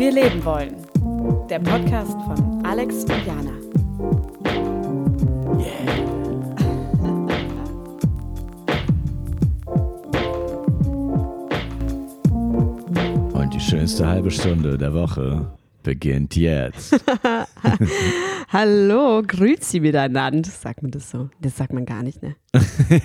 Wie 0.00 0.04
wir 0.06 0.12
leben 0.12 0.42
wollen. 0.46 0.76
Der 1.50 1.58
Podcast 1.58 2.12
von 2.12 2.64
Alex 2.64 3.04
und 3.04 3.26
Jana. 3.26 3.50
Und 13.34 13.52
die 13.52 13.60
schönste 13.60 14.06
halbe 14.06 14.30
Stunde 14.30 14.78
der 14.78 14.94
Woche 14.94 15.52
beginnt 15.82 16.34
jetzt. 16.34 16.94
Hallo, 18.52 19.22
grüezi 19.24 19.78
miteinander. 19.78 20.50
Sagt 20.50 20.82
man 20.82 20.90
das 20.90 21.08
so? 21.08 21.30
Das 21.40 21.56
sagt 21.56 21.72
man 21.72 21.86
gar 21.86 22.02
nicht, 22.02 22.20
ne? 22.20 22.34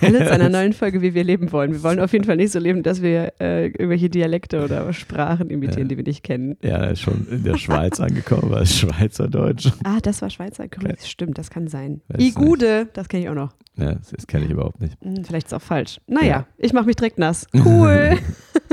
Hallo 0.02 0.18
zu 0.18 0.32
einer 0.32 0.50
neuen 0.50 0.74
Folge, 0.74 1.04
wie 1.04 1.14
wir 1.14 1.24
leben 1.24 1.52
wollen. 1.52 1.72
Wir 1.72 1.84
wollen 1.84 2.00
auf 2.00 2.14
jeden 2.14 2.26
Fall 2.26 2.38
nicht 2.38 2.52
so 2.52 2.58
leben, 2.58 2.82
dass 2.82 3.04
wir 3.04 3.32
äh, 3.40 3.68
irgendwelche 3.68 4.10
Dialekte 4.10 4.64
oder 4.66 4.92
Sprachen 4.92 5.52
imitieren, 5.52 5.84
Ja. 5.84 5.88
die 5.90 5.98
wir 5.98 6.04
nicht 6.04 6.24
kennen. 6.24 6.58
Ja, 6.64 6.86
ist 6.86 7.02
schon 7.02 7.28
in 7.30 7.44
der 7.44 7.58
Schweiz 7.58 8.00
angekommen, 8.00 8.50
war 8.50 8.62
es 8.62 8.76
Schweizerdeutsch. 8.76 9.68
Ah, 9.84 10.00
das 10.02 10.24
war 10.24 10.32
Schweizer 10.32 10.68
Grüß. 10.68 11.08
Stimmt, 11.08 11.38
das 11.38 11.52
kann 11.52 11.68
sein. 11.68 12.02
Weiß 12.08 12.24
Igude, 12.24 12.88
das 12.94 13.08
kenne 13.08 13.24
ich 13.26 13.30
auch 13.30 13.36
noch. 13.36 13.54
Ja, 13.78 13.94
das, 13.94 14.10
das 14.10 14.26
kenne 14.26 14.46
ich 14.46 14.52
überhaupt 14.52 14.82
nicht. 14.82 14.98
Hm, 15.04 15.24
vielleicht 15.26 15.46
ist 15.46 15.54
es 15.54 15.58
auch 15.62 15.62
falsch. 15.66 16.00
Naja, 16.08 16.28
Ja. 16.28 16.48
ich 16.58 16.74
mache 16.74 16.88
mich 16.88 16.96
direkt 16.96 17.20
nass. 17.20 17.46
Cool. 17.54 18.18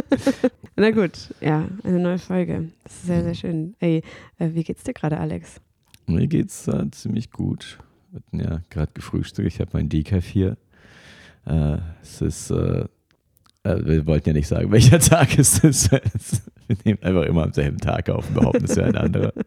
Na 0.76 0.90
gut, 0.90 1.12
ja, 1.42 1.66
eine 1.84 1.98
neue 1.98 2.18
Folge. 2.18 2.70
Das 2.84 2.94
ist 2.94 3.06
sehr, 3.06 3.22
sehr 3.24 3.34
schön. 3.34 3.74
Ey, 3.78 4.02
äh, 4.38 4.48
wie 4.54 4.64
geht's 4.64 4.84
dir 4.84 4.94
gerade, 4.94 5.18
Alex? 5.20 5.60
Mir 6.06 6.26
geht's 6.26 6.68
äh, 6.68 6.90
ziemlich 6.90 7.30
gut. 7.30 7.78
Wir 8.10 8.20
hatten 8.20 8.40
ja 8.40 8.60
gerade 8.70 8.92
gefrühstückt. 8.92 9.48
Ich 9.48 9.60
habe 9.60 9.70
mein 9.74 9.88
Decaf 9.88 10.24
hier. 10.24 10.56
Äh, 11.46 11.78
es 12.02 12.20
ist, 12.20 12.50
äh, 12.50 12.86
äh, 13.64 13.84
wir 13.84 14.06
wollten 14.06 14.30
ja 14.30 14.32
nicht 14.34 14.48
sagen, 14.48 14.70
welcher 14.72 14.98
Tag 14.98 15.38
es 15.38 15.62
ist. 15.64 15.92
wir 16.66 16.76
nehmen 16.84 17.02
einfach 17.02 17.24
immer 17.24 17.44
am 17.44 17.52
selben 17.52 17.78
Tag 17.78 18.10
auf 18.10 18.28
und 18.28 18.34
behaupten, 18.34 18.64
es 18.64 18.76
wäre 18.76 18.88
ein 18.88 18.96
anderer. 18.96 19.32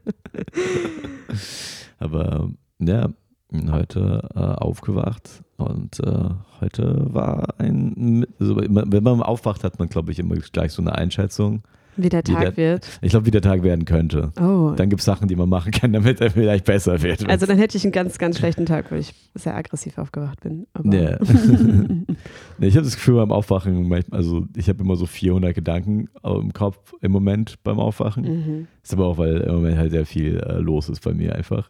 Aber 1.99 2.49
ähm, 2.79 2.81
ja, 2.87 3.09
bin 3.49 3.71
heute 3.71 4.27
äh, 4.35 4.39
aufgewacht 4.39 5.43
und 5.57 5.99
äh, 6.01 6.29
heute 6.59 7.13
war 7.13 7.59
ein, 7.59 8.25
also, 8.39 8.57
wenn 8.57 9.03
man 9.03 9.21
aufwacht, 9.21 9.63
hat 9.63 9.79
man, 9.79 9.87
glaube 9.87 10.11
ich, 10.11 10.19
immer 10.19 10.35
gleich 10.35 10.73
so 10.73 10.81
eine 10.81 10.95
Einschätzung. 10.95 11.63
Wie 11.97 12.09
der 12.09 12.19
Wie 12.25 12.33
Tag 12.33 12.55
der- 12.55 12.57
wird. 12.57 12.99
Ich 13.01 13.11
glaube, 13.11 13.25
wie 13.25 13.31
der 13.31 13.41
Tag 13.41 13.63
werden 13.63 13.85
könnte. 13.85 14.31
Oh, 14.39 14.73
Dann 14.75 14.89
gibt 14.89 14.99
es 14.99 15.05
Sachen, 15.05 15.27
die 15.27 15.35
man 15.35 15.47
machen 15.49 15.71
kann, 15.71 15.93
damit 15.93 16.19
er 16.21 16.29
vielleicht 16.31 16.65
besser 16.65 17.01
wird. 17.01 17.27
also 17.29 17.45
dann 17.45 17.57
hätte 17.57 17.77
ich 17.77 17.83
einen 17.83 17.91
ganz, 17.93 18.17
ganz 18.17 18.37
schlechten 18.37 18.65
Tag, 18.65 18.91
weil 18.91 18.99
ich 18.99 19.13
sehr 19.33 19.55
aggressiv 19.55 19.97
aufgewacht 19.97 20.41
bin. 20.41 20.67
Ja. 20.83 21.17
nee, 22.57 22.67
ich 22.67 22.75
habe 22.75 22.85
das 22.85 22.95
Gefühl 22.95 23.15
beim 23.15 23.31
Aufwachen, 23.31 23.93
also 24.11 24.45
ich 24.55 24.67
habe 24.69 24.83
immer 24.83 24.95
so 24.95 25.05
400 25.05 25.55
Gedanken 25.55 26.09
im 26.23 26.53
Kopf 26.53 26.93
im 27.01 27.11
Moment 27.11 27.55
beim 27.63 27.79
Aufwachen. 27.79 28.23
Mhm. 28.23 28.67
Ist 28.83 28.93
aber 28.93 29.05
auch, 29.07 29.17
weil 29.17 29.37
im 29.37 29.55
Moment 29.55 29.77
halt 29.77 29.91
sehr 29.91 30.05
viel 30.05 30.37
äh, 30.37 30.57
los 30.59 30.89
ist 30.89 31.01
bei 31.03 31.13
mir 31.13 31.35
einfach 31.35 31.69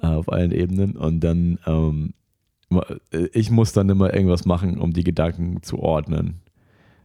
äh, 0.00 0.06
auf 0.06 0.30
allen 0.32 0.52
Ebenen. 0.52 0.96
Und 0.96 1.20
dann, 1.20 1.58
ähm, 1.66 2.14
äh, 3.12 3.26
ich 3.32 3.50
muss 3.50 3.72
dann 3.72 3.88
immer 3.88 4.14
irgendwas 4.14 4.44
machen, 4.44 4.78
um 4.78 4.92
die 4.92 5.04
Gedanken 5.04 5.62
zu 5.62 5.78
ordnen. 5.78 6.40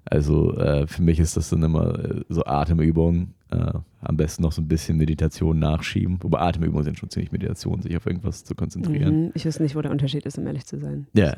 Also 0.05 0.55
äh, 0.57 0.87
für 0.87 1.01
mich 1.01 1.19
ist 1.19 1.37
das 1.37 1.49
dann 1.49 1.63
immer 1.63 1.99
äh, 1.99 2.21
so 2.29 2.43
Atemübungen. 2.45 3.33
Äh, 3.51 3.73
am 4.03 4.17
besten 4.17 4.41
noch 4.41 4.51
so 4.51 4.61
ein 4.61 4.67
bisschen 4.67 4.97
Meditation 4.97 5.59
nachschieben. 5.59 6.17
Wobei 6.21 6.39
Atemübungen 6.39 6.83
sind 6.83 6.97
schon 6.97 7.09
ziemlich 7.09 7.31
Meditation, 7.31 7.81
sich 7.81 7.95
auf 7.95 8.05
irgendwas 8.05 8.43
zu 8.43 8.55
konzentrieren. 8.55 9.25
Mhm. 9.25 9.31
Ich 9.35 9.45
wüsste 9.45 9.61
nicht, 9.61 9.75
wo 9.75 9.81
der 9.81 9.91
Unterschied 9.91 10.25
ist, 10.25 10.37
um 10.37 10.47
ehrlich 10.47 10.65
zu 10.65 10.79
sein. 10.79 11.05
Ja. 11.13 11.35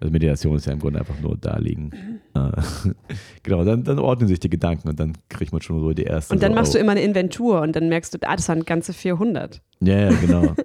Also 0.00 0.10
Meditation 0.10 0.56
ist 0.56 0.66
ja 0.66 0.72
im 0.72 0.78
Grunde 0.78 1.00
einfach 1.00 1.20
nur 1.20 1.36
da 1.36 1.58
liegen. 1.58 1.90
Äh, 2.34 2.50
genau, 3.42 3.64
dann, 3.64 3.84
dann 3.84 3.98
ordnen 3.98 4.28
sich 4.28 4.40
die 4.40 4.48
Gedanken 4.48 4.88
und 4.88 4.98
dann 4.98 5.12
kriegt 5.28 5.52
man 5.52 5.60
schon 5.60 5.80
so 5.80 5.92
die 5.92 6.04
erste. 6.04 6.32
Und 6.32 6.42
dann 6.42 6.52
so, 6.52 6.54
machst 6.56 6.74
du 6.74 6.78
oh, 6.78 6.80
immer 6.80 6.92
eine 6.92 7.02
Inventur 7.02 7.60
und 7.60 7.76
dann 7.76 7.88
merkst 7.88 8.14
du, 8.14 8.18
ah, 8.22 8.36
das 8.36 8.48
waren 8.48 8.64
ganze 8.64 8.92
400. 8.92 9.60
Ja, 9.80 9.98
ja, 9.98 10.12
genau. 10.12 10.54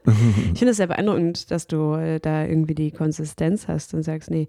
Ich 0.54 0.60
finde 0.60 0.72
es 0.72 0.78
sehr 0.78 0.88
beeindruckend, 0.88 1.52
dass 1.52 1.68
du 1.68 1.94
äh, 1.96 2.20
da 2.20 2.46
irgendwie 2.46 2.76
die 2.76 2.92
Konsistenz 2.92 3.68
hast 3.68 3.94
und 3.94 4.04
sagst, 4.04 4.32
nee, 4.32 4.48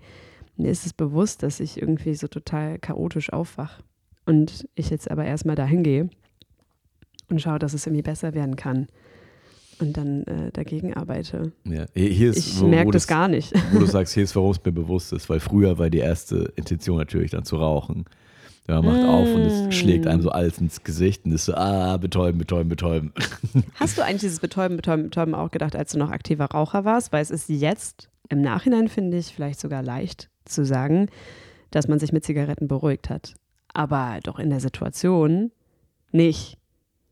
mir 0.59 0.71
ist 0.71 0.85
es 0.87 0.93
bewusst, 0.93 1.43
dass 1.43 1.61
ich 1.61 1.81
irgendwie 1.81 2.15
so 2.15 2.27
total 2.29 2.79
chaotisch 2.79 3.33
aufwach. 3.33 3.81
Und 4.27 4.69
ich 4.75 4.91
jetzt 4.91 5.11
aber 5.11 5.25
erstmal 5.25 5.57
dahin 5.57 5.83
gehe 5.83 6.11
und 7.31 7.41
schaue, 7.41 7.59
dass 7.59 7.73
es 7.73 7.87
irgendwie 7.87 8.03
besser 8.03 8.35
werden 8.35 8.57
kann. 8.57 8.89
Und 9.81 9.97
dann 9.97 10.25
äh, 10.25 10.51
dagegen 10.53 10.95
arbeite. 10.95 11.53
ja. 11.65 11.87
Hier 11.95 12.31
ist, 12.31 12.39
Ich 12.39 12.61
merke 12.63 12.91
das 12.91 13.07
gar 13.07 13.29
nicht. 13.29 13.53
Wo 13.73 13.79
du 13.79 13.87
sagst, 13.87 14.13
hier 14.13 14.25
ist, 14.25 14.35
warum 14.35 14.51
es 14.51 14.63
mir 14.65 14.73
bewusst 14.73 15.13
ist, 15.13 15.31
weil 15.31 15.39
früher 15.39 15.79
war 15.79 15.89
die 15.89 15.99
erste 15.99 16.53
Intention 16.57 16.99
natürlich 16.99 17.31
dann 17.31 17.45
zu 17.45 17.57
rauchen. 17.57 18.05
Ja, 18.69 18.83
man 18.83 18.97
macht 18.97 19.09
auf 19.09 19.35
und 19.35 19.45
Mm. 19.45 19.47
es 19.47 19.75
schlägt 19.77 20.07
einem 20.09 20.21
so 20.21 20.31
alles 20.31 20.59
ins 20.59 20.83
Gesicht 20.83 21.25
und 21.25 21.33
ist 21.33 21.45
so, 21.45 21.55
ah, 21.55 21.97
betäuben, 21.97 22.39
betäuben, 22.39 22.69
betäuben. 22.69 23.13
Hast 23.77 23.97
du 23.97 24.03
eigentlich 24.03 24.23
dieses 24.23 24.41
Betäuben, 24.41 24.77
Betäuben, 24.77 25.05
Betäuben 25.05 25.35
auch 25.35 25.51
gedacht, 25.53 25.77
als 25.77 25.93
du 25.93 25.99
noch 25.99 26.11
aktiver 26.11 26.47
Raucher 26.47 26.85
warst? 26.85 27.13
Weil 27.13 27.23
es 27.23 27.31
ist 27.31 27.49
jetzt 27.49 28.11
im 28.29 28.43
Nachhinein, 28.43 28.89
finde 28.89 29.17
ich, 29.17 29.29
vielleicht 29.33 29.61
sogar 29.61 29.83
leicht 29.85 30.29
zu 30.49 30.65
sagen, 30.65 31.09
dass 31.71 31.89
man 31.89 31.99
sich 31.99 32.13
mit 32.13 32.25
Zigaretten 32.25 32.69
beruhigt 32.69 33.11
hat. 33.11 33.35
Aber 33.75 34.19
doch 34.23 34.39
in 34.39 34.51
der 34.51 34.61
Situation 34.61 35.53
nicht. 36.11 36.59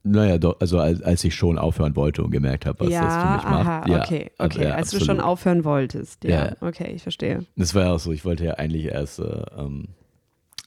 Naja, 0.02 0.38
doch, 0.38 0.60
also 0.60 0.78
als, 0.78 1.02
als 1.02 1.24
ich 1.24 1.34
schon 1.34 1.58
aufhören 1.58 1.96
wollte 1.96 2.22
und 2.22 2.30
gemerkt 2.30 2.64
habe, 2.64 2.80
was 2.80 2.90
ja, 2.90 3.04
das 3.04 3.14
für 3.14 3.32
mich 3.32 3.44
macht. 3.44 3.66
aha, 3.66 3.84
ja, 3.88 4.02
okay, 4.02 4.30
also, 4.38 4.58
okay. 4.58 4.68
ja, 4.68 4.74
als 4.74 4.90
du 4.90 5.00
schon 5.00 5.20
aufhören 5.20 5.64
wolltest. 5.64 6.22
Ja, 6.24 6.30
Ja. 6.30 6.56
okay, 6.60 6.92
ich 6.94 7.02
verstehe. 7.02 7.44
Das 7.56 7.74
war 7.74 7.82
ja 7.82 7.92
auch 7.92 7.98
so, 7.98 8.12
ich 8.12 8.24
wollte 8.24 8.44
ja 8.44 8.54
eigentlich 8.54 8.86
erst, 8.86 9.18
äh, 9.18 9.42
ähm, 9.58 9.88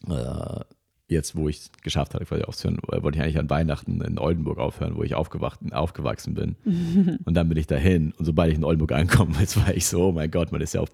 äh, 0.09 0.59
jetzt 1.07 1.36
wo 1.38 1.47
ich 1.47 1.57
es 1.57 1.72
geschafft 1.81 2.13
hatte, 2.13 2.25
quasi 2.25 2.44
aufzuhören, 2.44 2.80
äh, 2.91 3.01
wollte 3.01 3.18
ich 3.18 3.24
eigentlich 3.24 3.40
an 3.40 3.50
Weihnachten 3.50 4.01
in 4.01 4.19
Oldenburg 4.19 4.59
aufhören, 4.59 4.97
wo 4.97 5.03
ich 5.03 5.16
aufgewacht, 5.16 5.59
aufgewachsen 5.72 6.34
bin. 6.34 6.57
und 7.25 7.34
dann 7.34 7.47
bin 7.47 7.57
ich 7.57 7.68
dahin 7.68 8.13
und 8.18 8.25
sobald 8.25 8.51
ich 8.51 8.57
in 8.57 8.66
Oldenburg 8.66 8.91
ankomme, 8.91 9.36
jetzt 9.40 9.56
war 9.57 9.74
ich 9.74 9.86
so, 9.88 10.07
oh 10.07 10.12
mein 10.12 10.30
Gott, 10.31 10.51
man 10.51 10.59
ist 10.59 10.74
ja 10.74 10.81
auf 10.81 10.90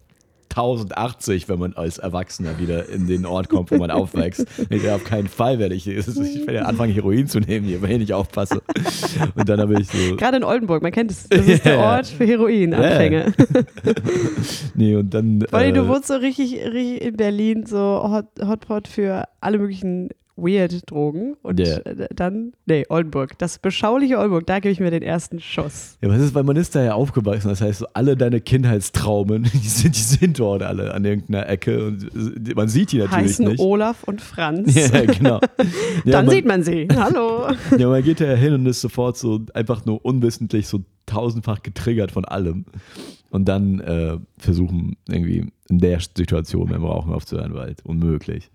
1080, 0.55 1.49
wenn 1.49 1.59
man 1.59 1.73
als 1.73 1.97
Erwachsener 1.97 2.57
wieder 2.59 2.87
in 2.87 3.07
den 3.07 3.25
Ort 3.25 3.49
kommt, 3.49 3.71
wo 3.71 3.75
man 3.75 3.91
aufwächst. 3.91 4.45
Ich 4.69 4.89
auf 4.89 5.03
keinen 5.03 5.27
Fall 5.27 5.59
werde 5.59 5.75
ich, 5.75 5.85
ich 5.85 6.07
werde 6.47 6.65
anfangen, 6.65 6.93
Heroin 6.93 7.27
zu 7.27 7.39
nehmen, 7.39 7.65
hier, 7.65 7.81
wenn 7.81 7.91
ich 7.91 7.97
nicht 7.99 8.13
aufpasse. 8.13 8.61
Und 9.35 9.49
dann 9.49 9.59
habe 9.59 9.81
ich 9.81 9.87
so, 9.87 10.15
Gerade 10.15 10.37
in 10.37 10.43
Oldenburg, 10.43 10.81
man 10.81 10.91
kennt 10.91 11.11
es. 11.11 11.27
Das 11.35 11.47
ist 11.47 11.65
der. 11.65 11.79
Ort 11.79 12.07
für 12.07 12.25
Heroinanfänge. 12.25 13.33
nee, 14.75 14.95
und 14.95 15.13
dann. 15.13 15.45
Vor 15.49 15.59
allem, 15.59 15.73
du 15.73 15.81
äh, 15.81 15.87
wohnst 15.87 16.07
so 16.07 16.15
richtig, 16.15 16.53
richtig 16.53 17.01
in 17.01 17.17
Berlin, 17.17 17.65
so 17.65 17.77
Hot, 17.77 18.27
Hotpot 18.41 18.87
für 18.87 19.25
alle 19.41 19.59
möglichen 19.59 20.09
Weird-Drogen. 20.37 21.35
Und 21.43 21.59
Ja. 21.59 21.77
äh, 21.77 22.07
dann, 22.13 22.53
nee, 22.65 22.85
Oldenburg. 22.89 23.37
Das 23.37 23.57
beschauliche 23.59 24.17
Oldenburg, 24.17 24.45
da 24.47 24.59
gebe 24.59 24.71
ich 24.71 24.79
mir 24.79 24.91
den 24.91 25.01
ersten 25.03 25.39
Schuss. 25.39 25.97
Ja, 26.01 26.09
was 26.09 26.19
ist, 26.21 26.35
weil 26.35 26.43
man 26.43 26.55
ist 26.57 26.75
da 26.75 26.83
ja 26.83 26.93
aufgewachsen, 26.93 27.47
das 27.49 27.61
heißt, 27.61 27.79
so 27.79 27.87
alle 27.93 28.17
deine 28.17 28.41
Kindheitstraumen, 28.41 29.43
die 29.53 29.57
sind, 29.67 29.95
die 29.95 30.01
sind 30.01 30.39
dort 30.39 30.63
alle 30.63 30.93
an 30.93 31.05
irgendeiner 31.05 31.47
Ecke 31.47 31.85
und 31.87 32.03
äh, 32.49 32.53
man 32.53 32.67
sieht 32.67 32.91
die 32.91 32.97
natürlich 32.99 33.23
Heißen 33.31 33.47
nicht. 33.47 33.59
Olaf 33.59 34.03
und 34.03 34.21
Franz. 34.21 34.73
Ja, 34.75 35.05
genau. 35.05 35.39
Ja, 36.03 36.11
Dann 36.11 36.25
man, 36.25 36.35
sieht 36.35 36.45
man 36.45 36.63
sie. 36.63 36.87
Hallo. 36.95 37.47
Ja, 37.77 37.87
man 37.89 38.03
geht 38.03 38.19
da 38.21 38.25
ja 38.25 38.35
hin 38.35 38.53
und 38.53 38.65
ist 38.65 38.81
sofort 38.81 39.17
so 39.17 39.41
einfach 39.53 39.85
nur 39.85 40.03
unwissentlich 40.05 40.67
so 40.67 40.81
tausendfach 41.05 41.61
getriggert 41.63 42.11
von 42.11 42.25
allem. 42.25 42.65
Und 43.29 43.45
dann 43.49 43.79
äh, 43.81 44.17
versuchen 44.37 44.95
irgendwie 45.09 45.51
in 45.69 45.79
der 45.79 45.99
Situation 45.99 46.67
beim 46.69 46.83
Rauchen 46.85 47.13
aufzuhören, 47.13 47.53
weil 47.53 47.75
unmöglich. 47.83 48.49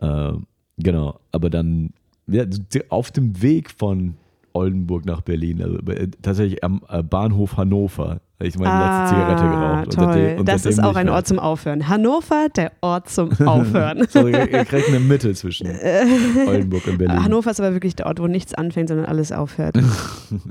Äh, 0.00 0.32
genau, 0.78 1.18
aber 1.32 1.50
dann 1.50 1.90
ja, 2.26 2.44
auf 2.90 3.10
dem 3.10 3.40
Weg 3.42 3.70
von 3.70 4.14
Oldenburg 4.52 5.04
nach 5.06 5.20
Berlin, 5.20 5.62
also 5.62 5.78
äh, 5.92 6.08
tatsächlich 6.22 6.62
am 6.64 6.82
äh, 6.88 7.02
Bahnhof 7.02 7.56
Hannover, 7.56 8.20
habe 8.38 8.48
ich 8.48 8.58
meine 8.58 9.02
letzte 9.02 9.14
Zigarette 9.14 9.42
geraucht. 9.42 9.86
Und 9.86 9.98
Ah, 9.98 10.04
Toll. 10.04 10.14
seitdem- 10.14 10.38
und 10.40 10.48
das 10.48 10.62
seitdem 10.62 10.78
ist 10.78 10.84
auch 10.84 10.96
ein. 10.96 11.08
Ort 11.08 11.26
zum 11.28 11.38
Aufhören. 11.38 11.88
Hannover, 11.88 12.48
der 12.56 12.72
Ort 12.80 13.08
zum 13.10 13.30
Aufhören. 13.46 14.06
So, 14.08 14.26
ihr 14.26 14.50
ihr 14.50 14.64
kriegt 14.64 14.88
eine 14.88 14.98
Mitte 14.98 15.34
zwischen 15.34 15.68
Oldenburg 16.46 16.86
und 16.88 16.98
Berlin. 16.98 17.22
Hannover 17.22 17.50
ist 17.50 17.60
aber 17.60 17.72
wirklich 17.74 17.94
der 17.96 18.06
Ort, 18.06 18.18
wo 18.20 18.26
nichts 18.26 18.54
anfängt, 18.54 18.88
sondern 18.88 19.06
alles 19.06 19.30
aufhört. 19.32 19.76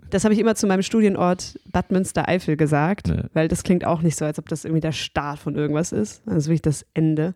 Das 0.10 0.24
habe 0.24 0.34
ich 0.34 0.40
immer 0.40 0.56
zu 0.56 0.68
meinem 0.68 0.82
Studienort 0.82 1.58
Bad 1.72 1.92
Münstereifel 1.92 2.58
gesagt, 2.58 3.08
Ja. 3.10 3.24
weil 3.34 3.48
das 3.48 3.64
klingt 3.64 3.86
auch 3.86 4.02
nicht 4.02 4.18
so, 4.18 4.26
als 4.26 4.38
ob 4.40 4.50
das 4.50 4.66
irgendwie 4.66 4.82
der 4.82 4.92
Start 4.92 5.40
von 5.40 5.56
irgendwas 5.56 5.92
ist. 5.92 6.22
Das 6.26 6.36
ist 6.38 6.48
wirklich 6.48 6.62
das 6.64 6.86
Ende. 6.94 7.34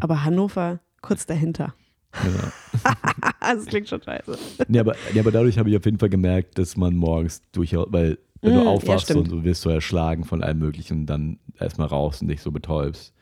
Aber 0.00 0.24
Hannover 0.24 0.80
kurz 1.02 1.24
dahinter. 1.26 1.74
Genau. 2.12 2.92
das 3.40 3.66
klingt 3.66 3.88
schon 3.88 4.02
scheiße. 4.02 4.36
Nee, 4.68 4.78
aber, 4.80 4.94
nee, 5.12 5.20
aber 5.20 5.30
dadurch 5.30 5.58
habe 5.58 5.70
ich 5.70 5.76
auf 5.76 5.84
jeden 5.84 5.98
Fall 5.98 6.08
gemerkt, 6.08 6.58
dass 6.58 6.76
man 6.76 6.96
morgens 6.96 7.42
durchaus, 7.52 7.86
weil 7.90 8.18
wenn 8.42 8.52
Mm, 8.52 8.56
du 8.56 8.62
ja, 8.64 8.66
aufwachst 8.70 9.04
stimmt. 9.04 9.20
und 9.20 9.30
du 9.30 9.44
wirst 9.44 9.60
so 9.62 9.68
erschlagen 9.70 10.24
von 10.24 10.42
allem 10.42 10.58
Möglichen 10.58 11.04
dann 11.06 11.38
erstmal 11.58 11.88
rauchst 11.88 12.22
und 12.22 12.28
dich 12.28 12.40
so 12.40 12.50
betäubst. 12.50 13.12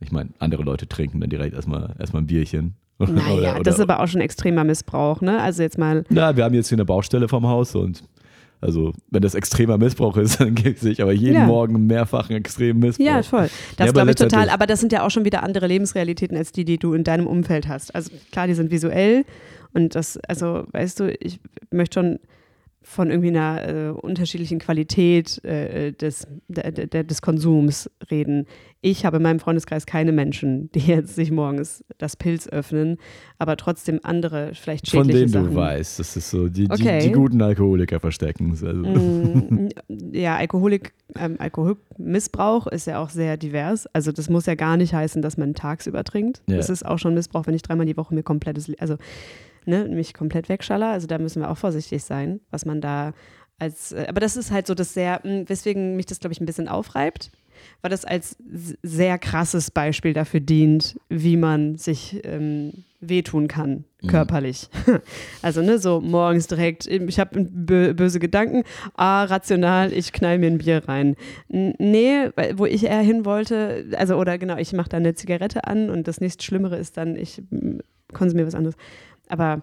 Ich 0.00 0.10
meine, 0.10 0.30
andere 0.38 0.62
Leute 0.62 0.88
trinken 0.88 1.20
dann 1.20 1.28
direkt 1.30 1.54
erstmal 1.54 1.94
erstmal 1.98 2.22
ein 2.22 2.26
Bierchen. 2.26 2.74
Naja, 2.98 3.54
Oder- 3.56 3.62
das 3.62 3.74
ist 3.74 3.80
oder- 3.84 3.94
aber 3.94 4.02
auch 4.04 4.08
schon 4.08 4.20
extremer 4.20 4.64
Missbrauch, 4.64 5.20
ne? 5.20 5.40
Also 5.42 5.62
jetzt 5.62 5.76
mal, 5.78 6.04
Na, 6.10 6.36
wir 6.36 6.44
haben 6.44 6.54
jetzt 6.54 6.68
hier 6.68 6.76
eine 6.76 6.84
Baustelle 6.84 7.28
vom 7.28 7.46
Haus 7.46 7.74
und 7.74 8.02
Also, 8.64 8.94
wenn 9.10 9.20
das 9.20 9.34
extremer 9.34 9.76
Missbrauch 9.76 10.16
ist, 10.16 10.40
dann 10.40 10.56
sehe 10.56 10.92
ich 10.92 11.02
aber 11.02 11.12
jeden 11.12 11.34
Ja. 11.34 11.46
Morgen 11.46 11.86
mehrfachen 11.86 12.34
extremen 12.34 12.80
Missbrauch. 12.80 13.04
Ja, 13.04 13.22
voll. 13.22 13.50
Das 13.76 13.88
Ja, 13.88 13.92
glaube 13.92 14.10
ich 14.10 14.16
total. 14.16 14.48
Aber 14.48 14.66
das 14.66 14.80
sind 14.80 14.90
ja 14.90 15.04
auch 15.04 15.10
schon 15.10 15.26
wieder 15.26 15.42
andere 15.42 15.66
Lebensrealitäten 15.66 16.34
als 16.34 16.50
die, 16.50 16.64
die 16.64 16.78
du 16.78 16.94
in 16.94 17.04
deinem 17.04 17.26
Umfeld 17.26 17.68
hast. 17.68 17.94
Also 17.94 18.10
klar, 18.32 18.46
die 18.46 18.54
sind 18.54 18.70
visuell 18.70 19.26
und 19.74 19.94
das, 19.94 20.18
also 20.28 20.64
weißt 20.72 21.00
du, 21.00 21.14
ich 21.20 21.40
möchte 21.70 22.00
schon 22.00 22.18
von 22.86 23.08
irgendwie 23.10 23.30
einer 23.30 23.66
äh, 23.66 23.88
unterschiedlichen 23.92 24.58
Qualität 24.58 25.42
äh, 25.42 25.92
des, 25.92 26.26
der, 26.48 26.70
der, 26.70 27.02
des 27.02 27.22
Konsums 27.22 27.90
reden. 28.10 28.46
Ich 28.82 29.06
habe 29.06 29.16
in 29.16 29.22
meinem 29.22 29.40
Freundeskreis 29.40 29.86
keine 29.86 30.12
Menschen, 30.12 30.70
die 30.72 30.80
jetzt 30.80 31.14
sich 31.14 31.30
morgens 31.30 31.82
das 31.96 32.14
Pilz 32.16 32.46
öffnen, 32.46 32.98
aber 33.38 33.56
trotzdem 33.56 34.00
andere, 34.02 34.50
vielleicht 34.54 34.90
Von 34.90 35.04
schädliche 35.06 35.20
denen 35.20 35.32
Sachen. 35.32 35.50
du 35.54 35.56
weißt, 35.56 35.98
das 35.98 36.14
ist 36.18 36.28
so, 36.28 36.48
die, 36.50 36.68
Okay. 36.70 36.98
die, 37.00 37.06
die 37.06 37.12
guten 37.12 37.40
Alkoholiker 37.40 38.00
verstecken 38.00 38.52
es. 38.52 38.62
Also. 38.62 38.82
Mm, 38.82 39.70
ja, 40.12 40.36
Alkoholik, 40.36 40.92
ähm, 41.18 41.36
Alkoholmissbrauch 41.38 42.66
ist 42.66 42.86
ja 42.86 43.02
auch 43.02 43.08
sehr 43.08 43.38
divers. 43.38 43.86
Also 43.94 44.12
das 44.12 44.28
muss 44.28 44.44
ja 44.44 44.54
gar 44.56 44.76
nicht 44.76 44.92
heißen, 44.92 45.22
dass 45.22 45.38
man 45.38 45.54
tagsüber 45.54 46.04
trinkt. 46.04 46.42
Ja. 46.48 46.58
Das 46.58 46.68
ist 46.68 46.84
auch 46.84 46.98
schon 46.98 47.14
Missbrauch, 47.14 47.46
wenn 47.46 47.54
ich 47.54 47.62
dreimal 47.62 47.86
die 47.86 47.96
Woche 47.96 48.14
mir 48.14 48.22
komplettes, 48.22 48.68
Le- 48.68 48.76
also 48.78 48.96
ne, 49.66 49.84
mich 49.88 50.14
komplett 50.14 50.48
wegschaller. 50.48 50.88
Also 50.88 51.06
da 51.06 51.18
müssen 51.18 51.42
wir 51.42 51.50
auch 51.50 51.58
vorsichtig 51.58 52.04
sein, 52.04 52.40
was 52.50 52.64
man 52.64 52.80
da 52.80 53.12
als, 53.58 53.92
äh, 53.92 54.06
aber 54.08 54.20
das 54.20 54.36
ist 54.36 54.50
halt 54.50 54.66
so 54.66 54.74
das 54.74 54.94
sehr, 54.94 55.20
mh, 55.24 55.44
weswegen 55.48 55.96
mich 55.96 56.06
das, 56.06 56.20
glaube 56.20 56.32
ich, 56.32 56.40
ein 56.40 56.46
bisschen 56.46 56.68
aufreibt, 56.68 57.30
weil 57.82 57.90
das 57.90 58.04
als 58.04 58.36
sehr 58.82 59.18
krasses 59.18 59.70
Beispiel 59.70 60.12
dafür 60.12 60.40
dient, 60.40 60.96
wie 61.08 61.36
man 61.36 61.76
sich 61.76 62.20
ähm, 62.24 62.84
wehtun 63.00 63.48
kann, 63.48 63.84
Mhm. 64.02 64.08
körperlich. 64.08 64.68
Also, 65.42 65.62
ne, 65.62 65.78
so 65.78 66.00
morgens 66.00 66.46
direkt, 66.46 66.86
ich 66.86 67.18
habe 67.20 67.40
bö 67.42 67.94
böse 67.94 68.18
Gedanken, 68.18 68.64
ah, 68.96 69.24
rational, 69.24 69.92
ich 69.92 70.12
knall 70.12 70.38
mir 70.38 70.46
ein 70.48 70.58
Bier 70.58 70.82
rein. 70.88 71.16
Nee, 71.48 72.30
wo 72.56 72.66
ich 72.66 72.84
eher 72.84 73.00
hin 73.00 73.24
wollte, 73.24 73.86
also, 73.96 74.16
oder 74.16 74.36
genau, 74.38 74.56
ich 74.56 74.72
mache 74.72 74.88
da 74.88 74.96
eine 74.96 75.14
Zigarette 75.14 75.64
an 75.64 75.90
und 75.90 76.08
das 76.08 76.20
nächste 76.20 76.42
Schlimmere 76.44 76.76
ist 76.76 76.96
dann, 76.96 77.14
ich 77.16 77.42
mm, 77.50 77.78
konsumiere 78.12 78.46
was 78.46 78.54
anderes. 78.54 78.76
Aber 79.34 79.62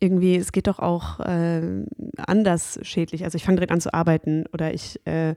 irgendwie, 0.00 0.34
es 0.34 0.50
geht 0.50 0.66
doch 0.66 0.80
auch 0.80 1.20
äh, 1.20 1.84
anders 2.16 2.80
schädlich. 2.82 3.22
Also 3.22 3.36
ich 3.36 3.44
fange 3.44 3.56
direkt 3.56 3.70
an 3.70 3.80
zu 3.80 3.94
arbeiten 3.94 4.46
oder 4.52 4.74
ich, 4.74 5.00
äh, 5.06 5.36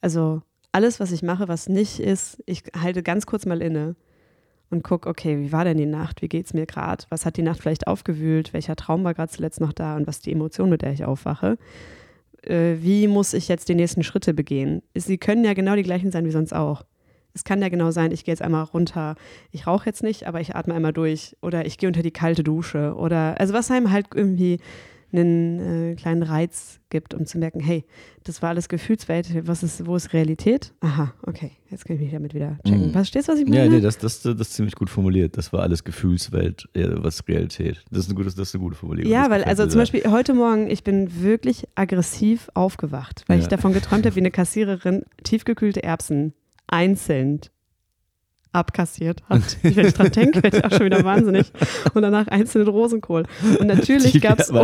also 0.00 0.40
alles, 0.72 1.00
was 1.00 1.12
ich 1.12 1.22
mache, 1.22 1.48
was 1.48 1.68
nicht 1.68 2.00
ist, 2.00 2.42
ich 2.46 2.62
halte 2.74 3.02
ganz 3.02 3.26
kurz 3.26 3.44
mal 3.44 3.60
inne 3.60 3.94
und 4.70 4.84
gucke, 4.84 5.06
okay, 5.10 5.38
wie 5.38 5.52
war 5.52 5.64
denn 5.64 5.76
die 5.76 5.84
Nacht? 5.84 6.22
Wie 6.22 6.28
geht's 6.28 6.54
mir 6.54 6.64
gerade? 6.64 7.04
Was 7.10 7.26
hat 7.26 7.36
die 7.36 7.42
Nacht 7.42 7.60
vielleicht 7.60 7.86
aufgewühlt? 7.86 8.54
Welcher 8.54 8.76
Traum 8.76 9.04
war 9.04 9.12
gerade 9.12 9.30
zuletzt 9.30 9.60
noch 9.60 9.74
da 9.74 9.96
und 9.96 10.06
was 10.06 10.16
ist 10.16 10.26
die 10.26 10.32
Emotion, 10.32 10.70
mit 10.70 10.80
der 10.80 10.92
ich 10.94 11.04
aufwache? 11.04 11.58
Äh, 12.42 12.76
wie 12.80 13.08
muss 13.08 13.34
ich 13.34 13.48
jetzt 13.48 13.68
die 13.68 13.74
nächsten 13.74 14.02
Schritte 14.02 14.32
begehen? 14.32 14.82
Sie 14.94 15.18
können 15.18 15.44
ja 15.44 15.52
genau 15.52 15.76
die 15.76 15.82
gleichen 15.82 16.10
sein 16.10 16.24
wie 16.24 16.30
sonst 16.30 16.54
auch. 16.54 16.84
Es 17.38 17.44
kann 17.44 17.62
ja 17.62 17.68
genau 17.68 17.92
sein, 17.92 18.10
ich 18.10 18.24
gehe 18.24 18.32
jetzt 18.32 18.42
einmal 18.42 18.64
runter, 18.64 19.14
ich 19.52 19.68
rauche 19.68 19.86
jetzt 19.86 20.02
nicht, 20.02 20.26
aber 20.26 20.40
ich 20.40 20.56
atme 20.56 20.74
einmal 20.74 20.92
durch 20.92 21.36
oder 21.40 21.66
ich 21.66 21.78
gehe 21.78 21.88
unter 21.88 22.02
die 22.02 22.10
kalte 22.10 22.42
Dusche 22.42 22.94
oder 22.96 23.40
also 23.40 23.54
was 23.54 23.70
einem 23.70 23.92
halt 23.92 24.06
irgendwie 24.12 24.58
einen 25.10 25.92
äh, 25.92 25.94
kleinen 25.94 26.22
Reiz 26.22 26.80
gibt, 26.90 27.14
um 27.14 27.24
zu 27.24 27.38
merken, 27.38 27.60
hey, 27.60 27.84
das 28.24 28.42
war 28.42 28.50
alles 28.50 28.68
Gefühlswelt, 28.68 29.46
was 29.46 29.62
ist, 29.62 29.86
wo 29.86 29.96
ist 29.96 30.12
Realität? 30.12 30.74
Aha, 30.80 31.14
okay, 31.22 31.52
jetzt 31.70 31.86
kann 31.86 31.96
ich 31.96 32.02
mich 32.02 32.12
damit 32.12 32.34
wieder 32.34 32.58
checken. 32.66 32.88
Mhm. 32.88 32.92
Verstehst 32.92 33.28
du, 33.28 33.32
was 33.32 33.38
ich 33.38 33.46
meine? 33.46 33.64
Ja, 33.64 33.70
nee, 33.70 33.80
das, 33.80 33.96
das, 33.96 34.20
das 34.20 34.34
ist 34.38 34.52
ziemlich 34.54 34.74
gut 34.74 34.90
formuliert. 34.90 35.38
Das 35.38 35.50
war 35.52 35.62
alles 35.62 35.82
Gefühlswelt, 35.84 36.68
was 36.74 37.26
Realität. 37.26 37.82
Das 37.90 38.00
ist 38.00 38.06
eine 38.08 38.16
gute, 38.16 38.26
das 38.28 38.48
ist 38.48 38.54
eine 38.54 38.64
gute 38.64 38.76
Formulierung. 38.76 39.10
Ja, 39.10 39.30
weil 39.30 39.44
also 39.44 39.66
zum. 39.66 39.78
Beispiel 39.80 40.02
heute 40.10 40.34
Morgen, 40.34 40.68
ich 40.68 40.84
bin 40.84 41.22
wirklich 41.22 41.66
aggressiv 41.74 42.50
aufgewacht, 42.52 43.24
weil 43.28 43.38
Ja. 43.38 43.42
ich 43.44 43.48
davon 43.48 43.72
geträumt 43.72 44.04
habe, 44.04 44.14
wie 44.14 44.20
eine 44.20 44.30
Kassiererin 44.30 45.04
tiefgekühlte 45.24 45.82
Erbsen 45.82 46.34
einzeln 46.68 47.40
abkassiert 48.52 49.22
hat. 49.28 49.42
Wenn 49.62 49.86
ich 49.86 49.94
dran 49.94 50.10
denke, 50.10 50.42
werde 50.42 50.58
ich 50.58 50.64
auch 50.64 50.70
schon 50.70 50.86
wieder 50.86 51.04
wahnsinnig. 51.04 51.50
Und 51.94 52.02
danach 52.02 52.26
einzelnen 52.28 52.68
Rosenkohl. 52.68 53.24
Und 53.58 53.66
natürlich 53.66 54.12
Die- 54.12 54.20
gab 54.20 54.38
es 54.40 54.50
also 54.50 54.58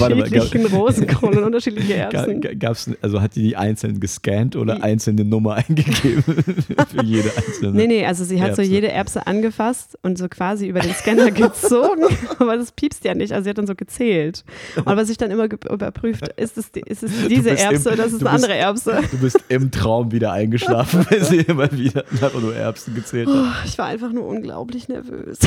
warte 0.00 0.14
mal, 0.16 0.22
gab- 0.28 0.32
unterschiedlichen 0.32 0.66
Rosenkohl 0.74 1.36
und 1.38 1.44
unterschiedliche 1.44 1.94
Erbsen. 1.94 2.40
ga- 2.40 2.54
Gab's, 2.58 2.90
also 3.02 3.20
hat 3.20 3.34
die 3.36 3.40
die 3.42 3.56
einzeln 3.56 4.00
gescannt 4.00 4.54
oder 4.56 4.82
einzelne 4.82 5.24
Nummer 5.24 5.54
eingegeben 5.54 6.22
für 6.24 7.04
jede 7.04 7.30
einzelne? 7.36 7.72
Nee, 7.72 7.86
nee, 7.86 8.04
also 8.06 8.24
sie 8.24 8.40
hat 8.42 8.54
so 8.56 8.62
Erbse. 8.62 8.72
jede 8.74 8.90
Erbse 8.92 9.26
angefasst 9.26 9.98
und 10.02 10.18
so 10.18 10.28
quasi 10.28 10.66
über 10.68 10.80
den 10.80 10.92
Scanner 10.94 11.30
gezogen, 11.30 12.04
aber 12.38 12.56
das 12.56 12.72
piepst 12.72 13.04
ja 13.04 13.14
nicht. 13.14 13.32
Also 13.32 13.44
sie 13.44 13.50
hat 13.50 13.58
dann 13.58 13.66
so 13.66 13.74
gezählt. 13.74 14.44
Und 14.76 14.86
was 14.86 15.08
ich 15.08 15.16
dann 15.16 15.30
immer 15.30 15.44
überprüft, 15.44 16.28
ist 16.36 16.58
es, 16.58 16.70
die, 16.72 16.80
ist 16.80 17.02
es 17.02 17.10
diese 17.28 17.50
bist 17.50 17.62
im- 17.64 17.70
Erbse 17.72 17.92
oder 17.92 18.04
ist 18.06 18.12
es 18.12 18.20
eine 18.20 18.30
bist- 18.30 18.44
andere 18.44 18.54
Erbse? 18.54 19.00
Du 19.10 19.18
bist 19.18 19.38
im 19.48 19.70
Traum 19.70 20.12
wieder 20.12 20.32
eingeschlafen, 20.32 21.06
weil 21.08 21.24
sie 21.24 21.36
immer 21.46 21.70
wieder 21.72 22.04
einfach 22.10 22.34
nur 22.40 22.54
Erbsen 22.54 22.94
gezählt 22.94 23.19
hat. 23.28 23.34
Oh, 23.34 23.66
ich 23.66 23.78
war 23.78 23.86
einfach 23.86 24.12
nur 24.12 24.26
unglaublich 24.26 24.88
nervös. 24.88 25.38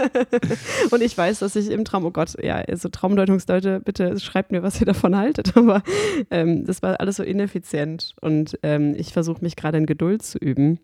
und 0.90 1.02
ich 1.02 1.16
weiß, 1.16 1.40
dass 1.40 1.56
ich 1.56 1.70
im 1.70 1.84
Traum, 1.84 2.04
oh 2.04 2.10
Gott, 2.10 2.34
ja, 2.42 2.64
so 2.76 2.88
Traumdeutungsleute, 2.88 3.80
bitte 3.80 4.18
schreibt 4.20 4.52
mir, 4.52 4.62
was 4.62 4.80
ihr 4.80 4.86
davon 4.86 5.16
haltet. 5.16 5.56
Aber 5.56 5.82
ähm, 6.30 6.64
das 6.66 6.82
war 6.82 7.00
alles 7.00 7.16
so 7.16 7.22
ineffizient. 7.22 8.14
Und 8.20 8.58
ähm, 8.62 8.94
ich 8.96 9.12
versuche 9.12 9.42
mich 9.42 9.56
gerade 9.56 9.78
in 9.78 9.86
Geduld 9.86 10.22
zu 10.22 10.38
üben. 10.38 10.80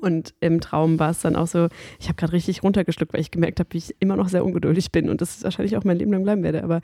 Und 0.00 0.34
im 0.40 0.60
Traum 0.60 0.98
war 0.98 1.10
es 1.10 1.20
dann 1.20 1.36
auch 1.36 1.46
so, 1.46 1.68
ich 2.00 2.08
habe 2.08 2.16
gerade 2.16 2.32
richtig 2.32 2.62
runtergeschluckt, 2.62 3.12
weil 3.12 3.20
ich 3.20 3.30
gemerkt 3.30 3.60
habe, 3.60 3.68
wie 3.72 3.78
ich 3.78 3.94
immer 4.00 4.16
noch 4.16 4.28
sehr 4.28 4.44
ungeduldig 4.44 4.90
bin 4.90 5.08
und 5.08 5.20
das 5.20 5.44
wahrscheinlich 5.44 5.76
auch 5.76 5.84
mein 5.84 5.98
Leben 5.98 6.12
lang 6.12 6.24
bleiben 6.24 6.42
werde. 6.42 6.64
Aber 6.64 6.80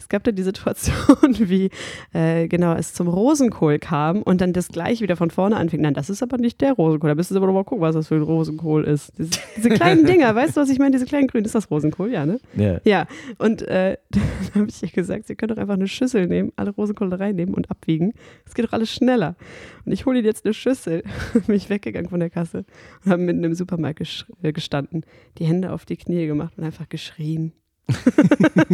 es 0.00 0.08
gab 0.08 0.24
da 0.24 0.32
die 0.32 0.42
Situation, 0.42 1.36
wie 1.38 1.70
äh, 2.14 2.48
genau 2.48 2.74
es 2.74 2.94
zum 2.94 3.06
Rosenkohl 3.06 3.78
kam 3.78 4.22
und 4.22 4.40
dann 4.40 4.54
das 4.54 4.68
gleich 4.68 5.02
wieder 5.02 5.14
von 5.14 5.30
vorne 5.30 5.56
anfing. 5.56 5.82
Nein, 5.82 5.92
das 5.92 6.08
ist 6.08 6.22
aber 6.22 6.38
nicht 6.38 6.60
der 6.62 6.72
Rosenkohl. 6.72 7.10
Da 7.10 7.14
müsstest 7.14 7.36
du 7.36 7.36
aber 7.36 7.46
noch 7.46 7.52
mal 7.52 7.64
gucken, 7.64 7.82
was 7.82 7.94
das 7.94 8.08
für 8.08 8.14
ein 8.14 8.22
Rosenkohl 8.22 8.84
ist. 8.84 9.12
Diese, 9.18 9.30
diese 9.56 9.68
kleinen 9.68 10.06
Dinger, 10.06 10.34
weißt 10.34 10.56
du, 10.56 10.62
was 10.62 10.70
ich 10.70 10.78
meine? 10.78 10.92
Diese 10.92 11.04
kleinen 11.04 11.28
grünen, 11.28 11.44
ist 11.44 11.54
das 11.54 11.70
Rosenkohl? 11.70 12.10
Ja, 12.10 12.24
ne? 12.24 12.40
Ja. 12.56 12.80
Ja, 12.84 13.06
und 13.36 13.60
äh, 13.62 13.98
dann 14.10 14.22
habe 14.54 14.66
ich 14.70 14.82
ihr 14.82 14.88
gesagt, 14.88 15.26
sie 15.26 15.34
können 15.34 15.54
doch 15.54 15.60
einfach 15.60 15.74
eine 15.74 15.86
Schüssel 15.86 16.26
nehmen, 16.26 16.50
alle 16.56 16.70
Rosenkohle 16.70 17.20
reinnehmen 17.20 17.54
und 17.54 17.70
abwiegen. 17.70 18.14
Das 18.46 18.54
geht 18.54 18.64
doch 18.64 18.72
alles 18.72 18.90
schneller. 18.90 19.36
Und 19.84 19.92
ich 19.92 20.06
hole 20.06 20.18
ihnen 20.18 20.26
jetzt 20.26 20.46
eine 20.46 20.54
Schüssel, 20.54 21.02
bin 21.46 21.56
ich 21.56 21.68
weggegangen 21.68 22.08
von 22.08 22.20
der 22.20 22.30
Kasse 22.30 22.64
und 23.04 23.12
habe 23.12 23.22
mitten 23.22 23.44
im 23.44 23.52
Supermarkt 23.52 24.00
äh, 24.42 24.52
gestanden, 24.52 25.04
die 25.36 25.44
Hände 25.44 25.72
auf 25.72 25.84
die 25.84 25.98
Knie 25.98 26.26
gemacht 26.26 26.54
und 26.56 26.64
einfach 26.64 26.88
geschrien. 26.88 27.52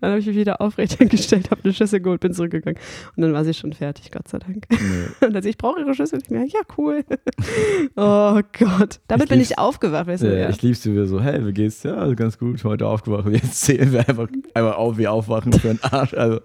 dann 0.00 0.10
habe 0.10 0.18
ich 0.18 0.26
mich 0.26 0.36
wieder 0.36 0.60
aufrecht 0.60 0.98
hingestellt, 0.98 1.50
habe 1.50 1.62
eine 1.64 1.72
Schüssel 1.72 2.00
geholt, 2.00 2.20
bin 2.20 2.32
zurückgegangen 2.32 2.78
und 3.16 3.22
dann 3.22 3.32
war 3.32 3.44
sie 3.44 3.54
schon 3.54 3.72
fertig, 3.72 4.10
Gott 4.10 4.28
sei 4.28 4.38
Dank. 4.38 4.66
Nee. 4.70 4.76
Und 5.26 5.32
dann 5.34 5.42
sie, 5.42 5.50
ich 5.50 5.58
brauche 5.58 5.80
ihre 5.80 5.94
Schüssel 5.94 6.18
nicht 6.18 6.30
mehr. 6.30 6.44
Ja, 6.44 6.60
cool. 6.78 7.04
oh 7.96 8.40
Gott. 8.58 9.00
Damit 9.08 9.24
Ich 9.24 9.30
bin 9.30 9.40
ich 9.40 9.58
aufgewacht, 9.58 10.06
weißt 10.06 10.22
du? 10.22 10.28
Ja, 10.32 10.44
Ja. 10.44 10.48
Ich 10.50 10.62
lieb's 10.62 10.82
dir 10.82 11.06
so, 11.06 11.20
hey, 11.20 11.44
wie 11.46 11.52
geht's? 11.52 11.82
Ja, 11.82 11.94
also 11.94 12.14
ganz 12.14 12.38
gut, 12.38 12.62
heute 12.64 12.86
aufgewacht. 12.86 13.26
Jetzt 13.28 13.60
zählen 13.62 13.92
wir 13.92 14.00
einfach, 14.08 14.28
einfach 14.54 14.76
auf, 14.76 14.98
wie 14.98 15.08
aufwachen 15.08 15.52
für 15.52 15.70
einen 15.70 15.80
Arsch. 15.82 16.14
Also, 16.14 16.40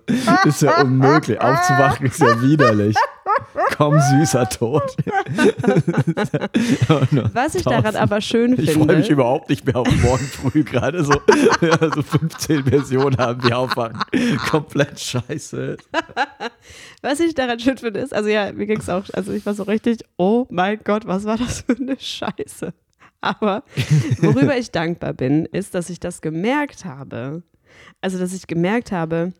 ist 0.45 0.62
ja 0.62 0.81
unmöglich. 0.81 1.39
Aufzuwachen 1.39 2.07
ist 2.07 2.19
ja 2.19 2.41
widerlich. 2.41 2.95
Komm, 3.77 4.00
süßer 4.00 4.50
Tod. 4.50 4.83
Was 7.33 7.55
ich 7.55 7.63
daran 7.63 7.95
aber 7.95 8.21
schön 8.21 8.53
Ich 8.53 8.71
finde. 8.71 8.86
freue 8.86 8.98
mich 8.98 9.10
überhaupt 9.10 9.50
nicht 9.50 9.65
mehr 9.65 9.75
auf 9.77 9.88
morgen 10.01 10.25
früh. 10.25 10.63
Gerade 10.63 11.03
so, 11.03 11.13
ja, 11.61 11.91
so 11.93 12.01
15 12.01 12.65
Versionen 12.65 13.17
haben, 13.17 13.41
die 13.41 13.53
aufwachen. 13.53 14.00
Komplett 14.50 15.00
scheiße. 15.00 15.77
Was 17.01 17.19
ich 17.19 17.33
daran 17.33 17.59
schön 17.59 17.77
finde, 17.77 18.00
ist, 18.00 18.13
also 18.13 18.29
ja, 18.29 18.51
mir 18.51 18.65
ging 18.65 18.79
es 18.79 18.89
auch, 18.89 19.05
also 19.13 19.31
ich 19.31 19.45
war 19.45 19.53
so 19.53 19.63
richtig, 19.63 20.03
oh 20.17 20.45
mein 20.50 20.79
Gott, 20.83 21.05
was 21.05 21.25
war 21.25 21.38
das 21.38 21.61
für 21.61 21.75
eine 21.75 22.00
Scheiße. 22.00 22.73
Aber 23.21 23.63
worüber 24.19 24.57
ich 24.57 24.71
dankbar 24.71 25.13
bin, 25.13 25.45
ist, 25.45 25.75
dass 25.75 25.89
ich 25.89 26.00
das 26.00 26.21
gemerkt 26.21 26.85
habe. 26.85 27.43
Also, 28.01 28.17
dass 28.17 28.33
ich 28.33 28.47
gemerkt 28.47 28.91
habe, 28.91 29.33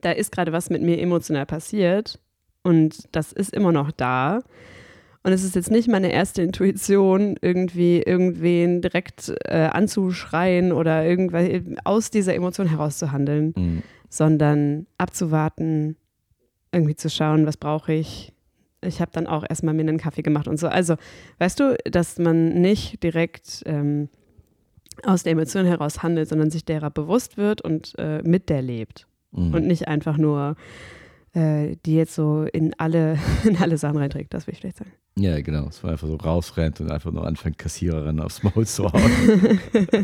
da 0.00 0.12
ist 0.12 0.32
gerade 0.32 0.52
was 0.52 0.70
mit 0.70 0.82
mir 0.82 0.98
emotional 0.98 1.46
passiert 1.46 2.18
und 2.62 3.08
das 3.12 3.32
ist 3.32 3.52
immer 3.52 3.72
noch 3.72 3.90
da. 3.90 4.40
Und 5.24 5.32
es 5.32 5.44
ist 5.44 5.56
jetzt 5.56 5.70
nicht 5.70 5.88
meine 5.88 6.12
erste 6.12 6.42
Intuition, 6.42 7.36
irgendwie 7.42 8.00
irgendwen 8.00 8.80
direkt 8.80 9.32
äh, 9.44 9.68
anzuschreien 9.72 10.72
oder 10.72 11.04
irgendwas 11.04 11.48
aus 11.84 12.10
dieser 12.10 12.34
Emotion 12.34 12.66
herauszuhandeln 12.68 13.52
Mhm. 13.56 13.82
sondern 14.08 14.86
abzuwarten, 14.96 15.96
irgendwie 16.72 16.96
zu 16.96 17.10
schauen, 17.10 17.46
was 17.46 17.56
brauche 17.56 17.92
ich. 17.92 18.32
Ich 18.80 19.00
habe 19.00 19.10
dann 19.12 19.26
auch 19.26 19.44
erstmal 19.48 19.74
mir 19.74 19.82
einen 19.82 19.98
Kaffee 19.98 20.22
gemacht 20.22 20.46
und 20.48 20.58
so. 20.58 20.68
Also, 20.68 20.94
weißt 21.38 21.58
du, 21.60 21.76
dass 21.84 22.18
man 22.18 22.60
nicht 22.60 23.02
direkt 23.02 23.62
ähm, 23.66 24.08
aus 25.02 25.24
der 25.24 25.32
Emotion 25.32 25.66
heraus 25.66 26.02
handelt, 26.02 26.28
sondern 26.28 26.50
sich 26.50 26.64
derer 26.64 26.90
bewusst 26.90 27.36
wird 27.36 27.60
und 27.60 27.94
äh, 27.98 28.22
mit 28.22 28.48
der 28.48 28.62
lebt. 28.62 29.06
Mhm. 29.32 29.52
Und 29.54 29.66
nicht 29.66 29.88
einfach 29.88 30.16
nur 30.16 30.56
äh, 31.38 31.76
die 31.86 31.94
jetzt 31.94 32.14
so 32.14 32.42
in 32.52 32.74
alle, 32.78 33.18
in 33.44 33.56
alle 33.56 33.78
Sachen 33.78 33.96
reinträgt, 33.96 34.34
das 34.34 34.46
will 34.46 34.54
ich 34.54 34.60
vielleicht 34.60 34.78
sagen. 34.78 34.92
Ja, 35.16 35.40
genau. 35.40 35.66
Es 35.68 35.82
war 35.82 35.92
einfach 35.92 36.06
so 36.06 36.16
rausrennt 36.16 36.80
und 36.80 36.90
einfach 36.90 37.10
nur 37.12 37.26
anfängt, 37.26 37.58
Kassiererin 37.58 38.20
aufs 38.20 38.42
Maul 38.42 38.66
zu 38.66 38.92
hauen. 38.92 39.60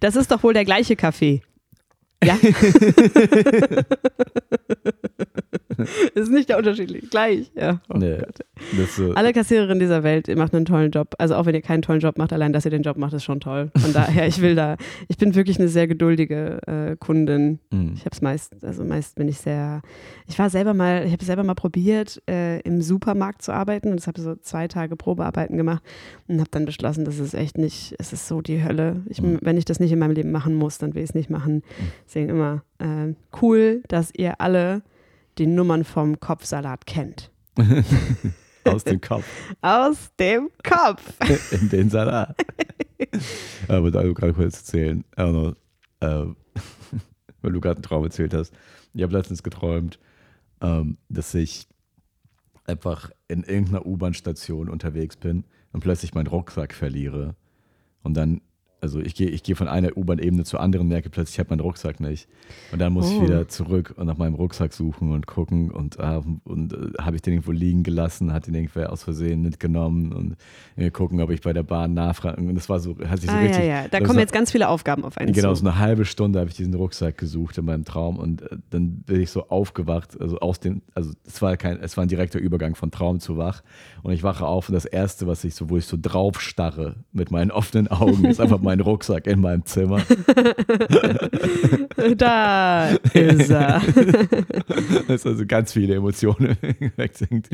das 0.00 0.16
ist 0.16 0.30
doch 0.30 0.42
wohl 0.42 0.54
der 0.54 0.64
gleiche 0.64 0.96
Kaffee. 0.96 1.42
Ja. 2.22 2.36
ist 6.14 6.30
nicht 6.30 6.48
der 6.48 6.58
Unterschied. 6.58 7.10
Gleich, 7.10 7.50
ja. 7.54 7.80
Oh 7.88 7.96
Nee. 7.96 8.18
Das, 8.78 8.98
äh, 8.98 9.12
Alle 9.14 9.32
Kassiererinnen 9.32 9.78
dieser 9.80 10.02
Welt 10.02 10.28
ihr 10.28 10.36
macht 10.36 10.54
einen 10.54 10.64
tollen 10.64 10.90
Job. 10.90 11.14
Also 11.18 11.34
auch 11.36 11.46
wenn 11.46 11.54
ihr 11.54 11.62
keinen 11.62 11.82
tollen 11.82 12.00
Job 12.00 12.18
macht, 12.18 12.32
allein, 12.32 12.52
dass 12.52 12.64
ihr 12.64 12.70
den 12.70 12.82
Job 12.82 12.96
macht, 12.96 13.12
ist 13.12 13.24
schon 13.24 13.40
toll. 13.40 13.70
Von 13.76 13.92
daher, 13.92 14.26
ich 14.26 14.40
will 14.40 14.54
da, 14.54 14.76
ich 15.08 15.16
bin 15.16 15.34
wirklich 15.34 15.58
eine 15.58 15.68
sehr 15.68 15.86
geduldige 15.86 16.60
äh, 16.66 16.96
Kundin. 16.96 17.58
mh. 17.70 17.92
Ich 17.94 18.00
habe 18.00 18.10
es 18.12 18.20
meist, 18.20 18.64
also 18.64 18.84
meist 18.84 19.14
bin 19.16 19.28
ich 19.28 19.38
sehr, 19.38 19.82
ich 20.26 20.38
war 20.38 20.50
selber 20.50 20.74
mal, 20.74 21.04
ich 21.06 21.12
habe 21.12 21.24
selber 21.24 21.44
mal 21.44 21.54
probiert, 21.54 22.22
äh, 22.28 22.60
im 22.60 22.82
Supermarkt 22.82 23.42
zu 23.42 23.52
arbeiten 23.52 23.90
und 23.90 23.96
das 23.96 24.06
habe 24.06 24.20
so 24.20 24.34
zwei 24.36 24.68
Tage 24.68 24.96
Probearbeiten 24.96 25.56
gemacht 25.56 25.82
und 26.28 26.38
habe 26.40 26.50
dann 26.50 26.64
beschlossen, 26.66 27.04
das 27.04 27.18
ist 27.18 27.34
echt 27.34 27.58
nicht, 27.58 27.94
es 27.98 28.12
ist 28.12 28.28
so 28.28 28.40
die 28.40 28.62
Hölle. 28.64 29.02
Ich, 29.08 29.20
Mhm. 29.20 29.38
Wenn 29.42 29.56
ich 29.56 29.64
das 29.64 29.80
nicht 29.80 29.92
in 29.92 29.98
meinem 29.98 30.12
Leben 30.14 30.30
machen 30.32 30.54
muss, 30.54 30.78
dann 30.78 30.94
will 30.94 31.02
ich 31.02 31.10
es 31.10 31.14
nicht 31.14 31.30
machen. 31.30 31.62
Deswegen 32.06 32.28
immer 32.30 32.62
äh, 32.78 33.14
cool, 33.42 33.82
dass 33.88 34.10
ihr 34.14 34.40
alle 34.40 34.82
die 35.40 35.46
Nummern 35.46 35.84
vom 35.84 36.20
Kopfsalat 36.20 36.86
kennt. 36.86 37.32
Aus 38.64 38.84
dem 38.84 39.00
Kopf. 39.00 39.24
Aus 39.62 40.14
dem 40.18 40.50
Kopf. 40.62 41.02
in 41.52 41.70
den 41.70 41.88
Salat. 41.88 42.36
Aber 43.66 43.90
da 43.90 44.02
du 44.02 44.12
gerade 44.12 44.34
kurz 44.34 44.58
erzählen, 44.58 45.02
noch, 45.16 45.54
äh, 46.00 46.26
weil 47.40 47.52
du 47.52 47.60
gerade 47.60 47.76
einen 47.76 47.82
Traum 47.82 48.04
erzählt 48.04 48.34
hast. 48.34 48.52
Ich 48.92 49.02
habe 49.02 49.14
letztens 49.14 49.42
geträumt, 49.42 49.98
ähm, 50.60 50.98
dass 51.08 51.32
ich 51.34 51.66
einfach 52.66 53.10
in 53.26 53.42
irgendeiner 53.42 53.86
U-Bahn-Station 53.86 54.68
unterwegs 54.68 55.16
bin 55.16 55.44
und 55.72 55.80
plötzlich 55.80 56.12
meinen 56.12 56.26
Rucksack 56.26 56.74
verliere. 56.74 57.34
Und 58.02 58.14
dann, 58.14 58.42
also 58.80 59.00
ich 59.00 59.14
gehe 59.14 59.28
ich 59.28 59.42
gehe 59.42 59.54
von 59.56 59.68
einer 59.68 59.96
U-Bahn-Ebene 59.96 60.44
zur 60.44 60.60
anderen, 60.60 60.88
merke 60.88 61.10
plötzlich, 61.10 61.36
ich 61.36 61.40
habe 61.40 61.50
meinen 61.50 61.60
Rucksack 61.60 62.00
nicht. 62.00 62.28
Und 62.72 62.78
dann 62.80 62.92
muss 62.92 63.10
ich 63.10 63.18
Oh. 63.18 63.22
wieder 63.24 63.48
zurück 63.48 63.94
und 63.96 64.06
nach 64.06 64.16
meinem 64.16 64.34
Rucksack 64.34 64.72
suchen 64.72 65.12
und 65.12 65.26
gucken 65.26 65.70
und, 65.70 65.98
ah, 66.00 66.22
und 66.44 66.72
äh, 66.72 66.76
habe 67.02 67.16
ich 67.16 67.22
den 67.22 67.34
irgendwo 67.34 67.52
liegen 67.52 67.82
gelassen, 67.82 68.32
hat 68.32 68.46
den 68.46 68.54
irgendwer 68.54 68.92
aus 68.92 69.02
Versehen 69.02 69.42
mitgenommen 69.42 70.12
und 70.12 70.36
äh, 70.76 70.90
gucken, 70.90 71.20
ob 71.20 71.30
ich 71.30 71.40
bei 71.40 71.52
der 71.52 71.62
Bahn 71.62 71.94
nachfragen. 71.94 72.48
Und 72.48 72.54
das 72.54 72.68
war 72.68 72.80
so, 72.80 72.96
hat 73.06 73.20
sich 73.20 73.30
so 73.30 73.36
Ah, 73.36 73.40
richtig. 73.40 73.58
ja, 73.64 73.82
ja. 73.82 73.88
Da 73.88 74.00
kommen 74.00 74.18
jetzt 74.18 74.32
ganz 74.32 74.50
viele 74.52 74.68
Aufgaben 74.68 75.04
auf 75.04 75.18
einen 75.18 75.32
Genau, 75.32 75.50
zu. 75.54 75.62
so 75.62 75.68
eine 75.68 75.78
halbe 75.78 76.04
Stunde 76.04 76.38
habe 76.38 76.48
ich 76.50 76.56
diesen 76.56 76.74
Rucksack 76.74 77.18
gesucht 77.18 77.58
in 77.58 77.64
meinem 77.64 77.84
Traum 77.84 78.16
und 78.18 78.42
äh, 78.42 78.56
dann 78.70 79.02
bin 79.02 79.20
ich 79.20 79.30
so 79.30 79.48
aufgewacht, 79.48 80.20
also 80.20 80.38
aus 80.40 80.60
dem, 80.60 80.82
also 80.94 81.12
es 81.26 81.42
war 81.42 81.56
kein, 81.56 81.78
es 81.80 81.96
war 81.96 82.04
ein 82.04 82.08
direkter 82.08 82.38
Übergang 82.38 82.74
von 82.76 82.90
Traum 82.90 83.20
zu 83.20 83.36
wach 83.36 83.62
und 84.02 84.12
ich 84.12 84.22
wache 84.22 84.46
auf 84.46 84.68
und 84.68 84.74
das 84.74 84.84
erste, 84.84 85.26
was 85.26 85.44
ich 85.44 85.54
so, 85.54 85.68
wo 85.70 85.76
ich 85.76 85.86
so 85.86 85.96
drauf 86.00 86.40
starre 86.40 86.96
mit 87.12 87.30
meinen 87.30 87.50
offenen 87.50 87.88
Augen, 87.88 88.24
ist 88.24 88.40
einfach 88.40 88.60
mein 88.60 88.69
Rucksack 88.78 89.26
in 89.26 89.40
meinem 89.40 89.64
Zimmer. 89.66 90.00
Da 92.16 92.88
ist 93.12 93.50
er. 93.50 93.82
Das 95.08 95.16
ist 95.22 95.26
also 95.26 95.44
ganz 95.46 95.72
viele 95.72 95.96
Emotionen 95.96 96.56
sind. 97.14 97.48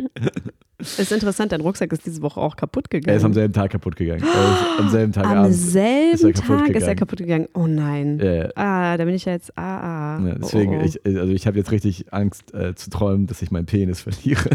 Ist 0.78 1.10
interessant, 1.12 1.52
dein 1.52 1.60
Rucksack 1.62 1.90
ist 1.92 2.04
diese 2.04 2.20
Woche 2.22 2.40
auch 2.40 2.54
kaputt 2.56 2.86
Er 2.90 3.00
gegangen. 3.00 3.16
ist 3.18 3.24
am 3.24 3.32
selben 3.32 3.52
Tag 3.54 3.70
kaputt 3.70 3.96
gegangen. 3.96 4.22
Er 4.22 4.78
am 4.78 4.88
selben 4.90 5.12
Tag 5.12 5.26
Am 5.26 5.50
selben 5.52 6.14
ist 6.14 6.22
er 6.24 6.32
kaputt 6.32 6.58
Tag 6.58 6.68
ist 6.68 6.74
er 6.74 6.80
gegangen. 6.80 6.96
kaputt 6.98 7.18
gegangen. 7.18 7.48
Oh 7.54 7.66
nein. 7.66 8.18
Ja. 8.22 8.48
Ah, 8.56 8.96
da 8.96 9.04
bin 9.04 9.14
ich 9.14 9.24
ja 9.24 9.32
jetzt. 9.32 9.56
Ah, 9.56 10.18
ah. 10.18 10.26
Ja, 10.26 10.34
deswegen, 10.34 10.76
oh, 10.76 10.80
oh. 10.82 10.84
Ich, 10.84 11.00
also 11.04 11.32
ich 11.32 11.46
habe 11.46 11.56
jetzt 11.56 11.70
richtig 11.72 12.12
Angst 12.12 12.52
äh, 12.54 12.74
zu 12.74 12.90
träumen, 12.90 13.26
dass 13.26 13.40
ich 13.42 13.50
meinen 13.50 13.66
Penis 13.66 14.00
verliere 14.02 14.50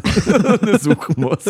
und 0.62 0.70
es 0.70 0.84
suchen 0.84 1.16
muss. 1.18 1.46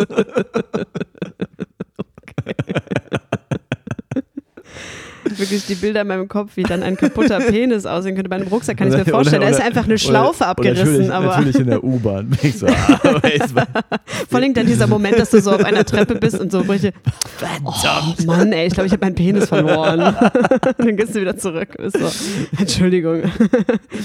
Wirklich 5.38 5.66
die 5.66 5.76
Bilder 5.76 6.02
in 6.02 6.08
meinem 6.08 6.28
Kopf, 6.28 6.52
wie 6.56 6.64
dann 6.64 6.84
ein 6.84 6.96
kaputter 6.98 7.40
Penis 7.48 7.86
aussehen 7.86 8.16
könnte. 8.16 8.30
Bei 8.30 8.36
einem 8.38 8.48
Rucksack 8.48 8.78
kann 8.78 8.88
ich 8.88 8.94
mir 8.96 9.02
Oder- 9.02 9.12
vorstellen, 9.12 9.42
da 9.42 9.48
oder- 9.48 9.58
ist 9.58 9.64
einfach 9.64 9.84
eine 9.86 9.94
oder- 9.94 9.98
Schlaufe 9.98 10.38
oder 10.44 10.48
abgerissen. 10.50 10.86
Natürlich, 10.86 11.12
aber 11.12 11.26
natürlich 11.28 11.56
in 11.60 11.68
der 11.68 11.84
U-Bahn. 11.84 12.38
So, 12.62 12.68
ah, 12.68 13.00
vor 14.30 14.40
allem 14.40 14.54
dann 14.54 14.66
dieser 14.66 14.86
Moment, 14.88 15.18
dass 15.18 15.30
du 15.32 15.40
so 15.42 15.52
auf 15.52 15.64
einer 15.64 15.86
Treppe 15.86 16.16
bist 16.16 16.40
und 16.40 16.52
so 16.52 16.60
richtig, 16.60 16.94
oh 17.64 17.74
Mann, 18.26 18.52
ey, 18.52 18.68
ich 18.68 18.74
glaube, 18.74 18.88
ich 18.88 18.94
habe 18.94 19.06
meinen 19.06 19.16
Penis 19.16 19.48
verloren. 19.48 20.00
dann 20.78 20.98
gehst 20.98 21.16
du 21.16 21.22
wieder 21.22 21.38
zurück. 21.38 21.70
So, 21.88 22.00
Entschuldigung. 22.60 23.24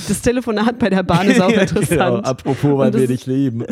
Das 0.09 0.23
Telefonat 0.23 0.78
bei 0.78 0.90
der 0.90 1.02
Bahn 1.02 1.28
ist 1.28 1.40
auch 1.40 1.50
interessant. 1.50 1.88
Genau, 1.88 2.16
apropos, 2.18 2.78
weil 2.78 2.95
wir 2.95 3.06
dich 3.09 3.26
lieben. 3.26 3.64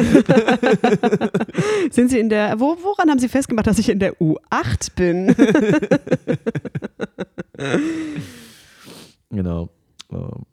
Sind 1.91 2.11
Sie 2.11 2.19
in 2.19 2.29
der, 2.29 2.59
wo, 2.59 2.77
woran 2.83 3.11
haben 3.11 3.19
Sie 3.19 3.29
festgemacht, 3.29 3.67
dass 3.67 3.79
ich 3.79 3.89
in 3.89 3.99
der 3.99 4.15
U8 4.21 4.95
bin? 4.97 5.35
Genau. 9.31 9.71
Ähm, 10.13 10.45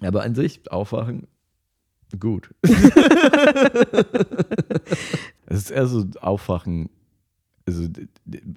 Aber 0.00 0.22
an 0.22 0.34
sich, 0.34 0.70
aufwachen, 0.70 1.26
gut. 2.18 2.54
es 5.46 5.58
ist 5.58 5.70
eher 5.70 5.86
so 5.86 6.06
aufwachen. 6.20 6.88
Also, 7.66 7.88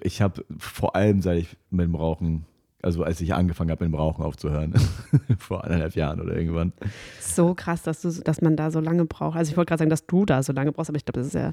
ich 0.02 0.20
habe 0.20 0.44
vor 0.58 0.96
allem, 0.96 1.20
seit 1.22 1.38
ich 1.38 1.56
mit 1.70 1.84
dem 1.84 1.94
Rauchen, 1.94 2.44
also 2.82 3.02
als 3.02 3.20
ich 3.20 3.34
angefangen 3.34 3.70
habe, 3.70 3.84
mit 3.84 3.92
dem 3.92 3.98
Rauchen 3.98 4.24
aufzuhören, 4.24 4.74
vor 5.38 5.64
eineinhalb 5.64 5.94
Jahren 5.94 6.20
oder 6.20 6.36
irgendwann. 6.36 6.72
So 7.20 7.54
krass, 7.54 7.82
dass, 7.82 8.02
du, 8.02 8.10
dass 8.10 8.40
man 8.40 8.56
da 8.56 8.70
so 8.70 8.80
lange 8.80 9.04
braucht. 9.04 9.36
Also 9.36 9.50
ich 9.50 9.56
wollte 9.56 9.70
gerade 9.70 9.80
sagen, 9.80 9.90
dass 9.90 10.06
du 10.06 10.24
da 10.24 10.42
so 10.42 10.52
lange 10.52 10.72
brauchst, 10.72 10.90
aber 10.90 10.96
ich 10.96 11.04
glaube, 11.04 11.20
das 11.20 11.28
ist 11.28 11.34
ja 11.34 11.52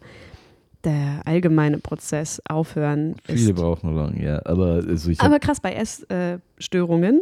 der 0.85 1.21
allgemeine 1.25 1.79
Prozess. 1.79 2.41
Aufhören 2.47 3.15
Viele 3.25 3.51
ist. 3.51 3.55
brauchen 3.55 3.95
lang, 3.95 4.21
ja. 4.21 4.41
Aber 4.45 4.83
also 4.87 5.11
Aber 5.17 5.39
krass, 5.39 5.59
bei 5.59 5.73
Essstörungen, 5.73 7.21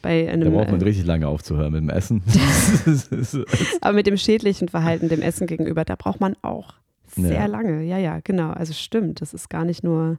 bei 0.00 0.24
da 0.26 0.32
einem, 0.32 0.52
braucht 0.52 0.70
man 0.70 0.80
äh, 0.80 0.84
richtig 0.84 1.06
lange 1.06 1.28
aufzuhören 1.28 1.72
mit 1.72 1.82
dem 1.82 1.90
Essen. 1.90 2.22
Aber 3.80 3.92
mit 3.94 4.06
dem 4.06 4.16
schädlichen 4.16 4.68
Verhalten 4.68 5.08
dem 5.08 5.22
Essen 5.22 5.46
gegenüber, 5.46 5.84
da 5.84 5.94
braucht 5.96 6.20
man 6.20 6.34
auch 6.42 6.74
sehr 7.14 7.32
Ja. 7.34 7.46
lange. 7.46 7.84
Ja, 7.84 7.98
ja, 7.98 8.20
genau. 8.24 8.50
Also 8.50 8.72
stimmt, 8.72 9.20
das 9.20 9.34
ist 9.34 9.48
gar 9.50 9.64
nicht 9.64 9.84
nur 9.84 10.18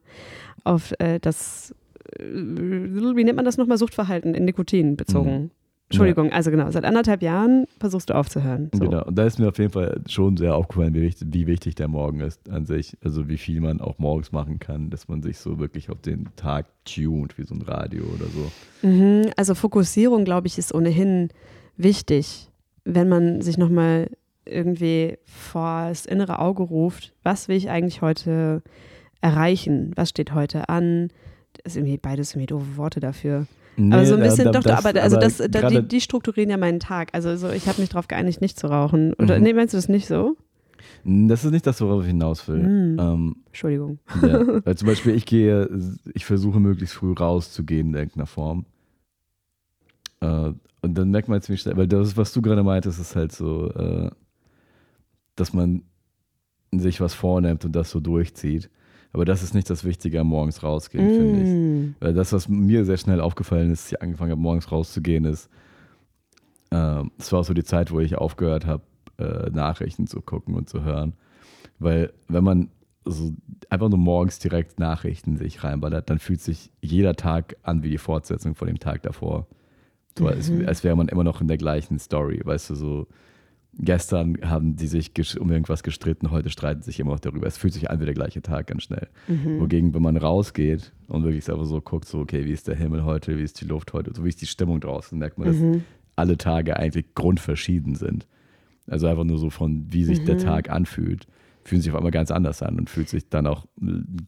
auf 0.64 0.94
äh, 1.00 1.20
das, 1.20 1.74
äh, 2.20 2.24
wie 2.24 3.24
nennt 3.24 3.36
man 3.36 3.46
das 3.46 3.58
nochmal, 3.58 3.78
Suchtverhalten 3.78 4.36
in 4.36 4.46
Nikotin 4.46 4.96
bezogen. 4.96 5.32
Mhm. 5.44 5.52
Entschuldigung, 5.94 6.32
also 6.32 6.52
genau, 6.52 6.70
seit 6.72 6.86
anderthalb 6.86 7.22
Jahren 7.22 7.66
versuchst 7.80 8.10
du 8.10 8.16
aufzuhören. 8.16 8.70
So. 8.74 8.86
Genau, 8.86 9.06
und 9.06 9.18
da 9.18 9.26
ist 9.26 9.40
mir 9.40 9.50
auf 9.50 9.58
jeden 9.58 9.72
Fall 9.72 10.02
schon 10.08 10.38
sehr 10.38 10.56
aufgefallen, 10.56 10.94
wie 10.94 11.02
wichtig, 11.02 11.28
wie 11.32 11.48
wichtig 11.48 11.76
der 11.76 11.88
Morgen 11.88 12.20
ist 12.20 12.50
an 12.50 12.66
sich. 12.66 12.98
Also 13.04 13.28
wie 13.30 13.38
viel 13.38 13.62
man 13.62 13.82
auch 13.82 14.00
morgens 14.00 14.32
machen 14.32 14.60
kann, 14.60 14.90
dass 14.90 15.08
man 15.08 15.22
sich 15.22 15.38
so 15.38 15.60
wirklich 15.60 15.90
auf 15.90 16.02
den 16.02 16.30
Tag 16.36 16.66
tunt, 16.86 17.38
wie 17.38 17.44
so 17.44 17.56
ein 17.56 17.62
Radio 17.62 18.04
oder 18.04 18.26
so. 18.26 18.88
Mhm, 18.88 19.32
also 19.38 19.56
Fokussierung, 19.56 20.26
glaube 20.26 20.48
ich, 20.48 20.58
ist 20.58 20.74
ohnehin 20.74 21.30
wichtig, 21.78 22.50
wenn 22.86 23.08
man 23.10 23.42
sich 23.42 23.58
nochmal 23.58 24.10
irgendwie 24.46 25.18
vor 25.26 25.88
das 25.90 26.06
innere 26.06 26.40
Auge 26.40 26.64
ruft, 26.64 27.14
was 27.24 27.48
will 27.48 27.56
ich 27.56 27.70
eigentlich 27.70 28.02
heute 28.02 28.62
erreichen? 29.22 29.94
Was 29.96 30.10
steht 30.10 30.34
heute 30.34 30.68
an? 30.70 31.10
Das 31.64 31.74
ist 31.74 31.78
irgendwie 31.78 31.98
beides 31.98 32.34
irgendwie 32.34 32.48
doofe 32.48 32.78
Worte 32.78 33.00
dafür. 33.00 33.48
Aber 33.78 34.06
so 34.06 34.14
ein 34.16 34.20
da- 34.20 34.26
bisschen, 34.26 34.46
da- 34.46 34.52
doch, 34.52 34.64
doch, 34.64 34.86
aber, 34.86 35.02
also 35.02 35.18
das, 35.20 35.38
da, 35.50 35.70
die, 35.70 35.88
die 35.88 36.02
strukturieren 36.02 36.50
ja 36.50 36.58
meinen 36.58 36.80
Tag. 36.80 37.10
Also 37.14 37.36
so, 37.36 37.50
ich 37.50 37.68
habe 37.68 37.82
mich 37.82 37.90
darauf 37.90 38.08
geeinigt, 38.08 38.42
nicht 38.42 38.60
zu 38.60 38.68
rauchen. 38.68 39.14
Oder 39.16 39.38
Mhm. 39.38 39.44
nee, 39.44 39.54
meinst 39.54 39.74
du 39.74 39.78
das 39.78 39.90
nicht 39.90 40.08
so? 40.08 40.38
das 41.06 41.44
ist 41.44 41.52
nicht 41.52 41.66
das, 41.68 41.82
worauf 41.82 42.02
ich 42.04 42.08
hinaus 42.08 42.48
will. 42.48 42.64
Mhm. 42.64 43.00
Ähm, 43.00 43.36
Entschuldigung. 43.48 44.00
ja. 44.22 44.40
Weil 44.66 44.76
zum 44.78 44.88
Beispiel, 44.88 45.16
ich 45.16 45.26
gehe, 45.26 45.70
ich 46.14 46.26
versuche 46.26 46.60
möglichst 46.60 46.96
früh 46.96 47.14
rauszugehen 47.14 47.90
in 47.90 47.94
irgendeiner 47.96 48.26
Form. 48.26 48.66
Äh, 50.22 50.52
und 50.82 50.96
dann 50.98 51.12
merkt 51.12 51.28
man 51.30 51.42
ziemlich 51.42 51.62
schnell, 51.62 51.78
weil 51.78 51.88
das, 51.88 52.18
was 52.18 52.34
du 52.34 52.42
gerade 52.42 52.64
meintest, 52.64 53.00
ist 53.00 53.16
halt 53.16 53.32
so, 53.32 53.70
äh, 53.72 54.12
dass 55.36 55.54
man 55.54 55.84
sich 56.72 57.00
was 57.02 57.14
vornimmt 57.14 57.64
und 57.66 57.74
das 57.74 57.90
so 57.90 58.00
durchzieht. 58.02 58.70
Aber 59.14 59.26
das 59.26 59.44
ist 59.44 59.54
nicht 59.54 59.70
das 59.70 59.84
Wichtige 59.84 60.20
am 60.20 60.28
Morgens 60.28 60.64
rausgehen, 60.64 61.08
finde 61.10 61.42
ich. 61.44 61.50
Mm. 61.50 61.96
Weil 62.00 62.14
das, 62.14 62.34
was 62.34 62.50
mir 62.50 62.84
sehr 62.84 62.98
schnell 62.98 63.22
aufgefallen 63.22 63.72
ist, 63.72 63.84
als 63.84 63.92
ich 63.92 64.02
angefangen 64.02 64.32
habe, 64.32 64.42
morgens 64.42 64.72
rauszugehen, 64.72 65.26
ist, 65.26 65.50
äh, 66.72 67.04
es 67.20 67.32
war 67.32 67.42
auch 67.42 67.46
so 67.46 67.54
die 67.54 67.64
Zeit, 67.64 67.92
wo 67.92 68.00
ich 68.00 68.18
aufgehört 68.18 68.66
habe, 68.66 68.82
äh, 69.20 69.52
Nachrichten 69.52 70.08
zu 70.08 70.20
gucken 70.22 70.56
und 70.56 70.68
zu 70.68 70.84
hören. 70.84 71.14
Weil 71.78 72.12
wenn 72.28 72.44
man 72.44 72.70
so 73.06 73.34
einfach 73.70 73.90
nur 73.90 74.00
morgens 74.00 74.40
direkt 74.40 74.80
Nachrichten 74.80 75.38
sich 75.38 75.64
reinballert, 75.64 76.10
dann 76.10 76.20
fühlt 76.20 76.42
sich 76.42 76.72
jeder 76.82 77.16
Tag 77.16 77.56
an 77.62 77.84
wie 77.84 77.90
die 77.90 77.98
Fortsetzung 77.98 78.56
von 78.56 78.68
dem 78.68 78.80
Tag 78.80 79.04
davor. 79.04 79.46
So, 80.18 80.28
als, 80.28 80.50
Mhm. 80.50 80.68
als 80.68 80.84
wäre 80.84 80.96
man 80.96 81.08
immer 81.08 81.24
noch 81.24 81.42
in 81.42 81.48
der 81.48 81.58
gleichen 81.58 82.00
Story, 82.00 82.42
weißt 82.44 82.72
du, 82.72 82.76
so 82.76 83.08
gestern 83.80 84.38
haben 84.44 84.76
die 84.76 84.88
sich 84.88 85.12
um 85.40 85.52
irgendwas 85.52 85.84
gestritten, 85.84 86.32
heute 86.32 86.50
streiten 86.50 86.82
sie 86.82 86.88
sich 86.92 87.00
immer 87.00 87.12
noch 87.12 87.20
darüber. 87.20 87.48
Es 87.48 87.58
fühlt 87.58 87.74
sich 87.74 87.90
an 87.90 88.00
wie 88.00 88.06
der 88.06 88.14
gleiche 88.14 88.42
Tag 88.42 88.68
ganz 88.68 88.84
schnell. 88.84 89.08
Mhm. 89.28 89.60
Wogegen, 89.60 89.94
wenn 89.94 90.02
man 90.02 90.18
rausgeht 90.18 90.92
und 91.08 91.24
wirklich 91.24 91.50
einfach 91.50 91.66
so 91.66 91.82
guckt, 91.82 92.08
so, 92.08 92.20
okay, 92.20 92.46
wie 92.46 92.52
ist 92.52 92.68
der 92.68 92.76
Himmel 92.76 93.04
heute, 93.04 93.38
wie 93.38 93.44
ist 93.44 93.60
die 93.62 93.66
Luft 93.66 93.94
heute, 93.94 94.12
so 94.16 94.24
wie 94.24 94.30
ist 94.30 94.42
die 94.42 94.48
Stimmung 94.48 94.80
draußen, 94.80 95.18
merkt 95.18 95.38
man, 95.38 95.48
dass 95.48 95.58
Mhm. 95.58 95.84
alle 96.16 96.38
Tage 96.38 96.78
eigentlich 96.78 97.14
grundverschieden 97.16 97.96
sind. 97.96 98.28
Also 98.88 99.08
einfach 99.08 99.24
nur 99.24 99.38
so 99.40 99.50
von, 99.50 99.86
wie 99.90 100.04
sich 100.04 100.24
der 100.24 100.36
Mhm. 100.36 100.40
Tag 100.40 100.70
anfühlt, 100.70 101.26
fühlen 101.64 101.82
sich 101.82 101.92
auf 101.92 101.98
einmal 101.98 102.12
ganz 102.12 102.30
anders 102.30 102.62
an 102.62 102.78
und 102.78 102.90
fühlt 102.90 103.08
sich 103.10 103.30
dann 103.30 103.48
auch 103.48 103.66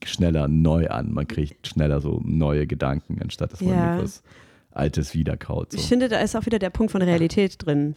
schneller 0.06 0.48
neu 0.48 0.88
an. 0.88 1.12
Man 1.14 1.28
kriegt 1.28 1.68
schneller 1.68 2.00
so 2.00 2.22
neue 2.24 2.66
Gedanken, 2.66 3.22
anstatt 3.22 3.52
dass 3.52 3.62
man 3.62 3.72
Ja. 3.74 3.86
irgendwas 3.92 4.24
Altes 4.72 5.14
wiederkaut. 5.14 5.72
So. 5.74 5.78
Ich 5.78 5.88
finde, 5.88 6.08
da 6.10 6.20
ist 6.20 6.36
auch 6.36 6.46
wieder 6.46 6.60
der 6.60 6.70
Punkt 6.70 6.92
von 6.94 7.02
Realität 7.02 7.58
drin. 7.66 7.96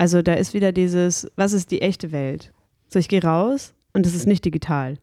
Also 0.00 0.22
da 0.22 0.32
ist 0.32 0.54
wieder 0.54 0.72
dieses, 0.72 1.30
was 1.36 1.52
ist 1.52 1.70
die 1.70 1.82
echte 1.82 2.10
Welt? 2.10 2.54
So, 2.88 2.98
ich 2.98 3.06
gehe 3.06 3.22
raus 3.22 3.74
und 3.92 4.06
es 4.06 4.14
ist 4.14 4.26
nicht 4.26 4.42
digital. 4.46 4.96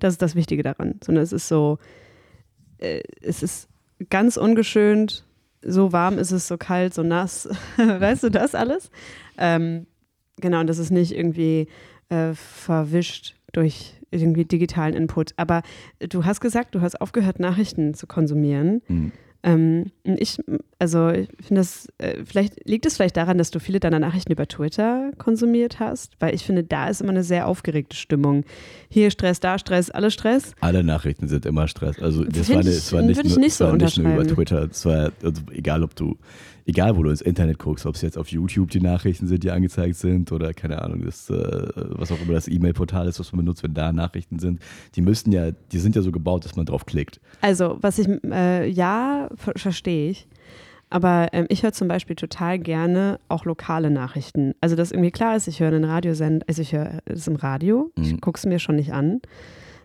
Das 0.00 0.14
ist 0.14 0.22
das 0.22 0.34
Wichtige 0.34 0.64
daran, 0.64 0.96
sondern 1.04 1.22
es 1.22 1.32
ist 1.32 1.46
so, 1.46 1.78
äh, 2.78 3.00
es 3.22 3.44
ist 3.44 3.68
ganz 4.10 4.36
ungeschönt, 4.36 5.24
so 5.62 5.92
warm 5.92 6.18
ist 6.18 6.32
es, 6.32 6.48
so 6.48 6.56
kalt, 6.56 6.94
so 6.94 7.04
nass. 7.04 7.48
weißt 7.76 8.24
du 8.24 8.30
das 8.30 8.56
alles? 8.56 8.90
Ähm, 9.38 9.86
genau, 10.40 10.58
und 10.58 10.66
das 10.66 10.78
ist 10.78 10.90
nicht 10.90 11.12
irgendwie 11.12 11.68
äh, 12.08 12.34
verwischt 12.34 13.36
durch 13.52 14.00
irgendwie 14.10 14.44
digitalen 14.44 14.94
Input. 14.94 15.30
Aber 15.36 15.62
du 16.00 16.24
hast 16.24 16.40
gesagt, 16.40 16.74
du 16.74 16.80
hast 16.80 17.00
aufgehört, 17.00 17.38
Nachrichten 17.38 17.94
zu 17.94 18.08
konsumieren. 18.08 18.82
Mhm. 18.88 19.12
Ähm, 19.46 19.90
ich, 20.04 20.38
also 20.78 21.10
ich 21.10 21.28
finde 21.46 21.60
das, 21.60 21.86
äh, 21.98 22.24
vielleicht 22.24 22.66
liegt 22.66 22.86
es 22.86 22.96
vielleicht 22.96 23.16
daran, 23.18 23.36
dass 23.36 23.50
du 23.50 23.60
viele 23.60 23.78
deiner 23.78 23.98
Nachrichten 23.98 24.32
über 24.32 24.48
Twitter 24.48 25.10
konsumiert 25.18 25.80
hast, 25.80 26.12
weil 26.18 26.34
ich 26.34 26.44
finde, 26.44 26.64
da 26.64 26.88
ist 26.88 27.02
immer 27.02 27.10
eine 27.10 27.22
sehr 27.22 27.46
aufgeregte 27.46 27.94
Stimmung. 27.94 28.44
Hier 28.88 29.10
Stress, 29.10 29.40
da 29.40 29.58
Stress, 29.58 29.90
alles 29.90 30.14
Stress. 30.14 30.52
Alle 30.60 30.82
Nachrichten 30.82 31.28
sind 31.28 31.44
immer 31.44 31.68
Stress. 31.68 31.98
Also 32.00 32.24
das 32.24 32.48
war, 32.48 32.60
ich- 32.60 32.66
es 32.68 32.90
war 32.92 33.02
nicht, 33.02 33.22
nur, 33.22 33.38
nicht 33.38 33.54
so 33.54 33.66
war 33.66 33.76
nicht 33.76 33.98
nur 33.98 34.14
über. 34.14 34.26
Twitter. 34.26 34.68
Es 34.70 34.84
war 34.86 35.12
also 35.22 35.42
egal, 35.52 35.82
ob 35.82 35.94
du, 35.94 36.16
egal 36.66 36.96
wo 36.96 37.02
du 37.02 37.10
ins 37.10 37.20
Internet 37.20 37.58
guckst, 37.58 37.86
ob 37.86 37.94
es 37.94 38.02
jetzt 38.02 38.16
auf 38.18 38.28
YouTube 38.28 38.70
die 38.70 38.80
Nachrichten 38.80 39.26
sind, 39.26 39.42
die 39.44 39.50
angezeigt 39.50 39.96
sind 39.96 40.32
oder 40.32 40.54
keine 40.54 40.80
Ahnung, 40.82 41.02
das, 41.04 41.28
äh, 41.30 41.34
was 41.74 42.10
auch 42.12 42.20
immer 42.22 42.32
das 42.34 42.48
E-Mail-Portal 42.48 43.06
ist, 43.08 43.20
was 43.20 43.32
man 43.32 43.44
benutzt, 43.44 43.62
wenn 43.62 43.74
da 43.74 43.92
Nachrichten 43.92 44.38
sind. 44.38 44.60
Die 44.94 45.02
müssten 45.02 45.30
ja, 45.32 45.50
die 45.50 45.78
sind 45.78 45.94
ja 45.96 46.02
so 46.02 46.10
gebaut, 46.12 46.44
dass 46.44 46.56
man 46.56 46.66
drauf 46.66 46.86
klickt. 46.86 47.20
Also, 47.40 47.76
was 47.80 47.98
ich, 47.98 48.08
äh, 48.30 48.68
ja, 48.68 49.28
ver 49.36 49.52
verstehe 49.56 50.10
ich. 50.10 50.26
Aber 50.90 51.28
ähm, 51.32 51.46
ich 51.48 51.62
höre 51.64 51.72
zum 51.72 51.88
Beispiel 51.88 52.14
total 52.14 52.58
gerne 52.58 53.18
auch 53.28 53.44
lokale 53.46 53.90
Nachrichten. 53.90 54.52
Also, 54.60 54.76
dass 54.76 54.92
irgendwie 54.92 55.10
klar 55.10 55.34
ist, 55.36 55.48
ich 55.48 55.58
höre 55.60 55.68
einen 55.72 55.84
Radiosend, 55.84 56.48
also 56.48 56.62
ich 56.62 56.72
höre 56.72 57.00
es 57.06 57.26
im 57.26 57.36
Radio, 57.36 57.90
ich 58.00 58.12
Mhm. 58.12 58.20
gucke 58.20 58.38
es 58.38 58.46
mir 58.46 58.58
schon 58.58 58.76
nicht 58.76 58.92
an. 58.92 59.20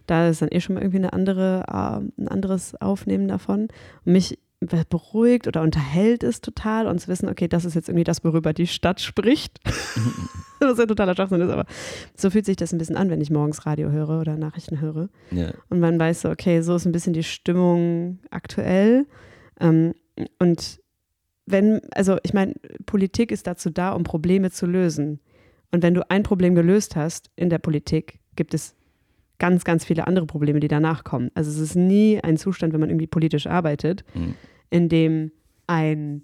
Da 0.05 0.27
ist 0.29 0.41
dann 0.41 0.50
eh 0.51 0.59
schon 0.59 0.75
mal 0.75 0.81
irgendwie 0.81 0.98
eine 0.98 1.13
andere, 1.13 1.63
äh, 1.67 2.21
ein 2.21 2.27
anderes 2.27 2.79
Aufnehmen 2.81 3.27
davon. 3.27 3.69
Und 4.05 4.13
mich 4.13 4.38
beruhigt 4.60 5.48
oder 5.48 5.62
unterhält 5.62 6.24
es 6.24 6.42
total 6.42 6.88
und 6.88 7.00
zu 7.00 7.08
wissen, 7.08 7.30
okay, 7.30 7.48
das 7.48 7.63
ist 7.63 7.75
jetzt 7.75 7.88
irgendwie 7.88 8.04
das, 8.04 8.24
worüber 8.24 8.51
die 8.51 8.68
Stadt 8.68 9.00
spricht. 9.00 9.60
Was 10.60 10.78
ja 10.78 10.86
totaler 10.86 11.16
Schwachsinn 11.16 11.39
ist, 11.39 11.50
aber 11.50 11.66
so 12.16 12.30
fühlt 12.30 12.46
sich 12.46 12.58
das 12.58 12.74
ein 12.74 12.78
bisschen 12.78 12.98
an, 12.98 13.10
wenn 13.10 13.22
ich 13.22 13.30
morgens 13.30 13.66
Radio 13.66 13.89
höre 13.89 14.20
oder 14.20 14.36
Nachrichten 14.36 14.82
höre. 14.82 15.08
Ja. 15.32 15.54
Und 15.70 15.80
man 15.80 15.98
weiß 15.98 16.22
so, 16.22 16.30
okay, 16.30 16.62
so 16.62 16.75
ist 16.75 16.86
ein 16.86 16.92
bisschen 16.92 17.13
die 17.13 17.24
Stimmung 17.24 18.20
aktuell. 18.30 19.06
Ähm, 19.62 19.94
und 20.39 20.82
wenn, 21.46 21.80
also 21.92 22.18
ich 22.24 22.34
meine, 22.34 22.56
Politik 22.86 23.32
ist 23.32 23.48
dazu 23.48 23.70
da, 23.70 23.94
um 23.94 24.04
Probleme 24.04 24.51
zu 24.51 24.66
lösen. 24.66 25.22
Und 25.72 25.84
wenn 25.84 25.94
du 25.94 26.10
ein 26.10 26.24
Problem 26.24 26.56
gelöst 26.56 26.98
hast 26.98 27.32
in 27.38 27.50
der 27.50 27.60
Politik, 27.60 28.20
gibt 28.36 28.54
es 28.54 28.75
ganz, 29.39 29.63
ganz 29.63 29.86
viele 29.86 30.05
andere 30.08 30.25
Probleme, 30.25 30.60
die 30.60 30.67
danach 30.67 31.03
kommen. 31.03 31.31
Also 31.34 31.50
es 31.50 31.58
ist 31.58 31.75
nie 31.75 32.19
ein 32.22 32.38
Zustand, 32.38 32.74
wenn 32.74 32.79
man 32.79 32.89
irgendwie 32.89 33.08
politisch 33.08 33.48
arbeitet, 33.48 34.03
Mhm. 34.13 34.36
in 34.69 34.89
dem 34.89 35.31
ein 35.67 36.24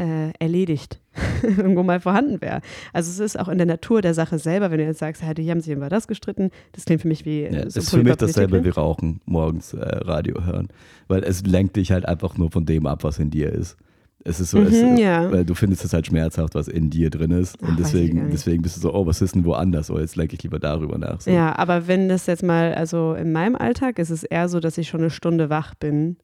äh, 0.00 0.30
erledigt 0.38 1.00
irgendwo 1.42 1.82
mal 1.82 1.98
vorhanden 2.00 2.40
wäre. 2.40 2.60
Also 2.92 3.10
es 3.10 3.18
ist 3.18 3.38
auch 3.38 3.48
in 3.48 3.58
der 3.58 3.66
Natur 3.66 4.00
der 4.00 4.14
Sache 4.14 4.38
selber, 4.38 4.70
wenn 4.70 4.78
du 4.78 4.84
jetzt 4.84 5.00
sagst, 5.00 5.22
hey, 5.22 5.34
die 5.34 5.50
haben 5.50 5.60
sich 5.60 5.72
über 5.72 5.88
das 5.88 6.06
gestritten, 6.06 6.50
das 6.72 6.84
klingt 6.84 7.02
für 7.02 7.08
mich 7.08 7.24
wie 7.24 7.42
Ja, 7.42 7.68
so 7.68 7.80
ist 7.80 7.90
für 7.90 8.02
mich 8.04 8.14
dasselbe 8.16 8.62
wie 8.64 8.68
Rauchen, 8.68 9.20
morgens 9.26 9.72
äh, 9.74 9.78
Radio 9.80 10.44
hören. 10.44 10.68
Weil 11.08 11.24
es 11.24 11.44
lenkt 11.44 11.74
dich 11.76 11.90
halt 11.90 12.06
einfach 12.06 12.38
nur 12.38 12.50
von 12.52 12.64
dem 12.64 12.86
ab, 12.86 13.02
was 13.02 13.18
in 13.18 13.30
dir 13.30 13.52
ist. 13.52 13.76
Es 14.24 14.40
ist 14.40 14.50
so, 14.50 14.58
es, 14.60 14.72
Mhm, 14.72 14.96
ja. 14.98 15.30
weil 15.30 15.44
du 15.44 15.54
findest 15.54 15.84
es 15.84 15.92
halt 15.92 16.06
schmerzhaft, 16.06 16.54
was 16.54 16.68
in 16.68 16.90
dir 16.90 17.08
drin 17.08 17.30
ist. 17.30 17.56
Ach, 17.62 17.68
und 17.68 17.78
deswegen, 17.78 18.30
deswegen 18.30 18.62
bist 18.62 18.76
du 18.76 18.80
so, 18.80 18.92
oh, 18.94 19.06
was 19.06 19.22
ist 19.22 19.34
denn 19.34 19.44
woanders? 19.44 19.90
Oh, 19.90 19.98
jetzt 19.98 20.16
lenke 20.16 20.34
ich 20.34 20.42
lieber 20.42 20.58
darüber 20.58 20.98
nach. 20.98 21.20
So. 21.20 21.30
Ja, 21.30 21.56
aber 21.56 21.86
wenn 21.86 22.08
das 22.08 22.26
jetzt 22.26 22.42
mal, 22.42 22.74
also 22.74 23.14
in 23.14 23.32
meinem 23.32 23.54
Alltag 23.56 23.98
ist 23.98 24.10
es 24.10 24.24
eher 24.24 24.48
so, 24.48 24.58
dass 24.60 24.76
ich 24.76 24.88
schon 24.88 25.00
eine 25.00 25.10
Stunde 25.10 25.50
wach 25.50 25.74
bin 25.74 26.16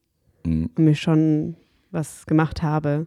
Mhm. 0.45 0.71
und 0.77 0.85
mir 0.85 0.95
schon 0.97 1.57
was 1.93 2.27
gemacht 2.27 2.63
habe 2.63 3.07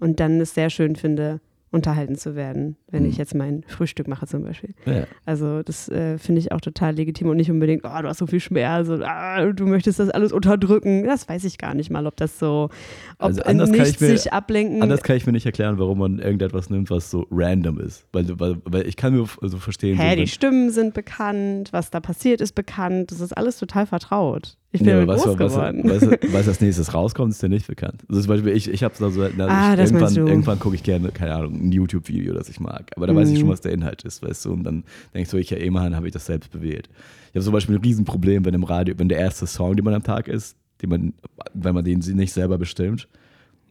und 0.00 0.18
dann 0.20 0.40
es 0.40 0.54
sehr 0.54 0.70
schön 0.70 0.96
finde, 0.96 1.40
unterhalten 1.74 2.16
zu 2.16 2.34
werden, 2.34 2.76
wenn 2.90 3.02
Mhm. 3.02 3.08
ich 3.10 3.16
jetzt 3.18 3.34
mein 3.34 3.64
Frühstück 3.66 4.08
mache 4.08 4.26
zum 4.26 4.42
Beispiel. 4.44 4.74
Ja. 4.86 5.04
Also 5.26 5.62
das 5.62 5.88
äh, 5.88 6.16
finde 6.18 6.40
ich 6.40 6.52
auch 6.52 6.60
total 6.60 6.94
legitim 6.94 7.28
und 7.28 7.36
nicht 7.36 7.50
unbedingt, 7.50 7.82
oh, 7.84 8.02
du 8.02 8.08
hast 8.08 8.18
so 8.18 8.26
viel 8.26 8.40
Schmerz 8.40 8.88
und 8.88 9.02
ah, 9.02 9.52
du 9.52 9.66
möchtest 9.66 9.98
das 9.98 10.08
alles 10.10 10.32
unterdrücken. 10.32 11.04
Das 11.04 11.28
weiß 11.28 11.44
ich 11.44 11.58
gar 11.58 11.74
nicht 11.74 11.90
mal, 11.90 12.06
ob 12.06 12.16
das 12.16 12.38
so, 12.38 12.70
ob 13.18 13.26
Also 13.26 13.42
anders 13.42 13.70
kann 13.72 13.86
ich 13.86 14.00
mir- 14.00 14.16
sich 14.16 14.32
ablenken. 14.32 14.80
Anders 14.82 15.02
kann 15.02 15.16
ich 15.16 15.26
mir 15.26 15.32
nicht 15.32 15.46
erklären, 15.46 15.78
warum 15.78 15.98
man 15.98 16.18
irgendetwas 16.18 16.70
nimmt, 16.70 16.90
was 16.90 17.10
so 17.10 17.26
random 17.30 17.80
ist. 17.80 18.06
Weil, 18.12 18.38
weil, 18.40 18.56
weil 18.64 18.86
ich 18.86 18.96
kann 18.96 19.14
mir 19.14 19.26
so 19.42 19.58
verstehen, 19.58 19.98
Hä, 19.98 20.10
so, 20.10 20.16
die 20.16 20.26
Stimmen 20.28 20.70
sind 20.70 20.94
bekannt, 20.94 21.72
was 21.72 21.90
da 21.90 22.00
passiert 22.00 22.40
ist 22.40 22.54
bekannt. 22.54 23.10
Das 23.10 23.20
ist 23.20 23.32
alles 23.36 23.58
total 23.58 23.86
vertraut. 23.86 24.56
Ich 24.74 24.80
bin 24.80 24.88
Ja, 24.88 25.04
groß 25.04 25.20
was, 25.20 25.26
was, 25.38 25.52
geworden. 25.52 25.82
was, 25.84 26.02
was 26.32 26.48
als 26.48 26.60
nächstes 26.60 26.92
rauskommt, 26.94 27.30
ist 27.30 27.40
dir 27.40 27.48
nicht 27.48 27.66
bekannt. 27.68 28.02
Also 28.08 28.22
zum 28.22 28.28
Beispiel, 28.28 28.52
ich, 28.56 28.68
ich 28.68 28.82
habe 28.82 28.92
so, 28.96 29.08
so 29.08 29.24
na, 29.36 29.46
Ah, 29.46 29.76
das 29.76 29.90
irgendwann, 29.92 30.16
irgendwann 30.26 30.58
gucke 30.58 30.74
ich 30.74 30.82
gerne, 30.82 31.10
keine 31.12 31.32
Ahnung, 31.36 31.54
ein 31.68 31.70
YouTube-Video, 31.70 32.34
das 32.34 32.48
ich 32.48 32.58
mag. 32.58 32.90
Aber 32.96 33.06
da 33.06 33.14
weiß 33.14 33.28
ich 33.28 33.36
Mhm. 33.36 33.40
schon, 33.42 33.48
was 33.50 33.60
der 33.60 33.70
Inhalt 33.72 34.02
ist, 34.02 34.20
weißt 34.22 34.46
du. 34.46 34.52
Und 34.52 34.64
dann 34.64 34.82
denke 35.14 35.22
ich 35.22 35.28
so, 35.28 35.38
ich 35.38 35.50
ja 35.50 35.58
immerhin 35.58 35.94
habe 35.94 36.08
ich 36.08 36.12
das 36.12 36.26
selbst 36.26 36.50
bewählt. 36.50 36.88
Ich 37.30 37.36
habe 37.36 37.44
zum 37.44 37.52
Beispiel 37.52 37.76
ein 37.76 37.82
Riesenproblem, 37.82 38.44
wenn 38.44 38.54
im 38.54 38.64
Radio, 38.64 38.94
wenn 38.98 39.08
der 39.08 39.18
erste 39.18 39.46
Song, 39.46 39.76
den 39.76 39.84
man 39.84 39.94
am 39.94 40.02
Tag 40.02 40.26
ist, 40.26 40.56
den 40.82 40.90
man, 40.90 41.14
wenn 41.54 41.74
man 41.74 41.84
den 41.84 42.00
nicht 42.00 42.32
selber 42.32 42.58
bestimmt. 42.58 43.06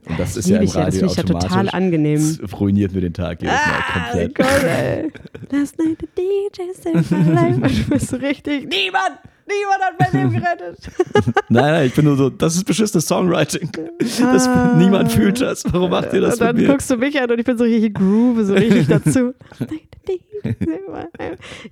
Und 0.06 0.18
das 0.20 0.36
ist 0.38 0.48
ja 0.50 0.58
im 0.58 0.64
ich 0.64 0.74
ja, 0.74 0.86
das 0.86 0.96
Radio 0.96 1.06
ich 1.12 1.16
ja 1.18 1.24
total 1.24 1.46
automatisch. 1.46 1.74
angenehm. 1.74 2.38
Das 2.42 2.60
ruiniert 2.60 2.94
mir 2.94 3.02
den 3.02 3.14
Tag 3.14 3.42
jedes 3.42 3.56
Mal 3.56 3.62
Ah, 3.66 4.04
komplett. 4.10 4.36
Gott, 4.36 4.64
ey. 4.64 5.12
Last 5.52 5.78
night 5.80 5.98
the 6.00 6.08
DJ 6.16 6.72
saved 6.82 7.12
my 7.12 7.34
life. 7.34 7.56
Und 7.62 7.64
du 7.86 7.90
bist 7.90 8.08
so 8.10 8.16
richtig, 8.18 8.70
niemand, 8.70 9.20
niemand 9.48 9.82
hat 9.82 9.94
mein 10.00 10.12
Leben 10.32 10.34
gerettet. 10.42 10.78
Nein, 11.50 11.72
nein, 11.74 11.86
ich 11.88 11.94
bin 11.94 12.06
nur 12.06 12.16
so, 12.16 12.30
das 12.30 12.56
ist 12.56 12.64
beschissenes 12.66 13.06
Songwriting. 13.08 13.70
Das, 14.00 14.48
Ah. 14.48 14.76
niemand 14.78 15.12
fühlt 15.12 15.40
das. 15.42 15.64
Warum 15.72 15.92
macht 15.92 16.14
ihr 16.14 16.22
das 16.22 16.36
und 16.40 16.42
dann 16.42 16.66
guckst 16.66 16.90
du 16.90 16.98
mich 16.98 17.20
an 17.22 17.30
und 17.30 17.40
ich 17.40 17.46
bin 17.46 17.58
so 17.58 17.64
richtig 17.64 17.94
groove, 17.96 18.46
so 18.46 18.54
richtig 18.54 18.88
dazu. 18.88 19.34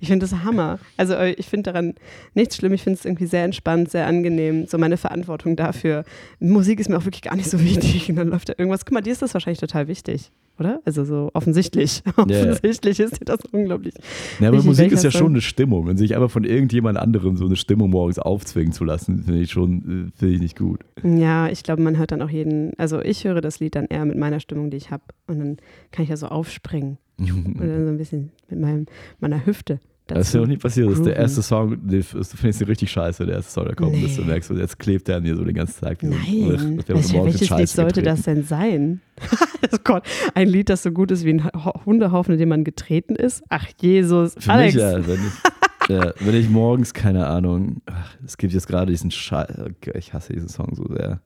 Ich 0.00 0.08
finde 0.08 0.26
das 0.26 0.44
Hammer. 0.44 0.78
Also 0.96 1.14
äh, 1.14 1.32
ich 1.32 1.46
finde 1.46 1.72
daran 1.72 1.94
nichts 2.34 2.56
schlimm. 2.56 2.72
Ich 2.72 2.82
finde 2.82 2.98
es 2.98 3.04
irgendwie 3.04 3.26
sehr 3.26 3.44
entspannt, 3.44 3.90
sehr 3.90 4.06
angenehm. 4.06 4.66
So 4.66 4.78
meine 4.78 4.96
Verantwortung 4.96 5.56
dafür. 5.56 6.04
Musik 6.40 6.80
ist 6.80 6.88
mir 6.88 6.96
auch 6.98 7.04
wirklich 7.04 7.22
gar 7.22 7.36
nicht 7.36 7.50
so 7.50 7.60
wichtig. 7.60 8.08
Und 8.08 8.16
dann 8.16 8.28
läuft 8.28 8.48
da 8.48 8.54
irgendwas. 8.56 8.84
Guck 8.84 8.94
mal, 8.94 9.00
dir 9.00 9.12
ist 9.12 9.22
das 9.22 9.34
wahrscheinlich 9.34 9.60
total 9.60 9.88
wichtig, 9.88 10.32
oder? 10.58 10.80
Also 10.84 11.04
so 11.04 11.30
offensichtlich. 11.34 12.02
ja. 12.06 12.12
Offensichtlich 12.16 13.00
ist 13.00 13.20
dir 13.20 13.24
das 13.24 13.40
unglaublich. 13.52 13.94
Ja, 14.40 14.48
aber 14.48 14.58
Richtig, 14.58 14.68
Musik 14.68 14.92
ist 14.92 15.04
ja 15.04 15.10
schon 15.10 15.32
eine 15.32 15.40
Stimmung. 15.40 15.86
Und 15.86 15.96
sich 15.96 16.14
einfach 16.14 16.30
von 16.30 16.44
irgendjemand 16.44 16.98
anderem 16.98 17.36
so 17.36 17.46
eine 17.46 17.56
Stimmung 17.56 17.90
morgens 17.90 18.18
aufzwingen 18.18 18.72
zu 18.72 18.84
lassen, 18.84 19.24
finde 19.24 19.40
ich 19.40 19.50
schon, 19.50 20.10
äh, 20.14 20.18
finde 20.18 20.34
ich 20.34 20.40
nicht 20.40 20.58
gut. 20.58 20.80
Ja, 21.02 21.48
ich 21.48 21.62
glaube, 21.62 21.82
man 21.82 21.98
hört 21.98 22.12
dann 22.12 22.22
auch 22.22 22.30
jeden, 22.30 22.72
also 22.78 23.00
ich 23.00 23.24
höre 23.24 23.40
das 23.40 23.60
Lied 23.60 23.74
dann 23.74 23.86
eher 23.86 24.04
mit 24.04 24.16
meiner 24.16 24.40
Stimmung, 24.40 24.70
die 24.70 24.76
ich 24.76 24.90
habe. 24.90 25.04
Und 25.26 25.38
dann 25.38 25.56
kann 25.90 26.04
ich 26.04 26.08
ja 26.08 26.16
so 26.16 26.26
aufspringen. 26.26 26.98
Und 27.18 27.58
dann 27.60 27.84
so 27.86 27.90
ein 27.92 27.98
bisschen 27.98 28.30
mit 28.48 28.60
meinem, 28.60 28.86
meiner 29.20 29.44
Hüfte. 29.46 29.80
Das 30.08 30.28
ist 30.28 30.34
ja 30.34 30.40
noch 30.40 30.48
nie 30.48 30.56
passiert. 30.56 30.88
Das 30.90 30.98
ist 30.98 31.06
der 31.06 31.16
erste 31.16 31.40
Song, 31.42 31.70
den 31.88 32.00
du 32.00 32.02
findest 32.02 32.60
den 32.60 32.66
richtig 32.66 32.90
scheiße, 32.90 33.24
der 33.24 33.36
erste 33.36 33.52
Song, 33.52 33.64
der 33.66 33.76
kommt, 33.76 33.92
Nee. 33.92 34.02
bis 34.02 34.16
du 34.16 34.22
merkst, 34.24 34.48
so, 34.48 34.54
jetzt 34.56 34.78
klebt 34.78 35.06
der 35.08 35.18
an 35.18 35.22
dir 35.24 35.36
so 35.36 35.44
den 35.44 35.54
ganzen 35.54 35.80
Tag. 35.80 35.98
so- 36.02 36.08
Nein, 36.08 36.18
morgens 36.28 37.12
mit 37.12 37.24
welches 37.24 37.50
Lied 37.50 37.68
sollte 37.68 38.02
getreten. 38.02 38.04
das 38.04 38.22
denn 38.22 38.42
sein? 38.42 39.00
oh 39.72 39.76
Gott, 39.84 40.04
ein 40.34 40.48
Lied, 40.48 40.68
das 40.68 40.82
so 40.82 40.90
gut 40.90 41.12
ist 41.12 41.24
wie 41.24 41.30
ein 41.34 41.44
Hundehaufen, 41.86 42.32
in 42.32 42.38
dem 42.40 42.48
man 42.48 42.64
getreten 42.64 43.14
ist? 43.14 43.44
Ach 43.48 43.66
Jesus, 43.80 44.34
Für 44.38 44.52
Alex. 44.52 44.74
mich 44.74 44.82
ja, 44.82 45.06
wenn 45.06 45.14
ich, 45.20 45.88
ja, 45.88 46.12
wenn 46.18 46.34
ich 46.34 46.50
morgens, 46.50 46.92
keine 46.94 47.28
Ahnung, 47.28 47.80
ach, 47.86 48.16
es 48.26 48.36
gibt 48.36 48.52
jetzt 48.52 48.66
gerade 48.66 48.90
diesen 48.90 49.12
Scheiß, 49.12 49.54
ich 49.94 50.12
hasse 50.12 50.32
diesen 50.32 50.48
Song 50.48 50.74
so 50.74 50.84
sehr. 50.88 51.20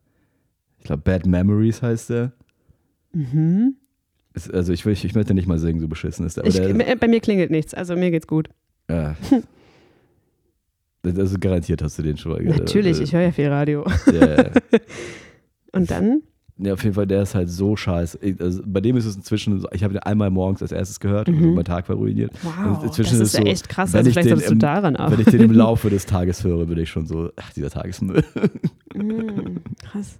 Ich 0.78 0.84
glaube, 0.84 1.02
Bad 1.02 1.26
Memories 1.26 1.80
heißt 1.82 2.10
der. 2.10 2.32
Mhm. 3.14 3.76
Ist, 4.36 4.52
also 4.54 4.72
ich, 4.72 4.84
will, 4.86 4.92
ich, 4.92 5.04
ich 5.04 5.14
möchte 5.16 5.34
nicht 5.34 5.48
mal 5.48 5.58
singen, 5.58 5.80
so 5.80 5.88
beschissen 5.88 6.24
ist 6.24 6.36
der. 6.36 6.44
Ich, 6.44 6.54
der 6.54 6.96
bei 6.96 7.08
mir 7.08 7.20
klingelt 7.20 7.50
nichts, 7.50 7.74
also 7.74 7.96
mir 7.96 8.10
geht's 8.12 8.26
gut. 8.28 8.48
ja. 8.88 9.16
Also 11.04 11.36
garantiert 11.38 11.82
hast 11.82 11.98
du 11.98 12.02
den 12.02 12.16
schon 12.16 12.32
mal 12.32 12.40
gehört. 12.42 12.58
Natürlich, 12.58 13.00
ich 13.00 13.12
höre 13.12 13.20
ja 13.22 13.30
viel 13.30 13.46
Radio. 13.46 13.84
Ja. 14.12 14.46
Und 15.72 15.88
dann? 15.88 16.22
Ja, 16.58 16.72
auf 16.72 16.82
jeden 16.82 16.96
Fall, 16.96 17.06
der 17.06 17.22
ist 17.22 17.36
halt 17.36 17.48
so 17.48 17.76
scheiße. 17.76 18.18
Also 18.40 18.62
bei 18.66 18.80
dem 18.80 18.96
ist 18.96 19.04
es 19.04 19.14
inzwischen, 19.14 19.60
so- 19.60 19.68
ich 19.72 19.84
habe 19.84 19.92
den 19.94 20.02
einmal 20.02 20.30
morgens 20.30 20.62
als 20.62 20.72
erstes 20.72 20.98
gehört 20.98 21.28
und 21.28 21.40
Mhm. 21.40 21.54
mein 21.54 21.64
Tag 21.64 21.88
war 21.88 21.94
ruiniert. 21.94 22.32
Wow, 22.42 22.66
Und 22.66 22.76
das 22.78 22.84
inzwischen 22.84 23.20
ist 23.20 23.34
ja 23.34 23.42
so, 23.42 23.46
echt 23.46 23.68
krass. 23.68 23.94
Also 23.94 24.08
ich 24.08 24.14
vielleicht 24.14 24.30
solltest 24.30 24.50
du 24.50 24.56
daran 24.56 24.96
Wenn 24.98 25.20
ich 25.20 25.26
den 25.26 25.42
im 25.42 25.52
Laufe 25.52 25.90
des 25.90 26.06
Tages 26.06 26.42
höre, 26.42 26.64
bin 26.66 26.78
ich 26.78 26.88
schon 26.90 27.06
so, 27.06 27.30
ach, 27.36 27.52
dieser 27.52 27.70
Tagesmüll. 27.70 28.24
Mm, 28.94 29.58
krass. 29.84 30.18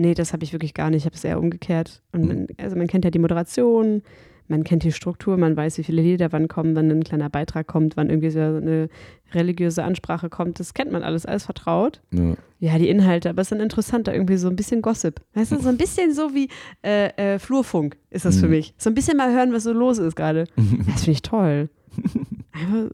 Nee, 0.00 0.14
das 0.14 0.32
habe 0.32 0.44
ich 0.44 0.52
wirklich 0.52 0.74
gar 0.74 0.90
nicht. 0.90 1.02
Ich 1.02 1.06
habe 1.06 1.16
es 1.16 1.24
eher 1.24 1.38
umgekehrt. 1.38 2.02
Und 2.12 2.22
Mhm. 2.22 2.28
man, 2.28 2.46
also 2.58 2.76
man 2.76 2.86
kennt 2.86 3.04
ja 3.04 3.10
die 3.10 3.18
Moderation, 3.18 4.02
man 4.48 4.64
kennt 4.64 4.82
die 4.82 4.90
Struktur, 4.92 5.36
man 5.36 5.56
weiß, 5.56 5.78
wie 5.78 5.84
viele 5.84 6.02
Lieder 6.02 6.32
wann 6.32 6.48
kommen, 6.48 6.74
wann 6.74 6.90
ein 6.90 7.04
kleiner 7.04 7.28
Beitrag 7.30 7.66
kommt, 7.68 7.96
wann 7.96 8.10
irgendwie 8.10 8.30
so 8.30 8.40
eine 8.40 8.88
religiöse 9.32 9.84
Ansprache 9.84 10.28
kommt. 10.28 10.58
Das 10.58 10.74
kennt 10.74 10.90
man 10.90 11.02
alles, 11.04 11.24
alles 11.26 11.44
vertraut. 11.44 12.00
Ja. 12.12 12.34
Ja, 12.58 12.76
die 12.78 12.88
Inhalte, 12.88 13.30
aber 13.30 13.40
es 13.42 13.46
ist 13.46 13.52
dann 13.52 13.60
interessanter, 13.60 14.12
irgendwie 14.12 14.36
so 14.36 14.48
ein 14.48 14.56
bisschen 14.56 14.82
Gossip. 14.82 15.20
Weißt 15.34 15.52
du, 15.52 15.60
so 15.60 15.68
ein 15.68 15.76
bisschen 15.78 16.12
so 16.12 16.34
wie 16.34 16.48
äh, 16.84 17.34
äh, 17.34 17.38
Flurfunk 17.38 17.96
ist 18.10 18.24
das 18.24 18.38
für 18.40 18.46
Mhm. 18.46 18.52
mich. 18.52 18.74
So 18.76 18.90
ein 18.90 18.94
bisschen 18.94 19.16
mal 19.16 19.32
hören, 19.32 19.52
was 19.52 19.62
so 19.62 19.72
los 19.72 19.98
ist 19.98 20.16
gerade. 20.16 20.44
Das 20.86 21.02
finde 21.04 21.12
ich 21.12 21.22
toll. 21.22 21.68
Einfach, 22.52 22.90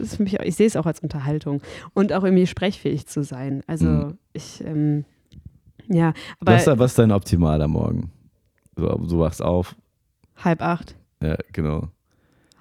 ist 0.00 0.16
für 0.16 0.22
mich, 0.22 0.40
ich 0.40 0.56
sehe 0.56 0.66
es 0.66 0.76
auch 0.76 0.86
als 0.86 1.00
Unterhaltung 1.00 1.60
und 1.92 2.12
auch 2.12 2.24
irgendwie 2.24 2.46
sprechfähig 2.46 3.06
zu 3.06 3.22
sein. 3.22 3.62
Also 3.66 3.86
Mhm. 3.86 4.18
ich, 4.32 4.64
ähm, 4.66 5.04
ja, 5.88 6.12
aber 6.40 6.54
was, 6.54 6.66
was 6.66 6.92
ist 6.92 6.98
dein 6.98 7.12
optimaler 7.12 7.68
Morgen? 7.68 8.10
So, 8.76 8.86
du 8.88 9.18
wachst 9.18 9.42
auf, 9.42 9.76
halb 10.36 10.62
acht, 10.62 10.96
ja, 11.22 11.36
genau. 11.52 11.88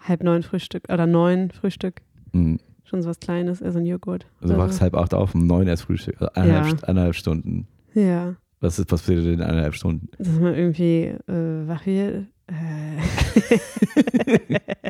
halb 0.07 0.23
neun 0.23 0.43
Frühstück 0.43 0.83
oder 0.91 1.07
neun 1.07 1.51
Frühstück, 1.51 2.01
Mhm. 2.33 2.59
schon 2.83 3.01
so 3.01 3.09
was 3.09 3.19
Kleines, 3.19 3.61
also 3.61 3.79
ein 3.79 3.85
Joghurt. 3.85 4.25
Also 4.41 4.53
du 4.55 4.59
wachst 4.59 4.75
so. 4.75 4.81
halb 4.81 4.95
acht 4.95 5.13
auf, 5.13 5.33
um 5.35 5.45
neun 5.47 5.67
erst 5.67 5.83
Frühstück, 5.83 6.15
also 6.21 6.33
eineinhalb, 6.33 6.81
Ja. 6.81 6.87
Eineinhalb 6.87 7.15
Stunden. 7.15 7.67
Ja, 7.93 8.35
Was, 8.59 8.79
ist, 8.79 8.87
passiert 8.87 9.23
in 9.25 9.41
eineinhalb 9.41 9.75
Stunden? 9.75 10.07
dass 10.17 10.39
man 10.39 10.55
irgendwie 10.55 11.13
äh, 11.27 11.67
wach 11.67 11.85
wird. 11.85 12.25
Äh. 12.47 12.53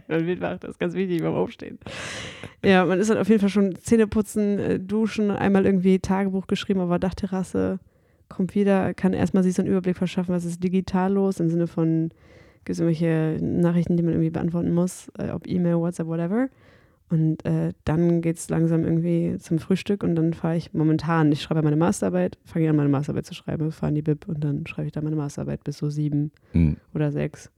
man 0.07 0.25
wird 0.25 0.41
wach, 0.41 0.57
das 0.59 0.71
ist 0.71 0.79
ganz 0.79 0.93
wichtig 0.93 1.21
beim 1.21 1.33
Aufstehen. 1.35 1.79
Ja, 2.63 2.85
man 2.85 2.99
ist 2.99 3.09
dann 3.09 3.17
auf 3.17 3.27
jeden 3.29 3.39
Fall 3.41 3.49
schon 3.49 3.75
Zähne 3.75 4.07
putzen, 4.07 4.59
äh, 4.59 4.79
duschen, 4.79 5.31
einmal 5.31 5.65
irgendwie 5.65 5.99
Tagebuch 5.99 6.47
geschrieben 6.47 6.79
auf 6.81 6.89
der 6.89 6.99
Dachterrasse, 6.99 7.79
kommt 8.35 8.55
wieder, 8.55 8.93
kann 8.93 9.13
erstmal 9.13 9.43
sich 9.43 9.53
so 9.55 9.61
einen 9.61 9.71
Überblick 9.71 9.97
verschaffen, 9.97 10.33
was 10.33 10.45
ist 10.45 10.63
digital 10.63 11.13
los, 11.13 11.39
im 11.39 11.49
Sinne 11.49 11.67
von, 11.67 12.09
gibt 12.65 12.69
es 12.71 12.79
irgendwelche 12.79 13.37
Nachrichten, 13.43 13.97
die 13.97 14.03
man 14.03 14.13
irgendwie 14.13 14.29
beantworten 14.29 14.73
muss, 14.73 15.09
äh, 15.17 15.29
ob 15.31 15.47
E-Mail, 15.47 15.77
WhatsApp, 15.77 16.07
whatever. 16.07 16.47
Und 17.09 17.45
äh, 17.45 17.73
dann 17.85 18.21
geht 18.21 18.37
es 18.37 18.49
langsam 18.49 18.83
irgendwie 18.83 19.37
zum 19.37 19.59
Frühstück 19.59 20.03
und 20.03 20.15
dann 20.15 20.33
fahre 20.33 20.55
ich 20.55 20.73
momentan, 20.73 21.31
ich 21.31 21.41
schreibe 21.43 21.61
meine 21.61 21.75
Masterarbeit, 21.75 22.39
fange 22.43 22.69
an, 22.69 22.75
meine 22.75 22.89
Masterarbeit 22.89 23.25
zu 23.27 23.35
schreiben, 23.35 23.71
fahre 23.71 23.89
in 23.89 23.95
die 23.95 24.01
Bib 24.01 24.27
und 24.27 24.43
dann 24.43 24.65
schreibe 24.65 24.87
ich 24.87 24.93
da 24.93 25.01
meine 25.01 25.15
Masterarbeit 25.15 25.63
bis 25.63 25.77
so 25.77 25.89
sieben 25.89 26.31
Mhm. 26.53 26.77
oder 26.95 27.11
sechs. 27.11 27.51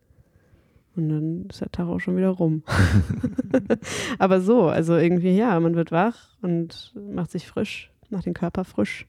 Und 0.97 1.09
dann 1.09 1.45
ist 1.49 1.61
der 1.61 1.71
Tag 1.71 1.87
auch 1.87 1.99
schon 1.99 2.17
wieder 2.17 2.29
rum. 2.29 2.63
Aber 4.19 4.41
so, 4.41 4.63
also 4.67 4.95
irgendwie, 4.95 5.35
ja, 5.37 5.57
man 5.59 5.75
wird 5.75 5.91
wach 5.91 6.35
und 6.41 6.93
macht 7.13 7.31
sich 7.31 7.47
frisch, 7.47 7.91
macht 8.09 8.25
den 8.25 8.33
Körper 8.33 8.63
frisch. 8.65 9.05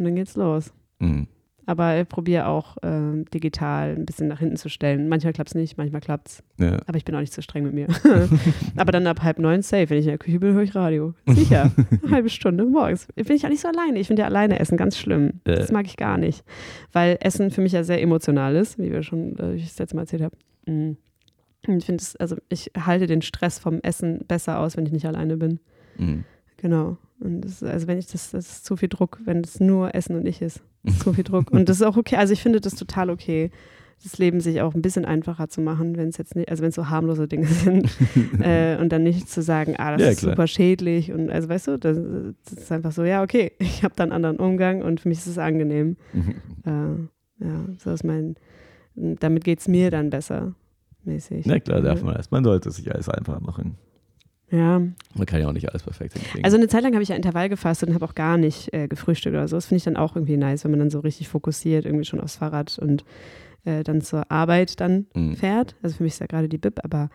Und 0.00 0.06
dann 0.06 0.16
geht's 0.16 0.34
los. 0.34 0.72
Mhm. 0.98 1.26
Aber 1.66 2.00
ich 2.00 2.08
probiere 2.08 2.46
auch 2.46 2.78
ähm, 2.82 3.26
digital 3.26 3.94
ein 3.94 4.06
bisschen 4.06 4.28
nach 4.28 4.38
hinten 4.38 4.56
zu 4.56 4.70
stellen. 4.70 5.10
Manchmal 5.10 5.34
klappt 5.34 5.50
es 5.50 5.54
nicht, 5.54 5.76
manchmal 5.76 6.00
klappt 6.00 6.28
es. 6.28 6.42
Ja. 6.56 6.78
Aber 6.86 6.96
ich 6.96 7.04
bin 7.04 7.14
auch 7.14 7.20
nicht 7.20 7.34
so 7.34 7.42
streng 7.42 7.64
mit 7.64 7.74
mir. 7.74 7.86
Aber 8.76 8.92
dann 8.92 9.06
ab 9.06 9.22
halb 9.22 9.38
neun 9.38 9.60
safe. 9.60 9.90
Wenn 9.90 9.98
ich 9.98 10.06
in 10.06 10.12
der 10.12 10.18
Küche 10.18 10.40
bin, 10.40 10.54
höre 10.54 10.62
ich 10.62 10.74
Radio. 10.74 11.12
Sicher. 11.26 11.70
Eine 12.02 12.10
halbe 12.10 12.30
Stunde 12.30 12.64
morgens. 12.64 13.08
Bin 13.14 13.36
ich 13.36 13.44
auch 13.44 13.50
nicht 13.50 13.60
so 13.60 13.68
alleine. 13.68 13.98
Ich 13.98 14.06
finde 14.06 14.22
ja 14.22 14.26
alleine 14.26 14.58
essen 14.58 14.78
ganz 14.78 14.96
schlimm. 14.96 15.40
Äh. 15.44 15.56
Das 15.56 15.70
mag 15.70 15.84
ich 15.84 15.98
gar 15.98 16.16
nicht. 16.16 16.44
Weil 16.92 17.18
Essen 17.20 17.50
für 17.50 17.60
mich 17.60 17.72
ja 17.72 17.84
sehr 17.84 18.00
emotional 18.00 18.56
ist, 18.56 18.78
wie 18.78 18.90
wir 18.90 19.02
schon, 19.02 19.38
äh, 19.38 19.52
wie 19.52 19.58
ich 19.58 19.68
das 19.68 19.78
letzte 19.78 19.96
Mal 19.96 20.02
erzählt 20.02 20.22
habe. 20.22 20.36
Und 20.66 20.96
Ich 21.60 21.84
finde 21.84 22.02
es, 22.02 22.16
also 22.16 22.36
ich 22.48 22.72
halte 22.74 23.06
den 23.06 23.20
Stress 23.20 23.58
vom 23.58 23.80
Essen 23.82 24.24
besser 24.26 24.60
aus, 24.60 24.78
wenn 24.78 24.86
ich 24.86 24.92
nicht 24.92 25.06
alleine 25.06 25.36
bin. 25.36 25.60
Mhm. 25.98 26.24
Genau. 26.56 26.96
Und 27.20 27.42
das, 27.42 27.52
ist- 27.52 27.62
also 27.64 27.86
wenn 27.86 27.98
ich 27.98 28.06
das, 28.06 28.30
das 28.30 28.46
ist 28.50 28.64
zu 28.64 28.76
viel 28.76 28.88
Druck, 28.88 29.18
wenn 29.24 29.42
es 29.42 29.60
nur 29.60 29.94
Essen 29.94 30.16
und 30.16 30.26
ich 30.26 30.40
ist. 30.42 30.60
Zu 31.02 31.12
viel 31.12 31.24
Druck. 31.24 31.50
Und 31.50 31.68
das 31.68 31.76
ist 31.76 31.82
auch 31.86 31.98
okay. 31.98 32.16
Also 32.16 32.32
ich 32.32 32.40
finde 32.42 32.58
das 32.60 32.74
total 32.74 33.10
okay, 33.10 33.50
das 34.02 34.16
Leben 34.16 34.40
sich 34.40 34.62
auch 34.62 34.74
ein 34.74 34.80
bisschen 34.80 35.04
einfacher 35.04 35.50
zu 35.50 35.60
machen, 35.60 35.98
wenn 35.98 36.08
es 36.08 36.16
jetzt 36.16 36.34
nicht, 36.34 36.48
also 36.48 36.62
wenn 36.62 36.70
es 36.70 36.74
so 36.74 36.88
harmlose 36.88 37.28
Dinge 37.28 37.46
sind. 37.64 37.86
äh, 38.40 38.78
und 38.78 38.90
dann 38.90 39.02
nicht 39.02 39.28
zu 39.28 39.42
sagen, 39.42 39.74
ah, 39.76 39.92
das 39.92 40.00
Ja, 40.00 40.08
ist 40.08 40.20
klar. 40.20 40.32
super 40.32 40.46
schädlich. 40.46 41.12
Und 41.12 41.28
also 41.30 41.50
weißt 41.50 41.68
du, 41.68 41.78
das, 41.78 41.98
das 42.48 42.52
ist 42.64 42.72
einfach 42.72 42.92
so, 42.92 43.04
ja, 43.04 43.22
okay, 43.22 43.52
ich 43.58 43.84
habe 43.84 43.92
da 43.94 44.04
einen 44.04 44.12
anderen 44.12 44.38
Umgang 44.38 44.80
und 44.80 45.00
für 45.00 45.08
mich 45.10 45.18
ist 45.18 45.26
es 45.26 45.36
angenehm. 45.36 45.96
Äh, 46.64 46.70
ja, 47.44 47.64
so 47.78 47.90
ist 47.90 48.04
mein, 48.04 48.36
damit 48.94 49.44
geht 49.44 49.60
es 49.60 49.68
mir 49.68 49.90
dann 49.90 50.08
besser. 50.08 50.54
Mäßig. 51.04 51.44
Na 51.46 51.60
klar, 51.60 51.82
darf 51.82 52.02
man 52.02 52.14
das. 52.14 52.30
Man 52.30 52.44
sollte 52.44 52.70
sich 52.70 52.90
alles 52.92 53.08
einfacher 53.10 53.40
machen. 53.40 53.76
Ja, 54.50 54.80
Man 55.14 55.26
kann 55.26 55.40
ja 55.40 55.48
auch 55.48 55.52
nicht 55.52 55.68
alles 55.68 55.82
perfekt 55.84 56.14
hinkriegen. 56.14 56.44
Also 56.44 56.56
eine 56.56 56.66
Zeit 56.68 56.82
lang 56.82 56.92
habe 56.94 57.02
ich 57.02 57.08
ja 57.08 57.14
Intervall 57.16 57.48
gefastet 57.48 57.88
und 57.88 57.94
habe 57.94 58.04
auch 58.04 58.14
gar 58.16 58.36
nicht 58.36 58.72
äh, 58.74 58.88
gefrühstückt 58.88 59.34
oder 59.36 59.46
so. 59.46 59.56
Das 59.56 59.66
finde 59.66 59.76
ich 59.78 59.84
dann 59.84 59.96
auch 59.96 60.16
irgendwie 60.16 60.36
nice, 60.36 60.64
wenn 60.64 60.72
man 60.72 60.80
dann 60.80 60.90
so 60.90 61.00
richtig 61.00 61.28
fokussiert, 61.28 61.84
irgendwie 61.84 62.04
schon 62.04 62.20
aufs 62.20 62.36
Fahrrad 62.36 62.78
und 62.78 63.04
äh, 63.64 63.84
dann 63.84 64.00
zur 64.00 64.30
Arbeit 64.30 64.80
dann 64.80 65.06
Mhm. 65.14 65.36
fährt. 65.36 65.76
Also 65.82 65.96
für 65.98 66.02
mich 66.02 66.14
ist 66.14 66.18
ja 66.20 66.26
gerade 66.26 66.48
die 66.48 66.58
Bib, 66.58 66.80
aber 66.82 67.10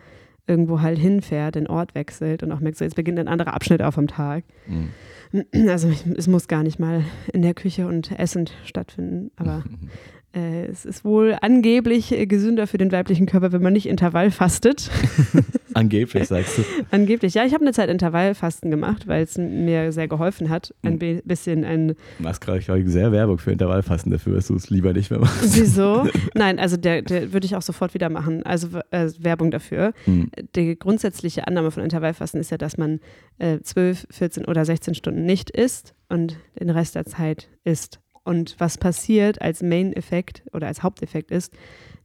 irgendwo 0.46 0.80
halt 0.80 0.98
hinfährt, 0.98 1.56
den 1.56 1.66
Ort 1.66 1.94
wechselt 1.94 2.42
und 2.44 2.52
auch 2.52 2.60
merkt, 2.60 2.78
so 2.78 2.84
jetzt 2.84 2.94
beginnt 2.94 3.18
ein 3.18 3.26
anderer 3.28 3.52
Abschnitt 3.52 3.82
auf 3.82 3.98
am 3.98 4.06
Tag. 4.06 4.44
Mhm. 4.66 4.88
Also 5.68 5.88
ich, 5.88 6.06
es 6.06 6.28
muss 6.28 6.46
gar 6.48 6.62
nicht 6.62 6.78
mal 6.78 7.02
in 7.32 7.42
der 7.42 7.52
Küche 7.52 7.86
und 7.88 8.16
essend 8.18 8.52
stattfinden, 8.64 9.32
aber 9.36 9.64
äh, 10.34 10.66
es 10.66 10.84
ist 10.86 11.04
wohl 11.04 11.36
angeblich 11.42 12.12
äh, 12.12 12.26
gesünder 12.26 12.66
für 12.68 12.78
den 12.78 12.92
weiblichen 12.92 13.26
Körper, 13.26 13.50
wenn 13.52 13.60
man 13.60 13.72
nicht 13.72 13.86
Intervall 13.88 14.30
fastet. 14.30 14.88
Angeblich 15.76 16.26
sagst 16.28 16.58
du. 16.58 16.62
Angeblich, 16.90 17.34
ja, 17.34 17.44
ich 17.44 17.52
habe 17.54 17.62
eine 17.64 17.72
Zeit 17.72 17.88
Intervallfasten 17.90 18.70
gemacht, 18.70 19.06
weil 19.06 19.22
es 19.24 19.36
mir 19.38 19.92
sehr 19.92 20.08
geholfen 20.08 20.48
hat, 20.50 20.74
ein 20.82 20.98
bi- 20.98 21.20
bisschen 21.24 21.64
ein 21.64 21.88
Du 21.88 21.94
machst 22.18 22.40
gerade 22.40 22.60
glaub 22.60 22.78
ich, 22.78 22.88
sehr 22.88 23.12
Werbung 23.12 23.38
für 23.38 23.52
Intervallfasten 23.52 24.10
dafür, 24.10 24.34
dass 24.36 24.46
du 24.48 24.54
es 24.56 24.70
lieber 24.70 24.92
nicht 24.92 25.10
mehr 25.10 25.20
machst. 25.20 25.56
Wieso? 25.56 26.08
Nein, 26.34 26.58
also 26.58 26.76
der, 26.76 27.02
der 27.02 27.32
würde 27.32 27.44
ich 27.46 27.54
auch 27.56 27.62
sofort 27.62 27.94
wieder 27.94 28.08
machen. 28.08 28.42
Also 28.44 28.68
äh, 28.90 29.10
Werbung 29.18 29.50
dafür. 29.50 29.92
Mhm. 30.06 30.30
Die 30.54 30.78
grundsätzliche 30.78 31.46
Annahme 31.46 31.70
von 31.70 31.82
Intervallfasten 31.82 32.40
ist 32.40 32.50
ja, 32.50 32.58
dass 32.58 32.78
man 32.78 33.00
äh, 33.38 33.60
12, 33.60 34.06
14 34.10 34.44
oder 34.46 34.64
16 34.64 34.94
Stunden 34.94 35.24
nicht 35.24 35.50
isst 35.50 35.94
und 36.08 36.36
den 36.58 36.70
Rest 36.70 36.94
der 36.94 37.04
Zeit 37.04 37.48
isst. 37.64 38.00
Und 38.24 38.56
was 38.58 38.78
passiert 38.78 39.40
als 39.42 39.62
Main-Effekt 39.62 40.42
oder 40.52 40.66
als 40.66 40.82
Haupteffekt 40.82 41.30
ist, 41.30 41.52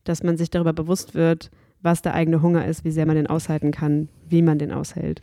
dass 0.03 0.23
man 0.23 0.37
sich 0.37 0.49
darüber 0.49 0.73
bewusst 0.73 1.15
wird, 1.15 1.49
was 1.81 2.01
der 2.01 2.13
eigene 2.13 2.41
Hunger 2.41 2.65
ist, 2.65 2.83
wie 2.85 2.91
sehr 2.91 3.05
man 3.05 3.15
den 3.15 3.27
aushalten 3.27 3.71
kann, 3.71 4.09
wie 4.29 4.41
man 4.41 4.59
den 4.59 4.71
aushält. 4.71 5.21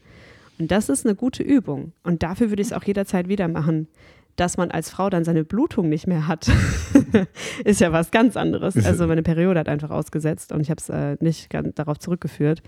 Und 0.59 0.71
das 0.71 0.89
ist 0.89 1.07
eine 1.07 1.15
gute 1.15 1.43
Übung. 1.43 1.93
Und 2.03 2.23
dafür 2.23 2.51
würde 2.51 2.63
ich 2.63 2.69
es 2.69 2.73
auch 2.73 2.85
jederzeit 2.85 3.29
wieder 3.29 3.49
machen. 3.49 3.89
Dass 4.37 4.57
man 4.57 4.71
als 4.71 4.89
Frau 4.89 5.11
dann 5.11 5.25
seine 5.25 5.43
Blutung 5.43 5.89
nicht 5.89 6.07
mehr 6.07 6.29
hat, 6.29 6.49
ist 7.65 7.81
ja 7.81 7.91
was 7.91 8.13
ganz 8.13 8.37
anderes. 8.37 8.77
Also 8.85 9.09
meine 9.09 9.25
Periode 9.25 9.59
hat 9.59 9.69
einfach 9.69 9.91
ausgesetzt 9.91 10.53
und 10.53 10.61
ich 10.61 10.71
habe 10.71 10.81
es 10.81 10.89
äh, 10.89 11.17
nicht 11.19 11.51
ganz 11.51 11.75
darauf 11.75 11.99
zurückgeführt. 11.99 12.63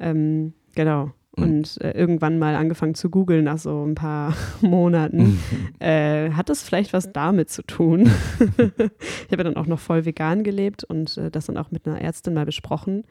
Ähm, 0.00 0.54
genau. 0.74 1.12
Und 1.36 1.80
äh, 1.80 1.90
irgendwann 1.92 2.38
mal 2.38 2.54
angefangen 2.54 2.94
zu 2.94 3.10
googeln 3.10 3.44
nach 3.44 3.58
so 3.58 3.84
ein 3.84 3.94
paar 3.94 4.34
Monaten. 4.60 5.38
Äh, 5.80 6.30
hat 6.30 6.48
das 6.48 6.62
vielleicht 6.62 6.92
was 6.92 7.12
damit 7.12 7.50
zu 7.50 7.62
tun? 7.62 8.02
ich 8.38 9.32
habe 9.32 9.38
ja 9.38 9.44
dann 9.44 9.56
auch 9.56 9.66
noch 9.66 9.80
voll 9.80 10.04
vegan 10.04 10.44
gelebt 10.44 10.84
und 10.84 11.16
äh, 11.18 11.30
das 11.30 11.46
dann 11.46 11.56
auch 11.56 11.70
mit 11.70 11.86
einer 11.86 12.00
Ärztin 12.00 12.34
mal 12.34 12.46
besprochen 12.46 13.04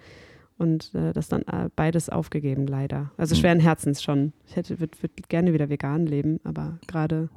und 0.57 0.93
äh, 0.95 1.11
das 1.13 1.27
dann 1.27 1.41
äh, 1.43 1.69
beides 1.75 2.09
aufgegeben, 2.09 2.65
leider. 2.67 3.11
Also 3.17 3.35
Mhm. 3.35 3.39
schweren 3.39 3.59
Herzens 3.59 4.01
schon. 4.01 4.31
Ich 4.47 4.55
hätte 4.55 4.79
würde 4.79 4.97
würd 5.01 5.27
gerne 5.29 5.53
wieder 5.53 5.69
vegan 5.69 6.05
leben, 6.05 6.39
aber 6.43 6.77
gerade 6.87 7.29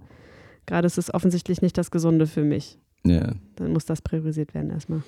gerade 0.67 0.87
ist 0.87 0.99
es 0.99 1.13
offensichtlich 1.13 1.63
nicht 1.63 1.77
das 1.79 1.91
Gesunde 1.91 2.27
für 2.27 2.43
mich. 2.43 2.79
Ja. 3.05 3.33
Dann 3.57 3.73
muss 3.73 3.87
das 3.87 4.03
priorisiert 4.03 4.55
werden 4.55 4.71
erstmal. 4.71 5.03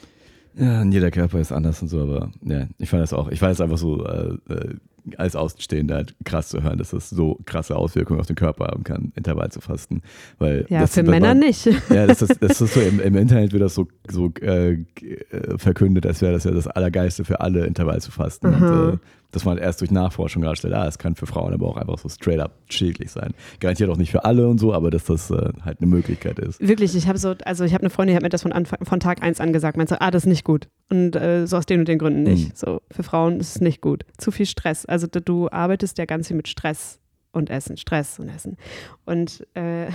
Ja, 0.55 0.81
und 0.83 0.91
jeder 0.93 1.11
Körper 1.11 1.38
ist 1.41 1.53
anders 1.53 1.83
und 1.83 1.88
so, 1.88 2.01
aber 2.01 2.31
ja, 2.43 2.67
ich 2.79 2.88
fand 2.88 3.03
das 3.03 3.12
auch, 3.12 3.29
ich 3.29 3.38
fand 3.38 3.53
es 3.53 3.61
einfach 3.61 3.79
so 3.79 4.05
äh, 4.05 4.37
als 5.16 5.37
Außenstehender 5.37 5.94
halt 5.97 6.14
krass 6.25 6.49
zu 6.49 6.62
hören, 6.62 6.79
dass 6.79 6.90
das 6.90 7.09
so 7.11 7.38
krasse 7.47 7.77
Auswirkungen 7.77 8.21
auf 8.21 8.27
den 8.27 8.37
Körper 8.37 8.66
haben 8.66 8.85
kann, 8.85 9.12
Intervall 9.16 9.51
zu 9.51 9.61
fasten. 9.61 10.03
Weil 10.38 10.66
Ja, 10.68 10.81
das, 10.81 10.94
für 10.94 11.03
Männer 11.03 11.29
war- 11.29 11.35
nicht. 11.35 11.66
Ja, 11.90 12.07
das 12.07 12.23
ist, 12.23 12.42
das 12.42 12.61
ist 12.61 12.75
so, 12.75 12.81
im, 12.81 13.01
im 13.01 13.16
Internet 13.16 13.53
wird 13.53 13.62
das 13.62 13.75
so, 13.75 13.88
so 14.11 14.33
äh, 14.40 14.73
äh, 14.73 14.79
verkündet, 15.57 16.05
als 16.07 16.21
wäre 16.23 16.33
das 16.33 16.44
ja 16.44 16.51
das 16.51 16.66
Allergeiste 16.66 17.25
für 17.25 17.40
alle, 17.40 17.66
Intervall 17.66 18.01
zu 18.01 18.11
fasten. 18.11 18.47
Und, 18.55 18.94
äh, 18.94 18.97
dass 19.31 19.45
man 19.45 19.59
erst 19.59 19.81
durch 19.81 19.91
Nachforschung 19.91 20.43
darstellt, 20.43 20.75
ah, 20.75 20.87
es 20.87 20.99
kann 20.99 21.14
für 21.14 21.27
Frauen 21.27 21.53
aber 21.53 21.67
auch 21.69 21.77
einfach 21.77 21.99
so 21.99 22.09
straight 22.09 22.41
up 22.41 22.53
schädlich 22.69 23.11
sein. 23.11 23.35
Garantiert 23.61 23.91
auch 23.91 23.97
nicht 23.97 24.11
für 24.11 24.25
alle 24.25 24.49
und 24.49 24.59
so, 24.59 24.73
aber 24.73 24.91
dass 24.91 25.05
das 25.05 25.31
äh, 25.31 25.51
halt 25.64 25.81
eine 25.81 25.87
Möglichkeit 25.87 26.38
ist. 26.38 26.61
Wirklich, 26.61 26.97
ich 26.97 27.09
habe 27.09 27.19
so, 27.19 27.35
also 27.45 27.64
ich 27.64 27.75
habe 27.75 27.83
eine 27.83 27.91
Freundin, 27.91 28.14
die 28.14 28.17
hat 28.17 28.23
mir 28.23 28.31
das 28.31 28.43
von, 28.43 28.53
Anfang, 28.53 28.85
von 28.85 29.01
Tag 29.01 29.23
eins 29.23 29.41
an 29.41 29.53
gesagt, 29.53 29.77
meinte 29.77 29.95
so, 29.95 30.01
ah, 30.01 30.11
das 30.11 30.25
ist 30.25 30.29
nicht 30.29 30.45
gut. 30.45 30.69
Und 30.91 31.14
äh, 31.17 31.47
so 31.47 31.59
aus 31.59 31.67
den 31.67 31.81
und 31.81 31.88
den 31.88 31.99
Gründen 31.99 32.23
nicht. 32.23 32.49
Mhm. 32.49 32.53
So, 32.55 32.81
für 32.91 33.03
Frauen 33.03 33.41
ist 33.41 33.57
es 33.57 33.61
nicht 33.61 33.81
gut. 33.81 34.05
Zu 34.17 34.31
viel 34.31 34.47
Stress. 34.47 34.87
Also 34.87 35.07
du 35.07 35.51
arbeitest 35.51 35.99
ja 35.99 36.07
ganz 36.07 36.29
viel 36.29 36.37
mit 36.37 36.49
Stress 36.49 36.99
und 37.33 37.51
Essen, 37.51 37.77
Stress 37.77 38.19
und 38.19 38.29
Essen. 38.29 38.57
Und 39.05 39.47
äh, 39.55 39.88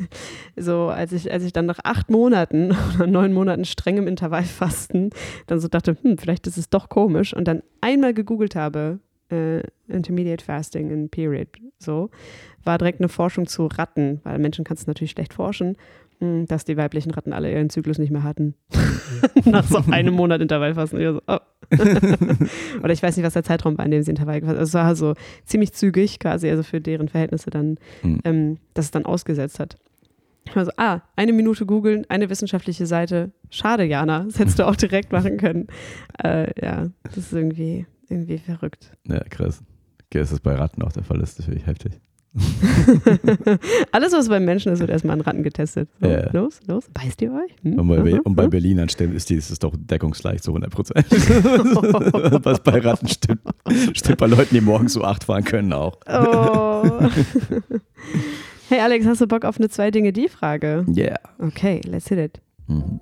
so, 0.56 0.88
als 0.88 1.12
ich, 1.12 1.30
als 1.30 1.44
ich 1.44 1.52
dann 1.52 1.66
nach 1.66 1.80
acht 1.84 2.10
Monaten 2.10 2.76
oder 2.94 3.06
neun 3.06 3.32
Monaten 3.32 3.64
strengem 3.64 4.06
Intervallfasten 4.06 5.10
dann 5.46 5.60
so 5.60 5.68
dachte, 5.68 5.96
hm, 6.02 6.18
vielleicht 6.18 6.46
ist 6.46 6.58
es 6.58 6.70
doch 6.70 6.88
komisch 6.88 7.34
und 7.34 7.46
dann 7.46 7.62
einmal 7.80 8.14
gegoogelt 8.14 8.56
habe, 8.56 9.00
äh, 9.30 9.60
Intermediate 9.88 10.44
Fasting 10.44 10.90
in 10.90 11.08
Period, 11.08 11.48
so, 11.78 12.10
war 12.64 12.78
direkt 12.78 13.00
eine 13.00 13.08
Forschung 13.08 13.46
zu 13.46 13.66
Ratten, 13.66 14.20
weil 14.24 14.38
Menschen 14.38 14.64
kannst 14.64 14.86
du 14.86 14.90
natürlich 14.90 15.12
schlecht 15.12 15.34
forschen, 15.34 15.76
dass 16.20 16.64
die 16.64 16.76
weiblichen 16.76 17.10
Ratten 17.12 17.32
alle 17.32 17.52
ihren 17.52 17.70
Zyklus 17.70 17.98
nicht 17.98 18.10
mehr 18.10 18.22
hatten. 18.22 18.54
Nach 19.44 19.64
so 19.64 19.82
einem 19.90 20.14
Monat 20.14 20.40
Intervallfasten. 20.40 21.00
Ich 21.00 21.06
war 21.06 21.14
so, 21.14 21.20
oh, 21.26 21.38
Oder 22.82 22.92
ich 22.92 23.02
weiß 23.02 23.16
nicht, 23.16 23.26
was 23.26 23.34
der 23.34 23.44
Zeitraum 23.44 23.76
war, 23.78 23.84
in 23.84 23.90
dem 23.90 24.02
sie 24.02 24.10
Intervall 24.10 24.40
gefasst 24.40 24.58
Also 24.58 24.68
es 24.70 24.74
war 24.74 24.96
so 24.96 25.14
ziemlich 25.44 25.72
zügig 25.72 26.18
quasi, 26.18 26.48
also 26.48 26.62
für 26.62 26.80
deren 26.80 27.08
Verhältnisse 27.08 27.50
dann, 27.50 27.76
Hm. 28.00 28.20
ähm, 28.24 28.58
dass 28.74 28.86
es 28.86 28.90
dann 28.90 29.04
ausgesetzt 29.04 29.60
hat. 29.60 29.76
Ich 30.46 30.56
war 30.56 30.64
so, 30.64 30.70
ah, 30.78 31.02
eine 31.14 31.32
Minute 31.34 31.66
googeln, 31.66 32.06
eine 32.08 32.30
wissenschaftliche 32.30 32.86
Seite. 32.86 33.32
Schade, 33.50 33.84
Jana. 33.84 34.24
Das 34.24 34.38
hättest 34.38 34.58
du 34.58 34.66
auch 34.66 34.76
direkt 34.76 35.12
machen 35.12 35.36
können. 35.36 35.66
Äh, 36.24 36.52
ja, 36.64 36.88
das 37.02 37.18
ist 37.18 37.32
irgendwie, 37.34 37.86
irgendwie 38.08 38.38
verrückt. 38.38 38.92
Ja, 39.06 39.20
krass. 39.28 39.62
Okay, 40.06 40.20
dass 40.20 40.30
das 40.30 40.40
bei 40.40 40.54
Ratten 40.54 40.82
auch 40.82 40.92
der 40.92 41.02
Fall 41.04 41.20
ist, 41.20 41.38
natürlich 41.38 41.66
heftig. 41.66 42.00
Alles, 43.92 44.12
was 44.12 44.28
beim 44.28 44.44
Menschen 44.44 44.72
ist, 44.72 44.80
wird 44.80 44.90
erstmal 44.90 45.14
an 45.14 45.20
Ratten 45.20 45.42
getestet. 45.42 45.88
So, 46.00 46.08
Ja. 46.08 46.30
Los, 46.32 46.60
los, 46.66 46.84
beißt 46.92 47.20
ihr 47.22 47.32
euch? 47.32 47.54
Hm? 47.62 47.78
Und 47.78 47.88
bei, 47.88 47.98
Aha, 47.98 48.20
und 48.24 48.34
bei 48.34 48.42
aha. 48.44 48.48
Berlinern 48.48 48.88
stimmt, 48.88 49.14
ist 49.14 49.30
dieses 49.30 49.58
doch 49.58 49.74
deckungsgleich 49.76 50.42
zu 50.42 50.50
100 50.50 50.70
Prozent. 50.70 51.06
Was 52.44 52.60
bei 52.60 52.78
Ratten 52.80 53.08
stimmt, 53.08 53.40
stimmt 53.92 54.18
bei 54.18 54.26
Leuten, 54.26 54.54
die 54.54 54.60
morgens 54.60 54.92
so 54.92 55.02
acht 55.04 55.24
fahren 55.24 55.44
können 55.44 55.72
auch. 55.72 55.96
Oh. 56.08 56.82
hey 58.68 58.80
Alex, 58.80 59.06
hast 59.06 59.20
du 59.20 59.26
Bock 59.26 59.44
auf 59.44 59.58
eine 59.58 59.68
Zwei-Dinge-Die-Frage? 59.68 60.86
Yeah. 60.94 61.18
Okay, 61.38 61.80
let's 61.84 62.08
hit 62.08 62.18
it. 62.18 62.40
Mhm. 62.66 63.00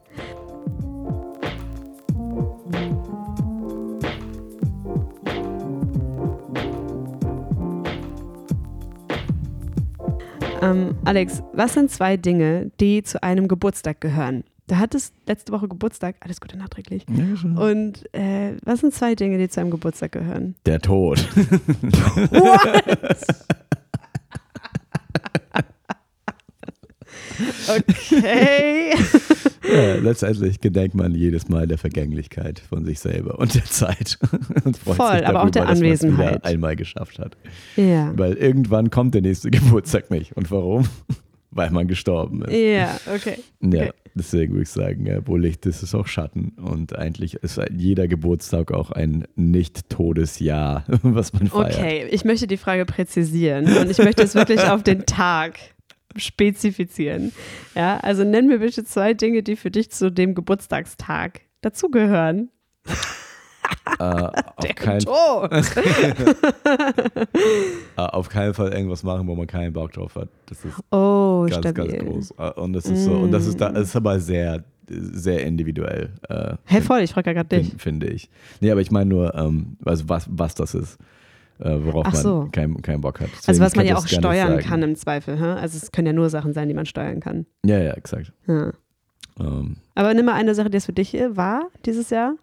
Ähm, 10.67 10.97
Alex, 11.05 11.43
was 11.53 11.75
sind 11.75 11.91
zwei 11.91 12.17
Dinge, 12.17 12.71
die 12.81 13.03
zu 13.03 13.23
einem 13.23 13.47
Geburtstag 13.47 14.01
gehören? 14.01 14.45
Du 14.69 14.77
hattest 14.77 15.15
letzte 15.27 15.53
Woche 15.53 15.69
Geburtstag, 15.69 16.17
alles 16.21 16.41
Gute 16.41 16.57
nachträglich. 16.57 17.05
Ja, 17.09 17.37
schon. 17.37 17.57
Und 17.57 18.13
äh, 18.13 18.57
was 18.65 18.81
sind 18.81 18.93
zwei 18.93 19.15
Dinge, 19.15 19.39
die 19.39 19.49
zu 19.49 19.61
einem 19.61 19.71
Geburtstag 19.71 20.13
gehören? 20.13 20.57
Der 20.67 20.81
Tod. 20.81 21.21
Okay. 27.69 28.95
Ja, 29.69 29.97
letztendlich 29.97 30.61
gedenkt 30.61 30.95
man 30.95 31.13
jedes 31.13 31.49
Mal 31.49 31.67
der 31.67 31.77
Vergänglichkeit 31.77 32.61
von 32.61 32.85
sich 32.85 33.01
selber 33.01 33.41
und 33.41 33.53
der 33.53 33.65
Zeit. 33.65 34.17
Und 34.65 34.77
freut 34.77 34.95
Voll, 34.97 35.19
sich 35.19 35.27
aber 35.27 35.43
auch 35.43 35.51
der 35.51 35.67
Anwesenheit. 35.69 36.37
Wieder 36.37 36.45
einmal 36.45 36.77
geschafft 36.77 37.19
hat. 37.19 37.37
ja. 37.75 38.13
Weil 38.17 38.35
irgendwann 38.35 38.91
kommt 38.91 39.15
der 39.15 39.23
nächste 39.23 39.51
Geburtstag 39.51 40.13
nicht. 40.13 40.37
Und 40.37 40.53
warum? 40.53 40.87
Weil 41.51 41.73
man 41.73 41.89
gestorben 41.89 42.43
ist. 42.43 42.53
Ja, 42.55 42.97
okay. 43.13 43.39
Ja, 43.61 43.83
Okay. 43.87 43.93
deswegen 44.15 44.53
würde 44.53 44.63
ich 44.63 44.69
sagen, 44.71 45.05
ja, 45.05 45.27
wo 45.27 45.37
Licht 45.37 45.67
ist, 45.67 45.83
ist 45.83 45.97
auch 45.97 46.07
Schatten. 46.07 46.51
Und 46.63 46.95
eigentlich 46.97 47.35
ist 47.35 47.61
jeder 47.77 48.07
Geburtstag 48.07 48.71
auch 48.71 48.93
ein 48.93 49.25
Nicht-Todesjahr, 49.35 50.85
was 51.03 51.33
man 51.33 51.49
feiert. 51.49 51.75
Okay, 51.77 52.07
ich 52.13 52.25
möchte 52.25 52.47
die 52.47 52.57
Frage 52.57 52.85
präzisieren 52.87 53.65
und 53.79 53.91
ich 53.91 53.99
möchte 53.99 54.23
es 54.23 54.37
wirklich 54.37 54.63
auf 54.63 54.85
den 54.85 55.07
Tag 55.07 55.59
spezifizieren. 56.19 57.33
Ja, 57.75 57.99
also 57.99 58.25
nenn 58.25 58.47
mir 58.49 58.59
bitte 58.59 58.85
zwei 58.85 59.15
Dinge, 59.15 59.43
die 59.43 59.57
für 59.57 59.71
dich 59.71 59.91
zu 59.91 60.11
dem 60.11 60.35
Geburtstagstag 60.35 61.41
dazugehören. 61.61 62.51
Äh, 63.99 64.03
auf, 64.57 64.75
kein, 64.77 65.01
äh, 67.97 68.01
auf 68.03 68.29
keinen 68.29 68.55
Fall 68.55 68.73
irgendwas 68.73 69.03
machen, 69.03 69.27
wo 69.27 69.35
man 69.35 69.47
keinen 69.47 69.73
Bock 69.73 69.93
drauf 69.93 70.15
hat. 70.17 70.29
Das 70.47 70.65
ist 70.65 70.75
Oh, 70.91 71.47
ganz, 71.49 71.57
stabil. 71.69 71.89
ganz 71.89 72.05
groß. 72.05 72.35
Äh, 72.39 72.61
Und 72.61 72.73
das 72.73 72.87
ist 72.87 73.05
so, 73.05 73.13
und 73.15 73.31
das 73.33 73.47
ist 73.47 73.61
da, 73.61 73.71
das 73.71 73.89
ist 73.89 73.97
aber 73.97 74.21
sehr, 74.21 74.65
sehr 74.89 75.45
individuell. 75.45 76.11
Äh, 76.29 76.55
Hey, 76.65 76.81
voll, 76.81 77.01
ich 77.01 77.13
frage 77.13 77.31
ja 77.31 77.35
gerade 77.43 77.49
dich. 77.61 77.71
fin- 77.71 77.79
finde 77.79 78.07
ich. 78.09 78.31
Nee, 78.61 78.71
aber 78.71 78.81
ich 78.81 78.91
meine 78.91 79.07
nur, 79.11 79.35
ähm, 79.35 79.77
also 79.85 80.09
was, 80.09 80.27
was 80.31 80.55
das 80.55 80.75
ist, 80.75 80.99
worauf 81.59 82.07
Ach 82.07 82.13
man 82.13 82.23
so. 82.23 82.49
keinen 82.53 82.83
keinen 82.83 83.01
Bock 83.01 83.21
hat. 83.21 83.29
Also 83.29 83.41
Deswegen 83.47 83.65
was 83.65 83.77
man 83.77 83.87
ja 83.87 83.97
auch 83.97 84.07
steuern 84.07 84.59
kann 84.59 84.83
im 84.83 84.97
Zweifel. 84.97 85.39
Hä? 85.39 85.61
Also 85.61 85.79
es 85.79 85.93
können 85.93 86.07
ja 86.07 86.13
nur 86.13 86.31
Sachen 86.31 86.53
sein, 86.53 86.69
die 86.69 86.75
man 86.75 86.87
steuern 86.87 87.21
kann. 87.21 87.47
Ja, 87.65 87.79
ja, 87.79 87.93
exakt. 87.93 88.33
Ja. 88.47 88.73
Ähm, 89.39 89.77
Aber 89.95 90.15
nimm 90.15 90.27
mal 90.27 90.35
eine 90.35 90.55
Sache, 90.55 90.71
die 90.71 90.79
es 90.79 90.87
für 90.87 90.93
dich 90.93 91.13
war 91.13 91.69
dieses 91.85 92.11
Jahr. 92.11 92.37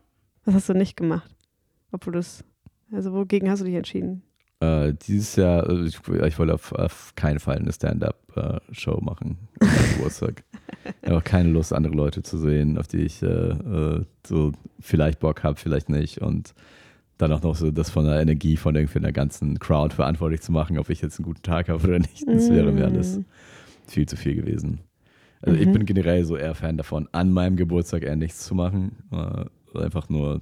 Was 0.46 0.56
hast 0.56 0.70
du 0.70 0.74
nicht 0.74 0.98
gemacht? 0.98 1.30
Obwohl 1.92 2.14
du 2.14 2.20
es, 2.20 2.44
also 2.92 3.14
wogegen 3.14 3.50
hast 3.50 3.62
du 3.62 3.66
dich 3.66 3.76
entschieden? 3.76 4.24
äh, 4.64 4.94
dieses 4.94 5.36
Jahr, 5.36 5.70
äh, 5.70 5.86
ich, 5.86 6.00
ich 6.08 6.40
wollte 6.40 6.54
auf, 6.54 6.72
auf 6.74 7.14
keinen 7.16 7.40
Fall 7.40 7.58
eine 7.58 7.72
Stand-Up-Show 7.72 9.00
machen 9.02 9.38
am 9.60 9.70
Geburtstag. 9.96 10.44
Ich 11.02 11.10
habe 11.10 11.18
auch 11.18 11.24
keine 11.24 11.50
Lust, 11.50 11.74
andere 11.74 11.94
Leute 11.94 12.24
zu 12.24 12.38
sehen, 12.38 12.78
auf 12.78 12.88
die 12.88 13.02
ich 13.04 13.22
äh, 13.22 13.26
äh, 13.28 14.06
so 14.26 14.52
vielleicht 14.80 15.20
Bock 15.20 15.44
habe, 15.44 15.60
vielleicht 15.60 15.90
nicht. 15.90 16.20
Und 16.20 16.54
dann 17.24 17.32
auch 17.38 17.42
noch 17.44 17.56
so 17.56 17.72
das 17.72 17.90
von 17.90 18.06
der 18.06 18.22
Energie 18.22 18.58
von 18.58 18.76
irgendwie 18.76 19.00
einer 19.00 19.12
ganzen 19.12 19.60
Crowd 19.60 19.96
verantwortlich 19.96 20.42
zu 20.42 20.52
machen, 20.52 20.78
ob 20.78 20.90
ich 20.90 21.02
jetzt 21.02 21.20
einen 21.20 21.26
guten 21.26 21.42
Tag 21.42 21.70
habe 21.70 21.84
oder 21.88 22.00
nicht. 22.00 22.28
Das 22.28 22.50
wäre 22.50 22.72
mir 22.72 22.86
alles 22.86 23.18
Mm. 23.18 23.22
viel 23.88 24.06
zu 24.08 24.16
viel 24.18 24.36
gewesen. 24.36 24.80
Also 25.42 25.60
ich 25.60 25.68
Mhm. 25.68 25.74
bin 25.74 25.86
generell 25.86 26.24
so 26.26 26.38
eher 26.38 26.56
Fan 26.56 26.78
davon, 26.78 27.08
an 27.12 27.32
meinem 27.32 27.56
Geburtstag 27.58 28.04
eher 28.04 28.16
nichts 28.16 28.46
zu 28.46 28.56
machen. 28.56 28.98
Äh, 29.12 29.80
einfach 29.80 30.08
nur 30.10 30.42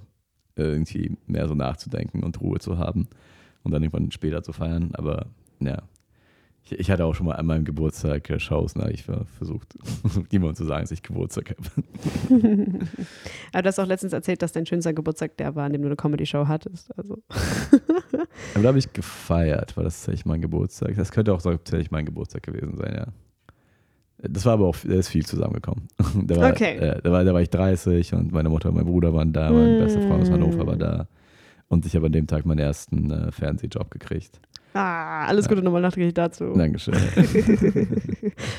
irgendwie 0.55 1.17
mehr 1.27 1.47
so 1.47 1.55
nachzudenken 1.55 2.23
und 2.23 2.39
Ruhe 2.41 2.59
zu 2.59 2.77
haben 2.77 3.07
und 3.63 3.71
dann 3.71 3.81
irgendwann 3.81 4.11
später 4.11 4.43
zu 4.43 4.51
feiern. 4.53 4.91
Aber 4.93 5.27
ja, 5.59 5.81
ich, 6.63 6.79
ich 6.79 6.91
hatte 6.91 7.05
auch 7.05 7.13
schon 7.15 7.25
mal 7.25 7.35
an 7.35 7.45
meinem 7.45 7.65
Geburtstag 7.65 8.29
äh, 8.29 8.39
Shows, 8.39 8.75
ne? 8.75 8.91
ich 8.91 9.07
war 9.07 9.25
versucht, 9.37 9.75
niemandem 10.31 10.55
zu 10.55 10.65
sagen, 10.65 10.81
dass 10.83 10.91
ich 10.91 11.01
Geburtstag 11.03 11.51
habe. 11.57 11.83
Aber 13.53 13.61
du 13.63 13.67
hast 13.67 13.79
auch 13.79 13.85
letztens 13.87 14.13
erzählt, 14.13 14.41
dass 14.41 14.51
dein 14.51 14.65
schönster 14.65 14.93
Geburtstag 14.93 15.37
der 15.37 15.55
war, 15.55 15.65
an 15.65 15.73
dem 15.73 15.81
du 15.81 15.87
eine 15.87 15.95
Comedy-Show 15.95 16.47
hattest. 16.47 16.95
Also. 16.97 17.21
Aber 18.53 18.61
da 18.61 18.67
habe 18.69 18.79
ich 18.79 18.93
gefeiert, 18.93 19.75
war 19.77 19.83
das 19.83 19.97
tatsächlich 19.97 20.25
mein 20.25 20.41
Geburtstag. 20.41 20.95
Das 20.95 21.11
könnte 21.11 21.33
auch 21.33 21.41
tatsächlich 21.41 21.91
mein 21.91 22.05
Geburtstag 22.05 22.43
gewesen 22.43 22.77
sein, 22.77 22.93
ja. 22.95 23.07
Das 24.23 24.45
war 24.45 24.53
aber 24.53 24.67
auch, 24.67 24.75
da 24.83 24.93
ist 24.93 25.09
viel 25.09 25.25
zusammengekommen. 25.25 25.87
Da 26.25 26.35
war, 26.35 26.51
Okay. 26.51 26.77
äh, 26.77 27.01
da, 27.01 27.11
war, 27.11 27.23
da 27.23 27.33
war 27.33 27.41
ich 27.41 27.49
30 27.49 28.13
und 28.13 28.31
meine 28.31 28.49
Mutter 28.49 28.69
und 28.69 28.75
mein 28.75 28.85
Bruder 28.85 29.15
waren 29.15 29.33
da, 29.33 29.49
mein 29.49 29.79
bester 29.79 29.99
Freund 30.01 30.21
aus 30.21 30.29
Mm. 30.29 30.33
Hannover 30.33 30.67
war 30.67 30.75
da. 30.75 31.07
Und 31.69 31.87
ich 31.87 31.95
habe 31.95 32.05
an 32.05 32.11
dem 32.11 32.27
Tag 32.27 32.45
meinen 32.45 32.59
ersten 32.59 33.09
äh, 33.09 33.31
Fernsehjob 33.31 33.89
gekriegt. 33.89 34.39
Ah, 34.73 35.25
alles 35.25 35.47
Gute 35.49 35.61
nochmal 35.61 35.81
nachträglich 35.81 36.13
dazu. 36.13 36.53
Dankeschön. 36.55 36.93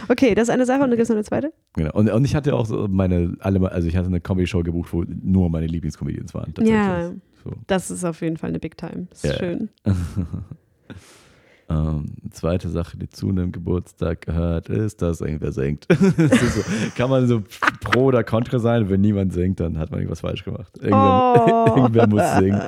Okay, 0.08 0.34
das 0.34 0.44
ist 0.48 0.50
eine 0.50 0.66
Sache 0.66 0.82
und 0.82 0.90
dann 0.90 0.96
gibt 0.98 1.02
es 1.02 1.08
noch 1.08 1.16
eine 1.16 1.24
zweite? 1.24 1.52
genau. 1.74 1.92
und, 1.94 2.10
und 2.10 2.24
ich 2.24 2.34
hatte 2.34 2.54
auch 2.54 2.66
so 2.66 2.86
meine, 2.88 3.34
alle, 3.40 3.70
also 3.72 3.88
ich 3.88 3.96
hatte 3.96 4.08
eine 4.08 4.20
Comedy-Show 4.20 4.62
gebucht, 4.62 4.92
wo 4.92 5.04
nur 5.06 5.48
meine 5.48 5.66
Lieblingscomedians 5.66 6.34
waren. 6.34 6.52
Ja. 6.60 7.10
So. 7.42 7.52
Das 7.66 7.90
ist 7.90 8.04
auf 8.04 8.20
jeden 8.20 8.36
Fall 8.36 8.50
eine 8.50 8.58
Big 8.58 8.76
Time. 8.76 9.06
Das 9.10 9.24
ist 9.24 9.32
Ja. 9.32 9.38
schön. 9.38 9.68
Ähm, 11.70 12.06
zweite 12.32 12.68
Sache, 12.68 12.98
die 12.98 13.08
zu 13.08 13.30
einem 13.30 13.50
Geburtstag 13.50 14.22
gehört, 14.26 14.68
ist, 14.68 15.00
dass 15.00 15.22
irgendwer 15.22 15.52
singt. 15.52 15.86
Das 15.88 16.54
so, 16.54 16.60
kann 16.96 17.08
man 17.08 17.26
so 17.26 17.42
pro 17.80 18.04
oder 18.06 18.24
contra 18.24 18.58
sein, 18.58 18.90
wenn 18.90 19.00
niemand 19.00 19.32
singt, 19.32 19.58
dann 19.60 19.78
hat 19.78 19.90
man 19.90 20.00
irgendwas 20.00 20.20
falsch 20.20 20.44
gemacht. 20.44 20.70
Irgendwer, 20.78 21.64
Oh. 21.68 21.76
irgendwer 21.76 22.06
muss 22.08 22.36
singen. 22.36 22.60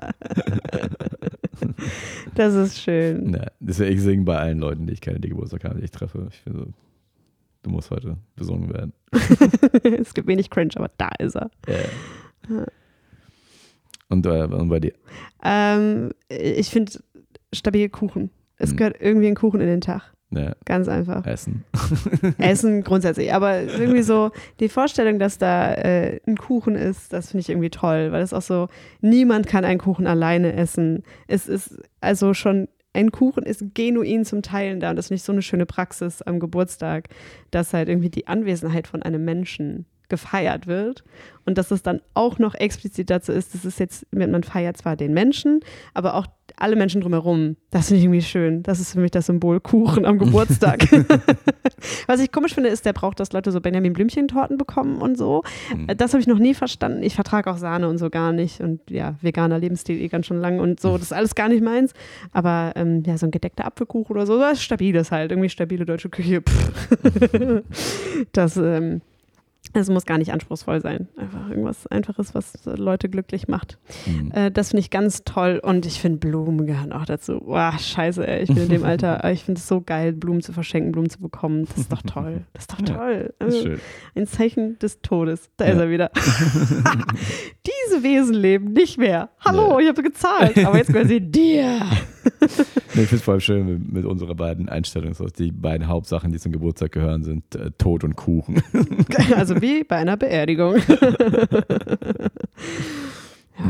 Das 2.34 2.54
ist 2.54 2.80
schön. 2.80 3.32
Ja, 3.34 3.46
deswegen, 3.60 3.92
ich 3.94 4.02
singe 4.02 4.24
bei 4.24 4.38
allen 4.38 4.58
Leuten, 4.58 4.86
die 4.86 4.92
ich 4.94 5.00
kenne, 5.00 5.20
die 5.20 5.28
Geburtstag 5.28 5.64
haben, 5.64 5.78
die 5.78 5.84
ich 5.84 5.90
treffe. 5.90 6.28
Ich 6.30 6.38
finde 6.40 6.58
so, 6.60 6.66
du 7.62 7.70
musst 7.70 7.90
heute 7.90 8.16
besungen 8.36 8.72
werden. 8.72 8.92
es 10.00 10.14
gibt 10.14 10.26
wenig 10.28 10.50
Cringe, 10.50 10.72
aber 10.76 10.90
da 10.96 11.10
ist 11.18 11.36
er. 11.36 11.50
Ja. 11.68 12.64
Und, 14.08 14.26
äh, 14.26 14.44
und 14.44 14.68
bei 14.68 14.80
dir? 14.80 14.92
Ähm, 15.42 16.10
ich 16.28 16.68
finde 16.70 16.92
stabil 17.52 17.88
Kuchen. 17.88 18.30
Es 18.56 18.70
Hm. 18.70 18.76
gehört 18.76 18.96
irgendwie 19.00 19.26
ein 19.28 19.34
Kuchen 19.34 19.60
in 19.60 19.66
den 19.66 19.80
Tag. 19.80 20.13
Ja, 20.36 20.54
Ganz 20.64 20.88
einfach. 20.88 21.24
Essen. 21.26 21.64
Essen 22.38 22.82
grundsätzlich. 22.82 23.32
Aber 23.32 23.62
irgendwie 23.62 24.02
so 24.02 24.30
die 24.60 24.68
Vorstellung, 24.68 25.18
dass 25.18 25.38
da 25.38 25.74
äh, 25.74 26.20
ein 26.26 26.36
Kuchen 26.36 26.74
ist, 26.74 27.12
das 27.12 27.30
finde 27.30 27.40
ich 27.42 27.48
irgendwie 27.48 27.70
toll, 27.70 28.12
weil 28.12 28.22
es 28.22 28.32
auch 28.32 28.42
so, 28.42 28.68
niemand 29.00 29.46
kann 29.46 29.64
einen 29.64 29.78
Kuchen 29.78 30.06
alleine 30.06 30.54
essen. 30.54 31.02
Es 31.26 31.48
ist 31.48 31.78
also 32.00 32.34
schon, 32.34 32.68
ein 32.92 33.10
Kuchen 33.10 33.42
ist 33.42 33.74
genuin 33.74 34.24
zum 34.24 34.42
Teilen 34.42 34.80
da 34.80 34.90
und 34.90 34.96
das 34.96 35.06
ist 35.06 35.10
nicht 35.10 35.24
so 35.24 35.32
eine 35.32 35.42
schöne 35.42 35.66
Praxis 35.66 36.22
am 36.22 36.38
Geburtstag, 36.38 37.08
dass 37.50 37.74
halt 37.74 37.88
irgendwie 37.88 38.10
die 38.10 38.28
Anwesenheit 38.28 38.86
von 38.86 39.02
einem 39.02 39.24
Menschen 39.24 39.86
gefeiert 40.08 40.66
wird 40.66 41.02
und 41.44 41.58
dass 41.58 41.70
es 41.70 41.82
dann 41.82 42.00
auch 42.14 42.38
noch 42.38 42.54
explizit 42.54 43.10
dazu 43.10 43.32
ist, 43.32 43.54
das 43.54 43.64
ist 43.64 43.80
jetzt, 43.80 44.06
man 44.14 44.42
feiert 44.42 44.76
zwar 44.76 44.96
den 44.96 45.12
Menschen, 45.12 45.60
aber 45.92 46.14
auch 46.14 46.26
alle 46.56 46.76
Menschen 46.76 47.00
drumherum. 47.00 47.56
Das 47.70 47.88
finde 47.88 47.98
ich 47.98 48.04
irgendwie 48.04 48.22
schön. 48.22 48.62
Das 48.62 48.80
ist 48.80 48.92
für 48.92 49.00
mich 49.00 49.10
das 49.10 49.26
Symbol 49.26 49.60
Kuchen 49.60 50.04
am 50.06 50.18
Geburtstag. 50.18 50.86
Was 52.06 52.20
ich 52.20 52.30
komisch 52.30 52.54
finde, 52.54 52.70
ist, 52.70 52.86
der 52.86 52.92
braucht, 52.92 53.18
dass 53.20 53.32
Leute 53.32 53.50
so 53.50 53.60
Benjamin 53.60 53.92
Blümchen-Torten 53.92 54.56
bekommen 54.56 54.98
und 54.98 55.18
so. 55.18 55.42
Hm. 55.70 55.88
Das 55.96 56.12
habe 56.12 56.20
ich 56.20 56.26
noch 56.26 56.38
nie 56.38 56.54
verstanden. 56.54 57.02
Ich 57.02 57.14
vertrage 57.14 57.50
auch 57.50 57.56
Sahne 57.56 57.88
und 57.88 57.98
so 57.98 58.10
gar 58.10 58.32
nicht. 58.32 58.60
Und 58.60 58.80
ja, 58.90 59.16
veganer 59.20 59.58
Lebensstil 59.58 60.00
eh 60.00 60.08
ganz 60.08 60.26
schon 60.26 60.40
lang 60.40 60.60
und 60.60 60.80
so. 60.80 60.92
Das 60.92 61.02
ist 61.02 61.12
alles 61.12 61.34
gar 61.34 61.48
nicht 61.48 61.62
meins. 61.62 61.92
Aber 62.32 62.72
ähm, 62.76 63.02
ja, 63.04 63.18
so 63.18 63.26
ein 63.26 63.32
gedeckter 63.32 63.66
Apfelkuchen 63.66 64.14
oder 64.14 64.26
so, 64.26 64.38
das 64.38 64.54
ist 64.54 64.62
stabiles 64.62 65.10
halt. 65.10 65.32
Irgendwie 65.32 65.48
stabile 65.48 65.84
deutsche 65.84 66.08
Küche. 66.08 66.42
Pff. 66.42 67.62
das, 68.32 68.56
ähm, 68.56 69.00
Es 69.76 69.90
muss 69.90 70.06
gar 70.06 70.18
nicht 70.18 70.32
anspruchsvoll 70.32 70.80
sein. 70.80 71.08
Einfach 71.16 71.48
irgendwas 71.50 71.86
Einfaches, 71.88 72.32
was 72.34 72.52
Leute 72.64 73.08
glücklich 73.08 73.48
macht. 73.48 73.78
Mhm. 74.06 74.30
Äh, 74.32 74.50
das 74.52 74.70
finde 74.70 74.80
ich 74.82 74.90
ganz 74.90 75.24
toll. 75.24 75.60
Und 75.62 75.84
ich 75.84 76.00
finde, 76.00 76.18
Blumen 76.18 76.64
gehören 76.66 76.92
auch 76.92 77.04
dazu. 77.04 77.40
Boah, 77.40 77.74
scheiße, 77.78 78.26
ey. 78.26 78.42
Ich 78.44 78.48
bin 78.54 78.62
in 78.64 78.68
dem 78.68 78.84
Alter, 78.84 79.28
ich 79.32 79.42
finde 79.42 79.58
es 79.58 79.66
so 79.66 79.80
geil, 79.80 80.12
Blumen 80.12 80.42
zu 80.42 80.52
verschenken, 80.52 80.92
Blumen 80.92 81.10
zu 81.10 81.20
bekommen. 81.20 81.66
Das 81.66 81.76
ist 81.78 81.92
doch 81.92 82.02
toll. 82.02 82.42
Das 82.52 82.62
ist 82.62 82.72
doch 82.72 82.78
Ja, 82.88 82.94
toll. 82.96 83.34
Das 83.40 83.54
ist 83.54 83.62
schön. 83.64 83.80
ein 84.14 84.26
Zeichen 84.28 84.78
des 84.78 85.00
Todes. 85.02 85.50
Da 85.56 85.66
Ja. 85.66 85.72
ist 85.72 85.78
er 85.80 85.90
wieder. 85.90 86.10
Diese 86.96 88.02
Wesen 88.02 88.34
leben 88.34 88.72
nicht 88.72 88.98
mehr. 88.98 89.30
Hallo, 89.44 89.72
Ja. 89.72 89.80
ich 89.80 89.88
habe 89.88 90.02
gezahlt. 90.02 90.64
Aber 90.64 90.78
jetzt 90.78 90.88
gehören 90.88 91.08
sie 91.08 91.20
dir. 91.20 91.80
Nee, 92.94 93.02
ich 93.02 93.08
finde 93.08 93.16
es 93.16 93.22
vor 93.22 93.32
allem 93.32 93.40
schön 93.40 93.66
mit, 93.66 93.92
mit 93.92 94.04
unserer 94.04 94.34
beiden 94.34 94.68
Einstellungen. 94.68 95.14
So, 95.14 95.26
die 95.26 95.52
beiden 95.52 95.88
Hauptsachen, 95.88 96.32
die 96.32 96.38
zum 96.38 96.52
Geburtstag 96.52 96.92
gehören, 96.92 97.22
sind 97.24 97.54
äh, 97.54 97.70
Tod 97.78 98.04
und 98.04 98.16
Kuchen. 98.16 98.62
Also 99.36 99.60
wie 99.60 99.84
bei 99.84 99.96
einer 99.96 100.16
Beerdigung. 100.16 100.76
ja, 100.76 100.78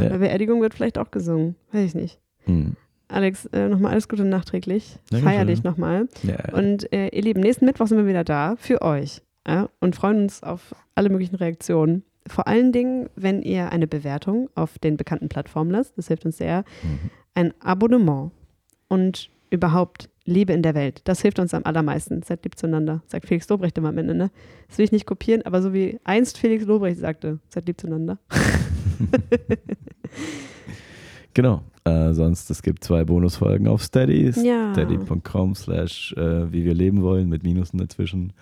Ja. 0.00 0.08
Bei 0.08 0.18
Beerdigung 0.18 0.60
wird 0.62 0.74
vielleicht 0.74 0.98
auch 0.98 1.10
gesungen. 1.10 1.56
Weiß 1.72 1.88
ich 1.90 1.94
nicht. 1.94 2.18
Hm. 2.46 2.74
Alex, 3.08 3.46
äh, 3.46 3.68
nochmal 3.68 3.92
alles 3.92 4.08
Gute 4.08 4.24
nachträglich. 4.24 4.98
Dankeschön. 5.10 5.32
Feier 5.32 5.44
dich 5.44 5.62
nochmal. 5.62 6.08
Ja. 6.22 6.52
Und 6.54 6.90
äh, 6.92 7.08
ihr 7.08 7.22
Lieben, 7.22 7.40
nächsten 7.40 7.66
Mittwoch 7.66 7.86
sind 7.86 7.98
wir 7.98 8.06
wieder 8.06 8.24
da 8.24 8.56
für 8.56 8.80
euch 8.82 9.20
ja, 9.46 9.68
und 9.80 9.94
freuen 9.94 10.22
uns 10.22 10.42
auf 10.42 10.74
alle 10.94 11.10
möglichen 11.10 11.36
Reaktionen. 11.36 12.02
Vor 12.26 12.48
allen 12.48 12.72
Dingen, 12.72 13.10
wenn 13.14 13.42
ihr 13.42 13.70
eine 13.72 13.86
Bewertung 13.86 14.48
auf 14.54 14.78
den 14.78 14.96
bekannten 14.96 15.28
Plattformen 15.28 15.70
lasst, 15.70 15.96
das 15.98 16.08
hilft 16.08 16.24
uns 16.24 16.38
sehr, 16.38 16.64
Mhm. 16.82 17.10
ein 17.34 17.54
Abonnement 17.60 18.32
und 18.88 19.30
überhaupt 19.50 20.08
Liebe 20.24 20.52
in 20.52 20.62
der 20.62 20.74
Welt. 20.74 21.02
Das 21.04 21.20
hilft 21.20 21.38
uns 21.38 21.54
am 21.54 21.64
allermeisten. 21.64 22.22
Seid 22.22 22.44
lieb 22.44 22.58
zueinander, 22.58 23.02
sagt 23.06 23.26
Felix 23.26 23.48
Lobrecht 23.48 23.76
immer 23.78 23.90
am 23.90 23.98
Ende. 23.98 24.14
Ne? 24.14 24.30
Das 24.68 24.78
will 24.78 24.84
ich 24.84 24.92
nicht 24.92 25.06
kopieren, 25.06 25.42
aber 25.42 25.62
so 25.62 25.74
wie 25.74 26.00
einst 26.04 26.38
Felix 26.38 26.64
Lobrecht 26.64 26.98
sagte, 26.98 27.38
seid 27.50 27.66
lieb 27.66 27.80
zueinander. 27.80 28.18
Genau. 31.34 31.62
Äh, 31.84 32.14
sonst, 32.14 32.50
es 32.50 32.62
gibt 32.62 32.82
zwei 32.84 33.04
Bonusfolgen 33.04 33.68
auf 33.68 33.82
Steady. 33.82 34.32
Ja. 34.40 34.72
Steady.com 34.72 35.54
slash 35.54 36.14
äh, 36.16 36.50
wie 36.50 36.64
wir 36.64 36.72
leben 36.72 37.02
wollen 37.02 37.28
mit 37.28 37.42
Minusen 37.42 37.76
dazwischen. 37.78 38.32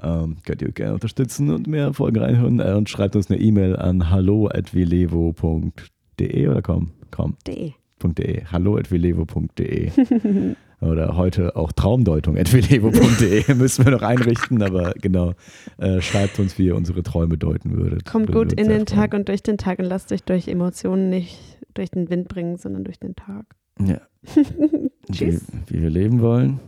Ähm, 0.00 0.36
könnt 0.44 0.62
ihr 0.62 0.70
gerne 0.70 0.94
unterstützen 0.94 1.50
und 1.50 1.66
mehr 1.66 1.92
Folgen 1.92 2.20
reinhören 2.20 2.60
äh, 2.60 2.74
und 2.74 2.88
schreibt 2.88 3.16
uns 3.16 3.28
eine 3.28 3.40
E-Mail 3.40 3.74
an 3.74 4.10
hallo.vilevo.de 4.10 6.48
oder 6.48 6.62
komm, 6.62 6.92
komm, 7.10 7.36
De. 7.46 7.72
.de. 8.12 8.44
hallo.vilevo.de 8.50 9.90
oder 10.80 11.16
heute 11.16 11.56
auch 11.56 11.72
traumdeutung.vilevo.de 11.72 13.54
müssen 13.56 13.84
wir 13.84 13.92
noch 13.92 14.02
einrichten, 14.02 14.62
aber 14.62 14.92
genau, 15.00 15.34
äh, 15.78 16.00
schreibt 16.00 16.38
uns, 16.38 16.58
wie 16.58 16.66
ihr 16.66 16.76
unsere 16.76 17.02
Träume 17.02 17.38
deuten 17.38 17.76
würdet. 17.76 18.04
Kommt 18.04 18.32
gut 18.32 18.52
in 18.52 18.68
den 18.68 18.86
freuen. 18.86 18.86
Tag 18.86 19.14
und 19.14 19.28
durch 19.28 19.42
den 19.42 19.58
Tag 19.58 19.78
und 19.78 19.86
lasst 19.86 20.12
euch 20.12 20.22
durch 20.22 20.48
Emotionen 20.48 21.10
nicht 21.10 21.38
durch 21.74 21.90
den 21.90 22.10
Wind 22.10 22.28
bringen, 22.28 22.56
sondern 22.56 22.84
durch 22.84 22.98
den 22.98 23.16
Tag. 23.16 23.46
Ja. 23.80 24.00
wie, 24.34 25.12
Tschüss. 25.12 25.46
wie 25.66 25.82
wir 25.82 25.90
leben 25.90 26.20
wollen. 26.20 26.60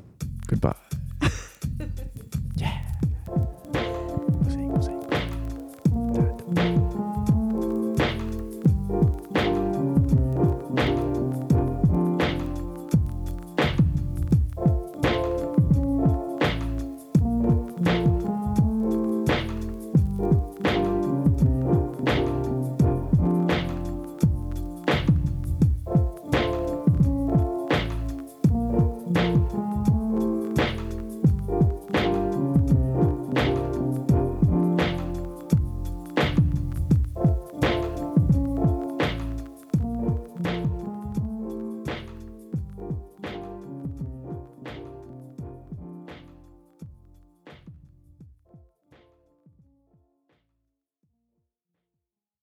Goodbye. 0.49 0.75
Yeah. 2.59 2.86